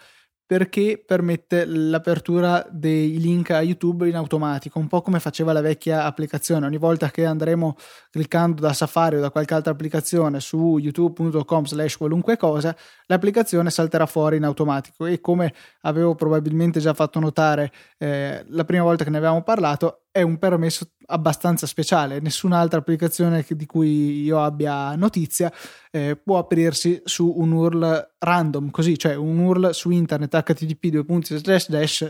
perché 0.47 1.03
permette 1.05 1.65
l'apertura 1.65 2.65
dei 2.71 3.19
link 3.19 3.49
a 3.49 3.61
YouTube 3.61 4.07
in 4.07 4.15
automatico, 4.15 4.79
un 4.79 4.87
po' 4.87 5.01
come 5.01 5.19
faceva 5.19 5.51
la 5.51 5.59
vecchia 5.59 6.05
applicazione. 6.05 6.65
Ogni 6.65 6.77
volta 6.77 7.11
che 7.11 7.25
andremo 7.25 7.75
cliccando 8.09 8.61
da 8.61 8.71
Safari 8.71 9.17
o 9.17 9.19
da 9.19 9.29
qualche 9.29 9.53
altra 9.53 9.73
applicazione 9.73 10.39
su 10.39 10.77
youtube.com 10.77 11.65
slash 11.65 11.97
qualunque 11.97 12.37
cosa, 12.37 12.73
l'applicazione 13.07 13.69
salterà 13.69 14.05
fuori 14.05 14.37
in 14.37 14.45
automatico 14.45 15.05
e 15.05 15.19
come 15.19 15.53
avevo 15.81 16.15
probabilmente 16.15 16.79
già 16.79 16.93
fatto 16.93 17.19
notare 17.19 17.69
eh, 17.97 18.45
la 18.47 18.63
prima 18.63 18.83
volta 18.83 19.03
che 19.03 19.09
ne 19.09 19.17
avevamo 19.17 19.43
parlato, 19.43 20.05
è 20.17 20.23
un 20.23 20.39
permesso 20.39 20.93
abbastanza 21.05 21.67
speciale. 21.67 22.19
Nessun'altra 22.19 22.79
applicazione 22.79 23.45
di 23.47 23.65
cui 23.67 24.23
io 24.23 24.41
abbia 24.41 24.95
notizia 24.95 25.53
eh, 25.91 26.15
può 26.15 26.39
aprirsi 26.39 26.99
su 27.05 27.31
un 27.37 27.51
URL 27.51 28.13
random, 28.17 28.71
così, 28.71 28.97
cioè 28.97 29.13
un 29.13 29.37
URL 29.37 29.73
su 29.73 29.91
internet 29.91 30.41
http 30.41 30.87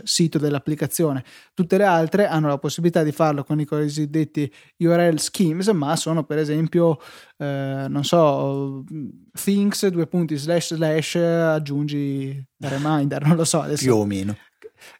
sito 0.04 0.38
dell'applicazione. 0.38 1.22
Tutte 1.52 1.76
le 1.76 1.84
altre 1.84 2.26
hanno 2.26 2.48
la 2.48 2.56
possibilità 2.56 3.02
di 3.02 3.12
farlo 3.12 3.44
con 3.44 3.60
i 3.60 3.66
cosiddetti 3.66 4.50
URL 4.78 5.18
schemes, 5.18 5.68
ma 5.68 5.94
sono 5.94 6.24
per 6.24 6.38
esempio, 6.38 6.98
eh, 7.36 7.86
non 7.90 8.04
so, 8.04 8.84
things 9.34 9.86
aggiungi 11.20 12.42
reminder, 12.60 13.26
non 13.26 13.36
lo 13.36 13.44
so. 13.44 13.60
Adesso. 13.60 13.84
Più 13.84 13.94
o 13.94 14.06
meno 14.06 14.34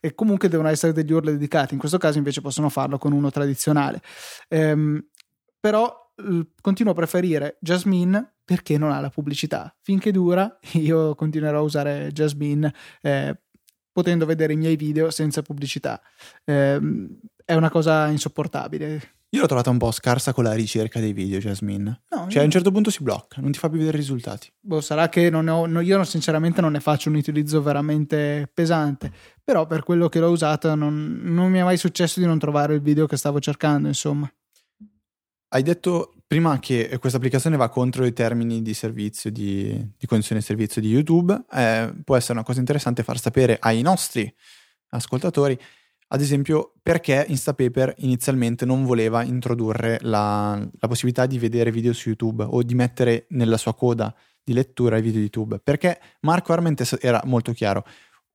e 0.00 0.14
comunque 0.14 0.48
devono 0.48 0.68
essere 0.68 0.92
degli 0.92 1.12
URL 1.12 1.32
dedicati. 1.32 1.74
In 1.74 1.80
questo 1.80 1.98
caso 1.98 2.18
invece 2.18 2.40
possono 2.40 2.68
farlo 2.68 2.98
con 2.98 3.12
uno 3.12 3.30
tradizionale. 3.30 4.00
Ehm, 4.48 5.04
però 5.60 6.06
continuo 6.60 6.92
a 6.92 6.96
preferire 6.96 7.58
Jasmine 7.60 8.36
perché 8.44 8.78
non 8.78 8.92
ha 8.92 9.00
la 9.00 9.10
pubblicità. 9.10 9.74
Finché 9.82 10.10
dura, 10.10 10.58
io 10.74 11.14
continuerò 11.14 11.58
a 11.58 11.62
usare 11.62 12.10
Jasmine 12.12 12.72
eh, 13.02 13.38
potendo 13.92 14.26
vedere 14.26 14.52
i 14.52 14.56
miei 14.56 14.76
video 14.76 15.10
senza 15.10 15.42
pubblicità. 15.42 16.00
Eh, 16.44 16.80
è 17.44 17.54
una 17.54 17.70
cosa 17.70 18.08
insopportabile. 18.08 19.17
Io 19.30 19.42
l'ho 19.42 19.46
trovata 19.46 19.68
un 19.68 19.76
po' 19.76 19.90
scarsa 19.90 20.32
con 20.32 20.44
la 20.44 20.54
ricerca 20.54 21.00
dei 21.00 21.12
video, 21.12 21.38
Jasmine. 21.38 22.00
No, 22.10 22.18
cioè, 22.28 22.36
io... 22.36 22.40
a 22.40 22.44
un 22.44 22.50
certo 22.50 22.70
punto 22.70 22.90
si 22.90 23.02
blocca, 23.02 23.42
non 23.42 23.52
ti 23.52 23.58
fa 23.58 23.68
più 23.68 23.76
vedere 23.76 23.98
i 23.98 24.00
risultati. 24.00 24.50
Boh, 24.58 24.80
sarà 24.80 25.10
che 25.10 25.28
non 25.28 25.48
ho, 25.48 25.66
no, 25.66 25.80
io 25.80 26.02
sinceramente 26.04 26.62
non 26.62 26.72
ne 26.72 26.80
faccio 26.80 27.10
un 27.10 27.16
utilizzo 27.16 27.60
veramente 27.60 28.50
pesante, 28.52 29.12
però 29.44 29.66
per 29.66 29.82
quello 29.82 30.08
che 30.08 30.18
l'ho 30.18 30.30
usato 30.30 30.74
non, 30.74 31.20
non 31.24 31.50
mi 31.50 31.58
è 31.58 31.62
mai 31.62 31.76
successo 31.76 32.20
di 32.20 32.26
non 32.26 32.38
trovare 32.38 32.74
il 32.74 32.80
video 32.80 33.06
che 33.06 33.18
stavo 33.18 33.38
cercando, 33.38 33.88
insomma. 33.88 34.32
Hai 35.50 35.62
detto 35.62 36.14
prima 36.26 36.58
che 36.58 36.96
questa 36.98 37.18
applicazione 37.18 37.58
va 37.58 37.68
contro 37.68 38.06
i 38.06 38.14
termini 38.14 38.62
di 38.62 38.72
servizio, 38.72 39.30
di, 39.30 39.92
di 39.96 40.06
condizione 40.06 40.40
di 40.40 40.46
servizio 40.46 40.80
di 40.80 40.88
YouTube. 40.88 41.44
Eh, 41.52 41.92
può 42.02 42.16
essere 42.16 42.34
una 42.34 42.44
cosa 42.44 42.60
interessante 42.60 43.02
far 43.02 43.18
sapere 43.18 43.58
ai 43.60 43.82
nostri 43.82 44.30
ascoltatori 44.90 45.58
ad 46.10 46.20
esempio, 46.22 46.72
perché 46.82 47.26
Instapaper 47.28 47.94
inizialmente 47.98 48.64
non 48.64 48.84
voleva 48.84 49.22
introdurre 49.22 49.98
la, 50.02 50.56
la, 50.56 50.88
possibilità 50.88 51.26
di 51.26 51.38
vedere 51.38 51.70
video 51.70 51.92
su 51.92 52.08
YouTube 52.08 52.44
o 52.44 52.62
di 52.62 52.74
mettere 52.74 53.26
nella 53.30 53.58
sua 53.58 53.74
coda 53.74 54.14
di 54.42 54.54
lettura 54.54 54.96
i 54.96 55.02
video 55.02 55.18
di 55.18 55.24
YouTube? 55.24 55.60
Perché 55.62 56.00
Marco 56.20 56.52
Arment 56.54 56.98
era 57.02 57.20
molto 57.26 57.52
chiaro. 57.52 57.84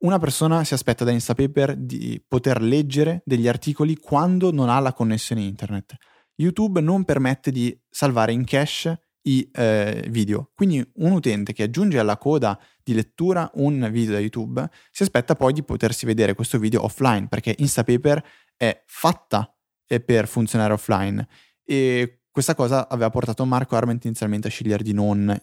una 0.03 0.19
persona 0.19 0.63
si 0.63 0.76
aspetta 0.76 1.03
da 1.03 1.11
Instapaper 1.11 1.76
di 1.76 2.24
poter 2.28 2.61
leggere 2.61 3.24
degli 3.26 3.47
articoli 3.47 3.97
quando 3.97 4.51
non 4.51 4.69
ha 4.69 4.80
la 4.80 4.93
connessione 4.93 5.41
internet. 5.41 5.95
YouTube 6.36 6.80
non 6.80 7.05
permette 7.05 7.51
di 7.51 7.76
salvare 7.89 8.34
in 8.34 8.43
cache 8.43 8.99
i 9.24 9.49
eh, 9.53 10.05
video. 10.09 10.51
Quindi 10.55 10.86
un 10.95 11.11
utente 11.11 11.53
che 11.53 11.63
aggiunge 11.63 11.99
alla 11.99 12.17
coda 12.17 12.59
di 12.84 12.93
lettura 12.93 13.49
un 13.55 13.88
video 13.91 14.13
da 14.13 14.19
YouTube 14.19 14.69
si 14.91 15.03
aspetta 15.03 15.36
poi 15.36 15.53
di 15.53 15.63
potersi 15.63 16.05
vedere 16.05 16.34
questo 16.34 16.57
video 16.57 16.84
offline 16.84 17.28
perché 17.28 17.55
Instapaper 17.57 18.24
è 18.57 18.84
fatta 18.86 19.55
eh, 19.88 19.99
per 19.99 20.28
funzionare 20.28 20.74
offline 20.74 21.26
e 21.63 22.24
questa 22.30 22.55
cosa 22.55 22.89
aveva 22.89 23.09
portato 23.09 23.45
Marco 23.45 23.76
Arment 23.76 24.03
inizialmente 24.05 24.47
a 24.47 24.51
scegliere 24.51 24.84
di 24.84 24.93
non 24.93 25.36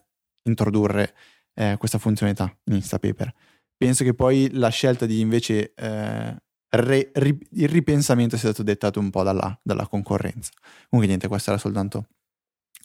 introdurre 0.43 1.15
eh, 1.55 1.77
questa 1.79 1.99
funzionalità 1.99 2.55
in 2.65 2.75
Instapaper. 2.75 3.33
Penso 3.77 4.05
che 4.05 4.13
poi 4.13 4.51
la 4.53 4.69
scelta 4.69 5.07
di 5.07 5.21
invece 5.21 5.73
eh, 5.75 6.37
re, 6.69 7.11
ri, 7.15 7.39
il 7.53 7.69
ripensamento 7.69 8.37
sia 8.37 8.49
stato 8.49 8.63
dettato 8.63 9.01
un 9.01 9.11
po' 9.11 9.23
dalla, 9.23 9.59
dalla 9.63 9.87
concorrenza. 9.87 10.51
Comunque 10.89 11.07
niente, 11.07 11.29
questo 11.29 11.51
era 11.51 11.59
soltanto 11.59 12.09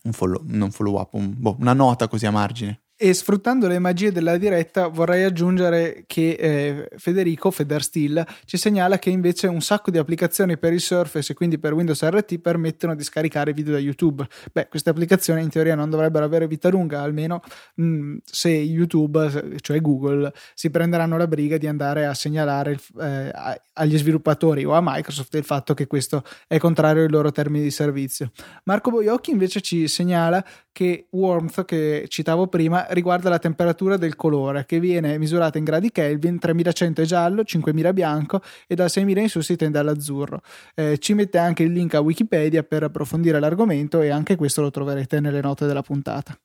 un 0.06 0.14
follow, 0.14 0.42
non 0.46 0.72
follow 0.72 1.00
up, 1.00 1.14
un, 1.14 1.34
boh, 1.36 1.56
una 1.60 1.74
nota 1.74 2.08
così 2.08 2.26
a 2.26 2.32
margine. 2.32 2.85
E 2.98 3.14
sfruttando 3.14 3.68
le 3.68 3.78
magie 3.78 4.14
della 4.14 4.38
diretta 4.38 4.88
vorrei 4.88 5.26
aggiungere 5.26 6.06
che 6.08 6.30
eh, 6.30 6.90
Federico 6.96 7.52
Federsteel 7.52 8.26
ci 8.46 8.56
segnala 8.56 9.00
che 9.00 9.10
invece 9.10 9.48
un 9.48 9.60
sacco 9.60 9.92
di 9.92 9.98
applicazioni 9.98 10.58
per 10.58 10.72
il 10.72 10.80
Surface 10.80 11.34
e 11.34 11.36
quindi 11.36 11.60
per 11.60 11.74
Windows 11.74 12.02
RT 12.02 12.40
permettono 12.40 12.96
di 12.96 13.04
scaricare 13.04 13.52
video 13.52 13.74
da 13.74 13.80
YouTube. 13.80 14.26
Beh, 14.50 14.70
queste 14.70 14.92
applicazioni 14.92 15.42
in 15.42 15.50
teoria 15.50 15.76
non 15.76 15.90
dovrebbero 15.90 16.24
avere 16.24 16.48
vita 16.48 16.70
lunga, 16.70 17.02
almeno 17.02 17.42
mh, 17.74 17.86
mm, 17.86 18.18
se 18.24 18.50
YouTube, 18.50 19.58
cioè 19.60 19.82
Google, 19.82 20.32
si 20.54 20.70
prenderanno 20.70 21.18
la 21.18 21.28
briga 21.28 21.58
di 21.58 21.68
andare 21.68 22.06
a 22.06 22.14
segnalare 22.14 22.80
eh, 23.02 23.32
agli 23.74 23.98
sviluppatori 23.98 24.64
o 24.64 24.72
a 24.72 24.80
Microsoft 24.82 25.34
il 25.36 25.44
fatto 25.44 25.74
che 25.74 25.86
questo 25.86 26.24
è 26.48 26.58
contrario 26.60 27.04
ai 27.04 27.10
loro 27.10 27.34
termini 27.34 27.66
di 27.66 27.72
servizio. 27.72 28.32
Marco 28.64 28.90
Boiocchi 28.90 29.32
invece 29.32 29.60
ci 29.60 29.90
segnala 29.90 30.42
che 30.76 31.08
Warmth, 31.12 31.64
che 31.64 32.04
citavo 32.10 32.48
prima, 32.48 32.86
riguarda 32.90 33.30
la 33.30 33.40
temperatura 33.40 33.96
del 33.96 34.18
colore, 34.18 34.66
che 34.66 34.82
viene 34.82 35.18
misurata 35.18 35.58
in 35.58 35.64
gradi 35.64 35.90
Kelvin, 35.90 36.38
3100 36.38 37.02
è 37.02 37.06
giallo, 37.06 37.46
5000 37.46 37.94
bianco 37.94 38.42
e 38.68 38.76
da 38.76 38.90
6000 38.90 39.22
in 39.22 39.30
su 39.30 39.40
si 39.40 39.56
tende 39.56 39.80
all'azzurro. 39.80 40.42
Eh, 40.76 40.98
ci 40.98 41.14
mette 41.14 41.38
anche 41.38 41.64
il 41.64 41.72
link 41.72 41.94
a 41.94 42.02
Wikipedia 42.02 42.62
per 42.64 42.84
approfondire 42.84 43.40
l'argomento 43.40 44.02
e 44.02 44.10
anche 44.10 44.36
questo 44.36 44.62
lo 44.62 44.70
troverete 44.70 45.22
nelle 45.22 45.40
note 45.40 45.66
della 45.66 45.82
puntata. 45.82 46.38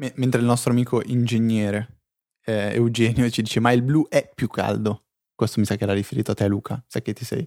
M- 0.00 0.12
mentre 0.14 0.40
il 0.40 0.46
nostro 0.46 0.72
amico 0.72 1.02
ingegnere 1.04 1.98
eh, 2.46 2.72
Eugenio 2.72 3.28
ci 3.28 3.42
dice 3.42 3.60
ma 3.60 3.70
il 3.70 3.82
blu 3.82 4.06
è 4.08 4.30
più 4.34 4.48
caldo. 4.48 5.08
Questo 5.34 5.60
mi 5.60 5.66
sa 5.66 5.76
che 5.76 5.84
era 5.84 5.92
riferito 5.92 6.30
a 6.30 6.34
te 6.34 6.48
Luca, 6.48 6.82
sai 6.88 7.02
che 7.02 7.12
ti 7.12 7.26
sei 7.26 7.46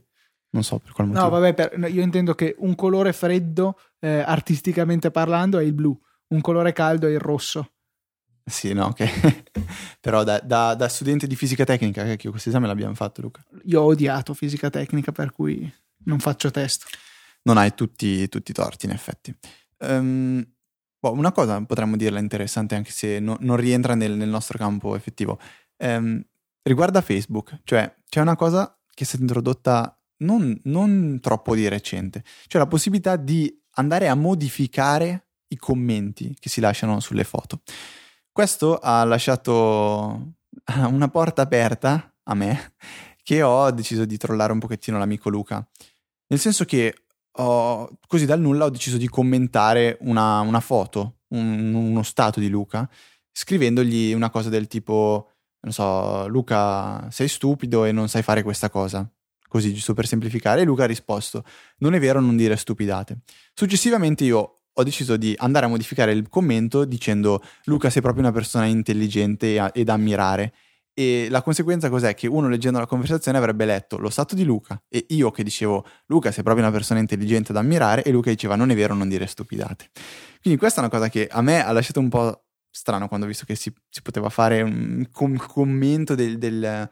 non 0.51 0.63
so 0.63 0.79
per 0.79 0.91
quale 0.91 1.11
motivo. 1.11 1.25
No, 1.25 1.39
vabbè, 1.39 1.53
per, 1.53 1.89
io 1.89 2.01
intendo 2.01 2.33
che 2.33 2.55
un 2.59 2.75
colore 2.75 3.13
freddo, 3.13 3.77
eh, 3.99 4.19
artisticamente 4.19 5.11
parlando, 5.11 5.59
è 5.59 5.63
il 5.63 5.73
blu, 5.73 5.97
un 6.27 6.41
colore 6.41 6.73
caldo 6.73 7.07
è 7.07 7.11
il 7.11 7.19
rosso. 7.19 7.71
Sì, 8.49 8.73
no, 8.73 8.85
ok. 8.85 9.43
Però 10.01 10.23
da, 10.23 10.39
da, 10.39 10.73
da, 10.73 10.89
studente 10.89 11.27
di 11.27 11.35
fisica 11.35 11.63
tecnica, 11.63 12.15
che 12.15 12.29
questo 12.29 12.49
esame 12.49 12.67
l'abbiamo 12.67 12.95
fatto, 12.95 13.21
Luca. 13.21 13.43
Io 13.65 13.81
ho 13.81 13.85
odiato 13.85 14.33
fisica 14.33 14.69
tecnica, 14.69 15.11
per 15.11 15.31
cui 15.31 15.71
non 16.05 16.19
faccio 16.19 16.49
test. 16.49 16.85
Non 17.43 17.57
hai 17.57 17.73
tutti, 17.73 18.27
tutti 18.27 18.51
i 18.51 18.53
torti, 18.53 18.85
in 18.85 18.91
effetti. 18.91 19.33
Um, 19.77 20.45
boh, 20.99 21.11
una 21.13 21.31
cosa 21.31 21.63
potremmo 21.63 21.95
dirla 21.95 22.19
interessante, 22.19 22.75
anche 22.75 22.91
se 22.91 23.19
no, 23.19 23.37
non 23.41 23.55
rientra 23.55 23.95
nel, 23.95 24.13
nel, 24.13 24.29
nostro 24.29 24.57
campo 24.57 24.95
effettivo. 24.95 25.39
Um, 25.77 26.21
riguarda 26.63 27.01
Facebook, 27.01 27.59
cioè 27.63 27.93
c'è 28.09 28.19
una 28.19 28.35
cosa 28.35 28.77
che 28.93 29.03
è 29.03 29.07
stata 29.07 29.23
introdotta 29.23 29.98
non, 30.19 30.59
non 30.63 31.19
troppo 31.21 31.55
di 31.55 31.67
recente, 31.67 32.23
cioè 32.47 32.61
la 32.61 32.67
possibilità 32.67 33.15
di 33.15 33.53
andare 33.73 34.07
a 34.07 34.15
modificare 34.15 35.27
i 35.47 35.57
commenti 35.57 36.35
che 36.39 36.49
si 36.49 36.61
lasciano 36.61 36.99
sulle 36.99 37.23
foto. 37.23 37.61
Questo 38.31 38.77
ha 38.77 39.03
lasciato 39.03 40.35
una 40.87 41.07
porta 41.09 41.41
aperta 41.41 42.13
a 42.23 42.33
me 42.33 42.73
che 43.23 43.41
ho 43.41 43.69
deciso 43.71 44.05
di 44.05 44.17
trollare 44.17 44.53
un 44.53 44.59
pochettino 44.59 44.97
l'amico 44.97 45.29
Luca. 45.29 45.65
Nel 46.27 46.39
senso 46.39 46.65
che 46.65 47.03
ho, 47.31 47.89
così 48.07 48.25
dal 48.25 48.39
nulla 48.39 48.65
ho 48.65 48.69
deciso 48.69 48.97
di 48.97 49.07
commentare 49.07 49.97
una, 50.01 50.41
una 50.41 50.59
foto, 50.59 51.19
un, 51.29 51.73
uno 51.73 52.03
stato 52.03 52.39
di 52.39 52.49
Luca, 52.49 52.89
scrivendogli 53.31 54.13
una 54.13 54.29
cosa 54.29 54.49
del 54.49 54.67
tipo, 54.67 55.31
non 55.61 55.73
so, 55.73 56.27
Luca 56.27 57.07
sei 57.11 57.27
stupido 57.27 57.85
e 57.85 57.91
non 57.91 58.09
sai 58.09 58.23
fare 58.23 58.43
questa 58.43 58.69
cosa 58.69 59.09
così 59.49 59.73
giusto 59.73 59.93
per 59.93 60.07
semplificare, 60.07 60.61
e 60.61 60.63
Luca 60.63 60.83
ha 60.83 60.87
risposto, 60.87 61.43
non 61.79 61.93
è 61.93 61.99
vero, 61.99 62.21
non 62.21 62.37
dire 62.37 62.55
stupidate. 62.55 63.17
Successivamente 63.53 64.23
io 64.23 64.53
ho 64.71 64.83
deciso 64.83 65.17
di 65.17 65.35
andare 65.37 65.65
a 65.65 65.69
modificare 65.69 66.13
il 66.13 66.29
commento 66.29 66.85
dicendo 66.85 67.43
Luca 67.65 67.89
sei 67.89 68.01
proprio 68.01 68.23
una 68.23 68.31
persona 68.31 68.65
intelligente 68.65 69.71
e 69.73 69.83
da 69.83 69.93
ammirare. 69.93 70.53
E 70.93 71.27
la 71.29 71.41
conseguenza 71.41 71.89
cos'è? 71.89 72.13
Che 72.13 72.27
uno 72.27 72.49
leggendo 72.49 72.79
la 72.79 72.85
conversazione 72.85 73.37
avrebbe 73.37 73.65
letto 73.65 73.97
lo 73.97 74.09
stato 74.09 74.35
di 74.35 74.43
Luca 74.43 74.81
e 74.89 75.05
io 75.09 75.31
che 75.31 75.43
dicevo 75.43 75.85
Luca 76.07 76.31
sei 76.31 76.43
proprio 76.43 76.65
una 76.65 76.73
persona 76.73 76.99
intelligente 76.99 77.53
da 77.53 77.59
ammirare 77.59 78.03
e 78.03 78.11
Luca 78.11 78.29
diceva 78.29 78.55
non 78.55 78.69
è 78.69 78.75
vero, 78.75 78.93
non 78.93 79.07
dire 79.07 79.25
stupidate. 79.25 79.89
Quindi 80.41 80.59
questa 80.59 80.79
è 80.81 80.83
una 80.83 80.91
cosa 80.91 81.09
che 81.09 81.27
a 81.29 81.41
me 81.41 81.63
ha 81.63 81.71
lasciato 81.71 81.99
un 81.99 82.09
po' 82.09 82.43
strano 82.69 83.07
quando 83.07 83.25
ho 83.25 83.29
visto 83.29 83.45
che 83.45 83.55
si, 83.55 83.73
si 83.89 84.01
poteva 84.01 84.29
fare 84.29 84.61
un 84.61 85.07
com- 85.11 85.37
commento 85.37 86.15
del, 86.15 86.37
del 86.37 86.89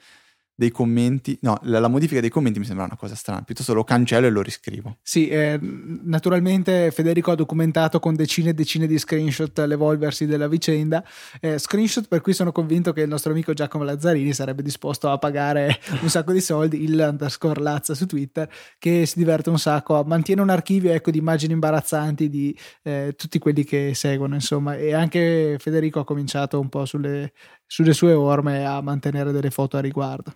dei 0.60 0.72
commenti, 0.72 1.38
no, 1.44 1.60
la, 1.66 1.78
la, 1.78 1.88
modifica 1.88 2.20
dei 2.20 2.32
commenti 2.32 2.58
mi 2.58 2.66
sembra 2.66 2.86
una 2.86 2.96
cosa 2.96 3.14
strana, 3.14 3.44
piuttosto 3.44 3.76
lo 3.76 3.84
cancello 3.84 4.26
e 4.26 4.32
lo 4.32 4.42
riscrivo. 4.42 4.98
Sì, 5.04 5.28
eh, 5.28 5.60
naturalmente 5.62 6.90
Federico 6.90 7.30
ha 7.30 7.36
documentato 7.36 8.00
con 8.00 8.16
decine 8.16 8.50
e 8.50 8.54
decine 8.56 8.88
di 8.88 8.98
screenshot 8.98 9.56
l'evolversi 9.60 10.26
della 10.26 10.48
vicenda, 10.48 11.06
eh, 11.42 11.60
screenshot 11.60 12.08
per 12.08 12.22
cui 12.22 12.34
sono 12.34 12.52
convinto 12.52 12.92
che 12.92 13.02
il 13.02 13.08
nostro 13.08 13.34
amico 13.34 13.54
Giacomo 13.54 13.84
Lazzarini 13.84 14.34
sarebbe 14.34 14.64
disposto 14.64 15.12
a 15.12 15.20
pagare 15.20 15.78
un 16.02 16.10
sacco 16.10 16.32
di 16.32 16.42
soldi, 16.42 16.82
il 16.82 16.98
underscore 17.08 17.62
Lazza 17.62 17.94
su 17.94 18.08
Twitter, 18.08 18.50
che 18.80 19.06
si 19.06 19.20
diverte 19.20 19.52
un 19.52 19.60
sacco, 19.60 20.04
mantiene 20.08 20.42
un 20.42 20.50
archivio 20.50 20.92
ecco, 20.92 21.12
di 21.12 21.20
immagini 21.20 21.54
imbarazzanti 21.54 22.30
di 22.30 22.58
eh, 22.82 23.14
tutti 23.16 23.38
quelli 23.38 23.64
che 23.64 23.92
seguono, 23.94 24.34
insomma, 24.34 24.76
e 24.76 24.96
anche 24.96 25.58
Federico 25.60 26.00
ha 26.00 26.04
cominciato 26.04 26.60
un 26.60 26.70
po' 26.70 26.86
sulle, 26.86 27.34
sulle 27.68 27.94
sue 27.94 28.14
orme 28.14 28.66
a 28.66 28.82
mantenere 28.82 29.32
delle 29.32 29.52
foto 29.52 29.78
a 29.78 29.82
riguardo. 29.82 30.34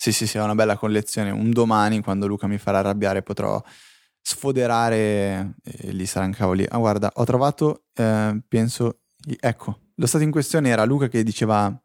Sì, 0.00 0.12
sì, 0.12 0.28
sì, 0.28 0.38
è 0.38 0.42
una 0.42 0.54
bella 0.54 0.76
collezione. 0.76 1.30
Un 1.30 1.50
domani, 1.50 2.00
quando 2.00 2.28
Luca 2.28 2.46
mi 2.46 2.56
farà 2.56 2.78
arrabbiare, 2.78 3.22
potrò 3.22 3.60
sfoderare 4.22 5.54
e 5.64 5.90
lì 5.90 6.06
saranno 6.06 6.34
cavoli. 6.34 6.64
Ah, 6.68 6.78
guarda, 6.78 7.10
ho 7.14 7.24
trovato, 7.24 7.86
eh, 7.94 8.40
penso, 8.46 9.00
ecco, 9.40 9.80
lo 9.96 10.06
stato 10.06 10.22
in 10.22 10.30
questione 10.30 10.68
era 10.68 10.84
Luca 10.84 11.08
che 11.08 11.24
diceva... 11.24 11.76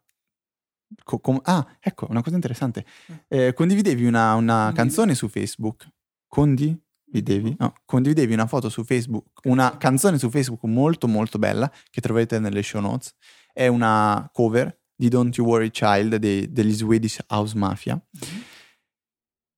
Co- 1.02 1.18
com- 1.18 1.40
ah, 1.42 1.76
ecco, 1.80 2.06
una 2.08 2.22
cosa 2.22 2.36
interessante. 2.36 2.86
Eh, 3.26 3.52
condividevi 3.52 4.06
una, 4.06 4.34
una 4.34 4.70
canzone 4.72 5.16
su 5.16 5.28
Facebook. 5.28 5.88
Condividevi? 6.28 7.56
No, 7.58 7.74
condividevi 7.84 8.32
una 8.32 8.46
foto 8.46 8.68
su 8.68 8.84
Facebook, 8.84 9.40
una 9.44 9.76
canzone 9.76 10.18
su 10.18 10.30
Facebook 10.30 10.62
molto 10.62 11.08
molto 11.08 11.38
bella 11.38 11.68
che 11.90 12.00
troverete 12.00 12.38
nelle 12.38 12.62
show 12.62 12.80
notes. 12.80 13.12
È 13.52 13.66
una 13.66 14.28
cover 14.32 14.82
di 14.94 15.08
Don't 15.08 15.36
You 15.36 15.46
Worry 15.46 15.70
Child 15.70 16.16
dei, 16.16 16.50
degli 16.52 16.72
Swedish 16.72 17.18
House 17.28 17.56
Mafia. 17.56 17.94
Mm-hmm. 17.94 18.40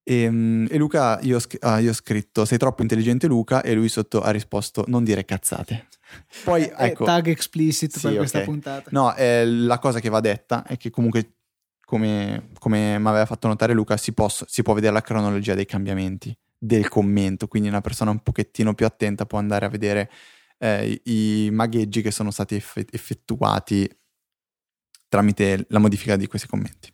E, 0.03 0.23
e, 0.69 0.77
Luca, 0.77 1.19
io, 1.21 1.37
ah, 1.59 1.79
io, 1.79 1.89
ho 1.89 1.93
scritto 1.93 2.45
sei 2.45 2.57
troppo 2.57 2.81
intelligente 2.81 3.27
Luca 3.27 3.61
e 3.61 3.73
lui 3.73 3.89
sotto 3.89 4.21
ha 4.21 4.29
risposto 4.29 4.85
non 4.87 5.03
dire 5.03 5.25
cazzate. 5.25 5.87
Poi 6.45 6.63
eh, 6.63 6.73
ecco, 6.77 7.03
tag 7.03 7.27
explicit 7.27 7.91
sì, 7.91 7.99
per 7.99 8.09
okay. 8.11 8.17
questa 8.17 8.41
puntata. 8.41 8.89
No, 8.93 9.13
eh, 9.15 9.45
la 9.45 9.79
cosa 9.79 9.99
che 9.99 10.07
va 10.07 10.21
detta 10.21 10.65
è 10.65 10.77
che 10.77 10.89
comunque 10.89 11.33
come, 11.83 12.49
come 12.59 12.97
mi 12.99 13.07
aveva 13.07 13.25
fatto 13.25 13.47
notare 13.47 13.73
Luca 13.73 13.97
si, 13.97 14.13
posso, 14.13 14.45
si 14.47 14.61
può 14.61 14.73
vedere 14.73 14.93
la 14.93 15.01
cronologia 15.01 15.53
dei 15.53 15.65
cambiamenti 15.65 16.35
del 16.57 16.87
commento, 16.87 17.47
quindi 17.47 17.69
una 17.69 17.81
persona 17.81 18.11
un 18.11 18.19
pochettino 18.19 18.73
più 18.73 18.85
attenta 18.85 19.25
può 19.25 19.37
andare 19.37 19.65
a 19.65 19.69
vedere 19.69 20.09
eh, 20.57 21.01
i 21.05 21.49
magheggi 21.51 22.01
che 22.01 22.11
sono 22.11 22.31
stati 22.31 22.55
effettuati 22.55 23.89
tramite 25.07 25.65
la 25.69 25.79
modifica 25.79 26.15
di 26.15 26.27
questi 26.27 26.47
commenti. 26.47 26.91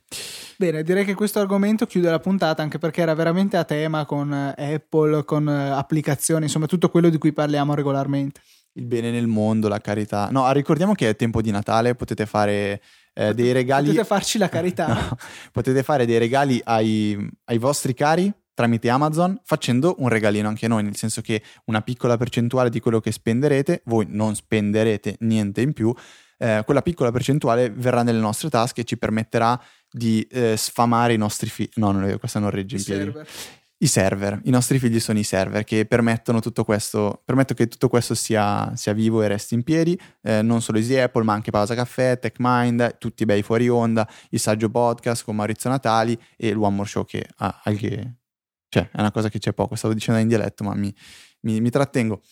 Bene, 0.56 0.82
direi 0.82 1.04
che 1.04 1.14
questo 1.14 1.40
argomento 1.40 1.86
chiude 1.86 2.10
la 2.10 2.20
puntata 2.20 2.62
anche 2.62 2.78
perché 2.78 3.02
era 3.02 3.14
veramente 3.14 3.56
a 3.56 3.64
tema 3.64 4.04
con 4.04 4.32
eh, 4.32 4.74
Apple, 4.74 5.24
con 5.24 5.48
eh, 5.48 5.70
applicazioni, 5.70 6.44
insomma 6.44 6.66
tutto 6.66 6.88
quello 6.88 7.08
di 7.08 7.18
cui 7.18 7.32
parliamo 7.32 7.74
regolarmente. 7.74 8.40
Il 8.76 8.86
bene 8.86 9.10
nel 9.10 9.26
mondo, 9.26 9.68
la 9.68 9.80
carità. 9.80 10.28
No, 10.30 10.50
ricordiamo 10.52 10.94
che 10.94 11.08
è 11.08 11.16
tempo 11.16 11.40
di 11.40 11.50
Natale, 11.50 11.94
potete 11.94 12.26
fare 12.26 12.80
eh, 13.14 13.34
dei 13.34 13.52
regali. 13.52 13.86
Potete 13.86 14.04
farci 14.04 14.38
la 14.38 14.48
carità. 14.48 14.86
no, 14.92 15.16
potete 15.52 15.82
fare 15.82 16.06
dei 16.06 16.18
regali 16.18 16.60
ai, 16.64 17.16
ai 17.44 17.58
vostri 17.58 17.94
cari 17.94 18.32
tramite 18.54 18.88
Amazon 18.88 19.38
facendo 19.42 19.96
un 19.98 20.08
regalino 20.08 20.48
anche 20.48 20.68
noi, 20.68 20.84
nel 20.84 20.96
senso 20.96 21.20
che 21.20 21.42
una 21.64 21.82
piccola 21.82 22.16
percentuale 22.16 22.70
di 22.70 22.80
quello 22.80 23.00
che 23.00 23.12
spenderete, 23.12 23.82
voi 23.86 24.06
non 24.08 24.34
spenderete 24.34 25.16
niente 25.20 25.60
in 25.60 25.72
più, 25.72 25.92
eh, 26.38 26.62
quella 26.64 26.82
piccola 26.82 27.10
percentuale 27.10 27.70
verrà 27.70 28.02
nelle 28.02 28.20
nostre 28.20 28.48
tasche 28.48 28.82
e 28.82 28.84
ci 28.84 28.96
permetterà 28.98 29.60
di 29.90 30.22
eh, 30.30 30.56
sfamare 30.56 31.12
i 31.14 31.18
nostri 31.18 31.48
figli. 31.48 31.70
No, 31.76 31.92
non, 31.92 32.16
questa 32.18 32.38
non 32.38 32.50
regge 32.50 32.76
in 32.76 32.80
I 32.80 32.84
piedi. 32.84 33.04
server. 33.04 33.28
I 33.76 33.86
server, 33.86 34.40
i 34.44 34.50
nostri 34.50 34.78
figli 34.78 34.98
sono 34.98 35.18
i 35.18 35.24
server 35.24 35.62
che 35.64 35.84
permettono 35.84 36.40
tutto 36.40 36.64
questo, 36.64 37.22
permettono 37.24 37.58
che 37.58 37.68
tutto 37.68 37.88
questo 37.88 38.14
sia, 38.14 38.72
sia 38.76 38.92
vivo 38.94 39.20
e 39.20 39.28
resti 39.28 39.54
in 39.54 39.62
piedi, 39.62 39.98
eh, 40.22 40.42
non 40.42 40.62
solo 40.62 40.78
Easy 40.78 40.96
Apple 40.96 41.24
ma 41.24 41.34
anche 41.34 41.50
Pausa 41.50 41.74
Caffè, 41.74 42.18
TechMind, 42.18 42.98
tutti 42.98 43.24
i 43.24 43.26
bei 43.26 43.42
fuori 43.42 43.68
onda, 43.68 44.08
il 44.30 44.40
saggio 44.40 44.70
podcast 44.70 45.24
con 45.24 45.36
Maurizio 45.36 45.68
Natali 45.68 46.18
e 46.36 46.52
l'One 46.52 46.76
More 46.76 46.88
Show 46.88 47.04
che, 47.04 47.26
ha 47.36 47.60
anche, 47.64 48.20
cioè, 48.68 48.88
è 48.90 49.00
una 49.00 49.10
cosa 49.10 49.28
che 49.28 49.38
c'è 49.38 49.52
poco, 49.52 49.74
stavo 49.74 49.92
dicendo 49.92 50.20
in 50.20 50.28
dialetto 50.28 50.64
ma 50.64 50.74
mi, 50.74 50.94
mi, 51.40 51.60
mi 51.60 51.68
trattengo. 51.68 52.22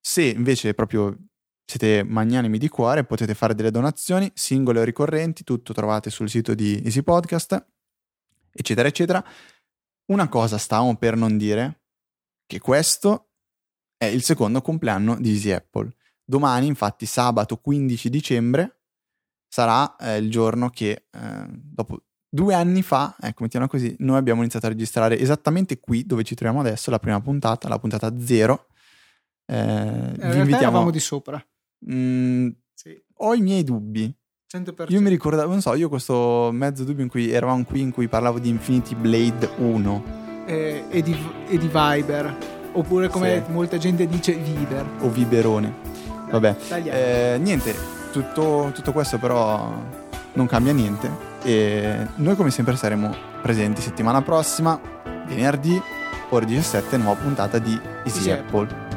Se 0.00 0.22
invece 0.22 0.74
proprio 0.74 1.16
siete 1.68 2.02
magnanimi 2.02 2.56
di 2.56 2.68
cuore 2.70 3.04
potete 3.04 3.34
fare 3.34 3.54
delle 3.54 3.70
donazioni 3.70 4.30
singole 4.34 4.80
o 4.80 4.84
ricorrenti, 4.84 5.44
tutto 5.44 5.74
trovate 5.74 6.08
sul 6.08 6.30
sito 6.30 6.54
di 6.54 6.80
Easy 6.82 7.02
Podcast, 7.02 7.62
eccetera, 8.50 8.88
eccetera. 8.88 9.22
Una 10.06 10.28
cosa 10.28 10.56
stavamo 10.56 10.96
per 10.96 11.14
non 11.14 11.36
dire, 11.36 11.82
che 12.46 12.58
questo 12.58 13.32
è 13.98 14.06
il 14.06 14.22
secondo 14.22 14.62
compleanno 14.62 15.16
di 15.20 15.32
Easy 15.32 15.50
Apple. 15.50 15.94
Domani, 16.24 16.68
infatti, 16.68 17.04
sabato 17.04 17.58
15 17.58 18.08
dicembre, 18.08 18.80
sarà 19.46 19.94
eh, 19.96 20.16
il 20.16 20.30
giorno 20.30 20.70
che 20.70 21.08
eh, 21.10 21.46
dopo 21.50 22.02
due 22.26 22.54
anni 22.54 22.80
fa, 22.80 23.14
ecco, 23.20 23.42
mettiamola 23.42 23.70
così, 23.70 23.94
noi 23.98 24.16
abbiamo 24.16 24.40
iniziato 24.40 24.64
a 24.64 24.70
registrare 24.70 25.18
esattamente 25.18 25.80
qui 25.80 26.06
dove 26.06 26.24
ci 26.24 26.34
troviamo 26.34 26.60
adesso, 26.60 26.90
la 26.90 26.98
prima 26.98 27.20
puntata, 27.20 27.68
la 27.68 27.78
puntata 27.78 28.18
zero. 28.18 28.68
Eh, 29.44 29.54
In 29.58 30.14
vi 30.16 30.24
invitiamo. 30.38 30.56
eravamo 30.62 30.90
di 30.90 31.00
sopra. 31.00 31.42
Mm, 31.90 32.48
Sì, 32.74 33.00
ho 33.16 33.34
i 33.34 33.40
miei 33.40 33.64
dubbi. 33.64 34.12
100%. 34.52 34.92
Io 34.92 35.00
mi 35.00 35.10
ricordavo, 35.10 35.50
non 35.50 35.60
so, 35.60 35.74
io 35.74 35.88
questo 35.88 36.50
mezzo 36.52 36.84
dubbio 36.84 37.02
in 37.02 37.10
cui 37.10 37.30
eravamo 37.30 37.64
qui, 37.64 37.80
in 37.80 37.90
cui 37.92 38.08
parlavo 38.08 38.38
di 38.38 38.48
Infinity 38.48 38.94
Blade 38.94 39.48
1 39.58 40.04
Eh, 40.46 40.84
e, 40.88 41.02
di, 41.02 41.14
e 41.48 41.58
di 41.58 41.66
Viber. 41.70 42.36
Oppure 42.72 43.08
come 43.08 43.42
Sì. 43.44 43.52
molta 43.52 43.76
gente 43.76 44.06
dice 44.06 44.32
Viber. 44.34 44.86
o 45.00 45.10
Viberone. 45.10 45.74
Vabbè. 46.30 46.56
Eh, 46.70 47.38
niente, 47.38 47.74
tutto, 48.12 48.70
tutto 48.74 48.92
questo 48.92 49.18
però 49.18 49.70
non 50.34 50.46
cambia 50.46 50.72
niente 50.72 51.10
e 51.42 52.06
noi 52.16 52.36
come 52.36 52.50
sempre 52.50 52.76
saremo 52.76 53.14
presenti 53.42 53.80
settimana 53.82 54.22
prossima, 54.22 54.78
venerdì, 55.26 55.78
ore 56.30 56.46
17, 56.46 56.96
nuova 56.96 57.20
puntata 57.20 57.58
di 57.58 57.72
Easy 58.04 58.18
Easy 58.18 58.30
Apple. 58.30 58.87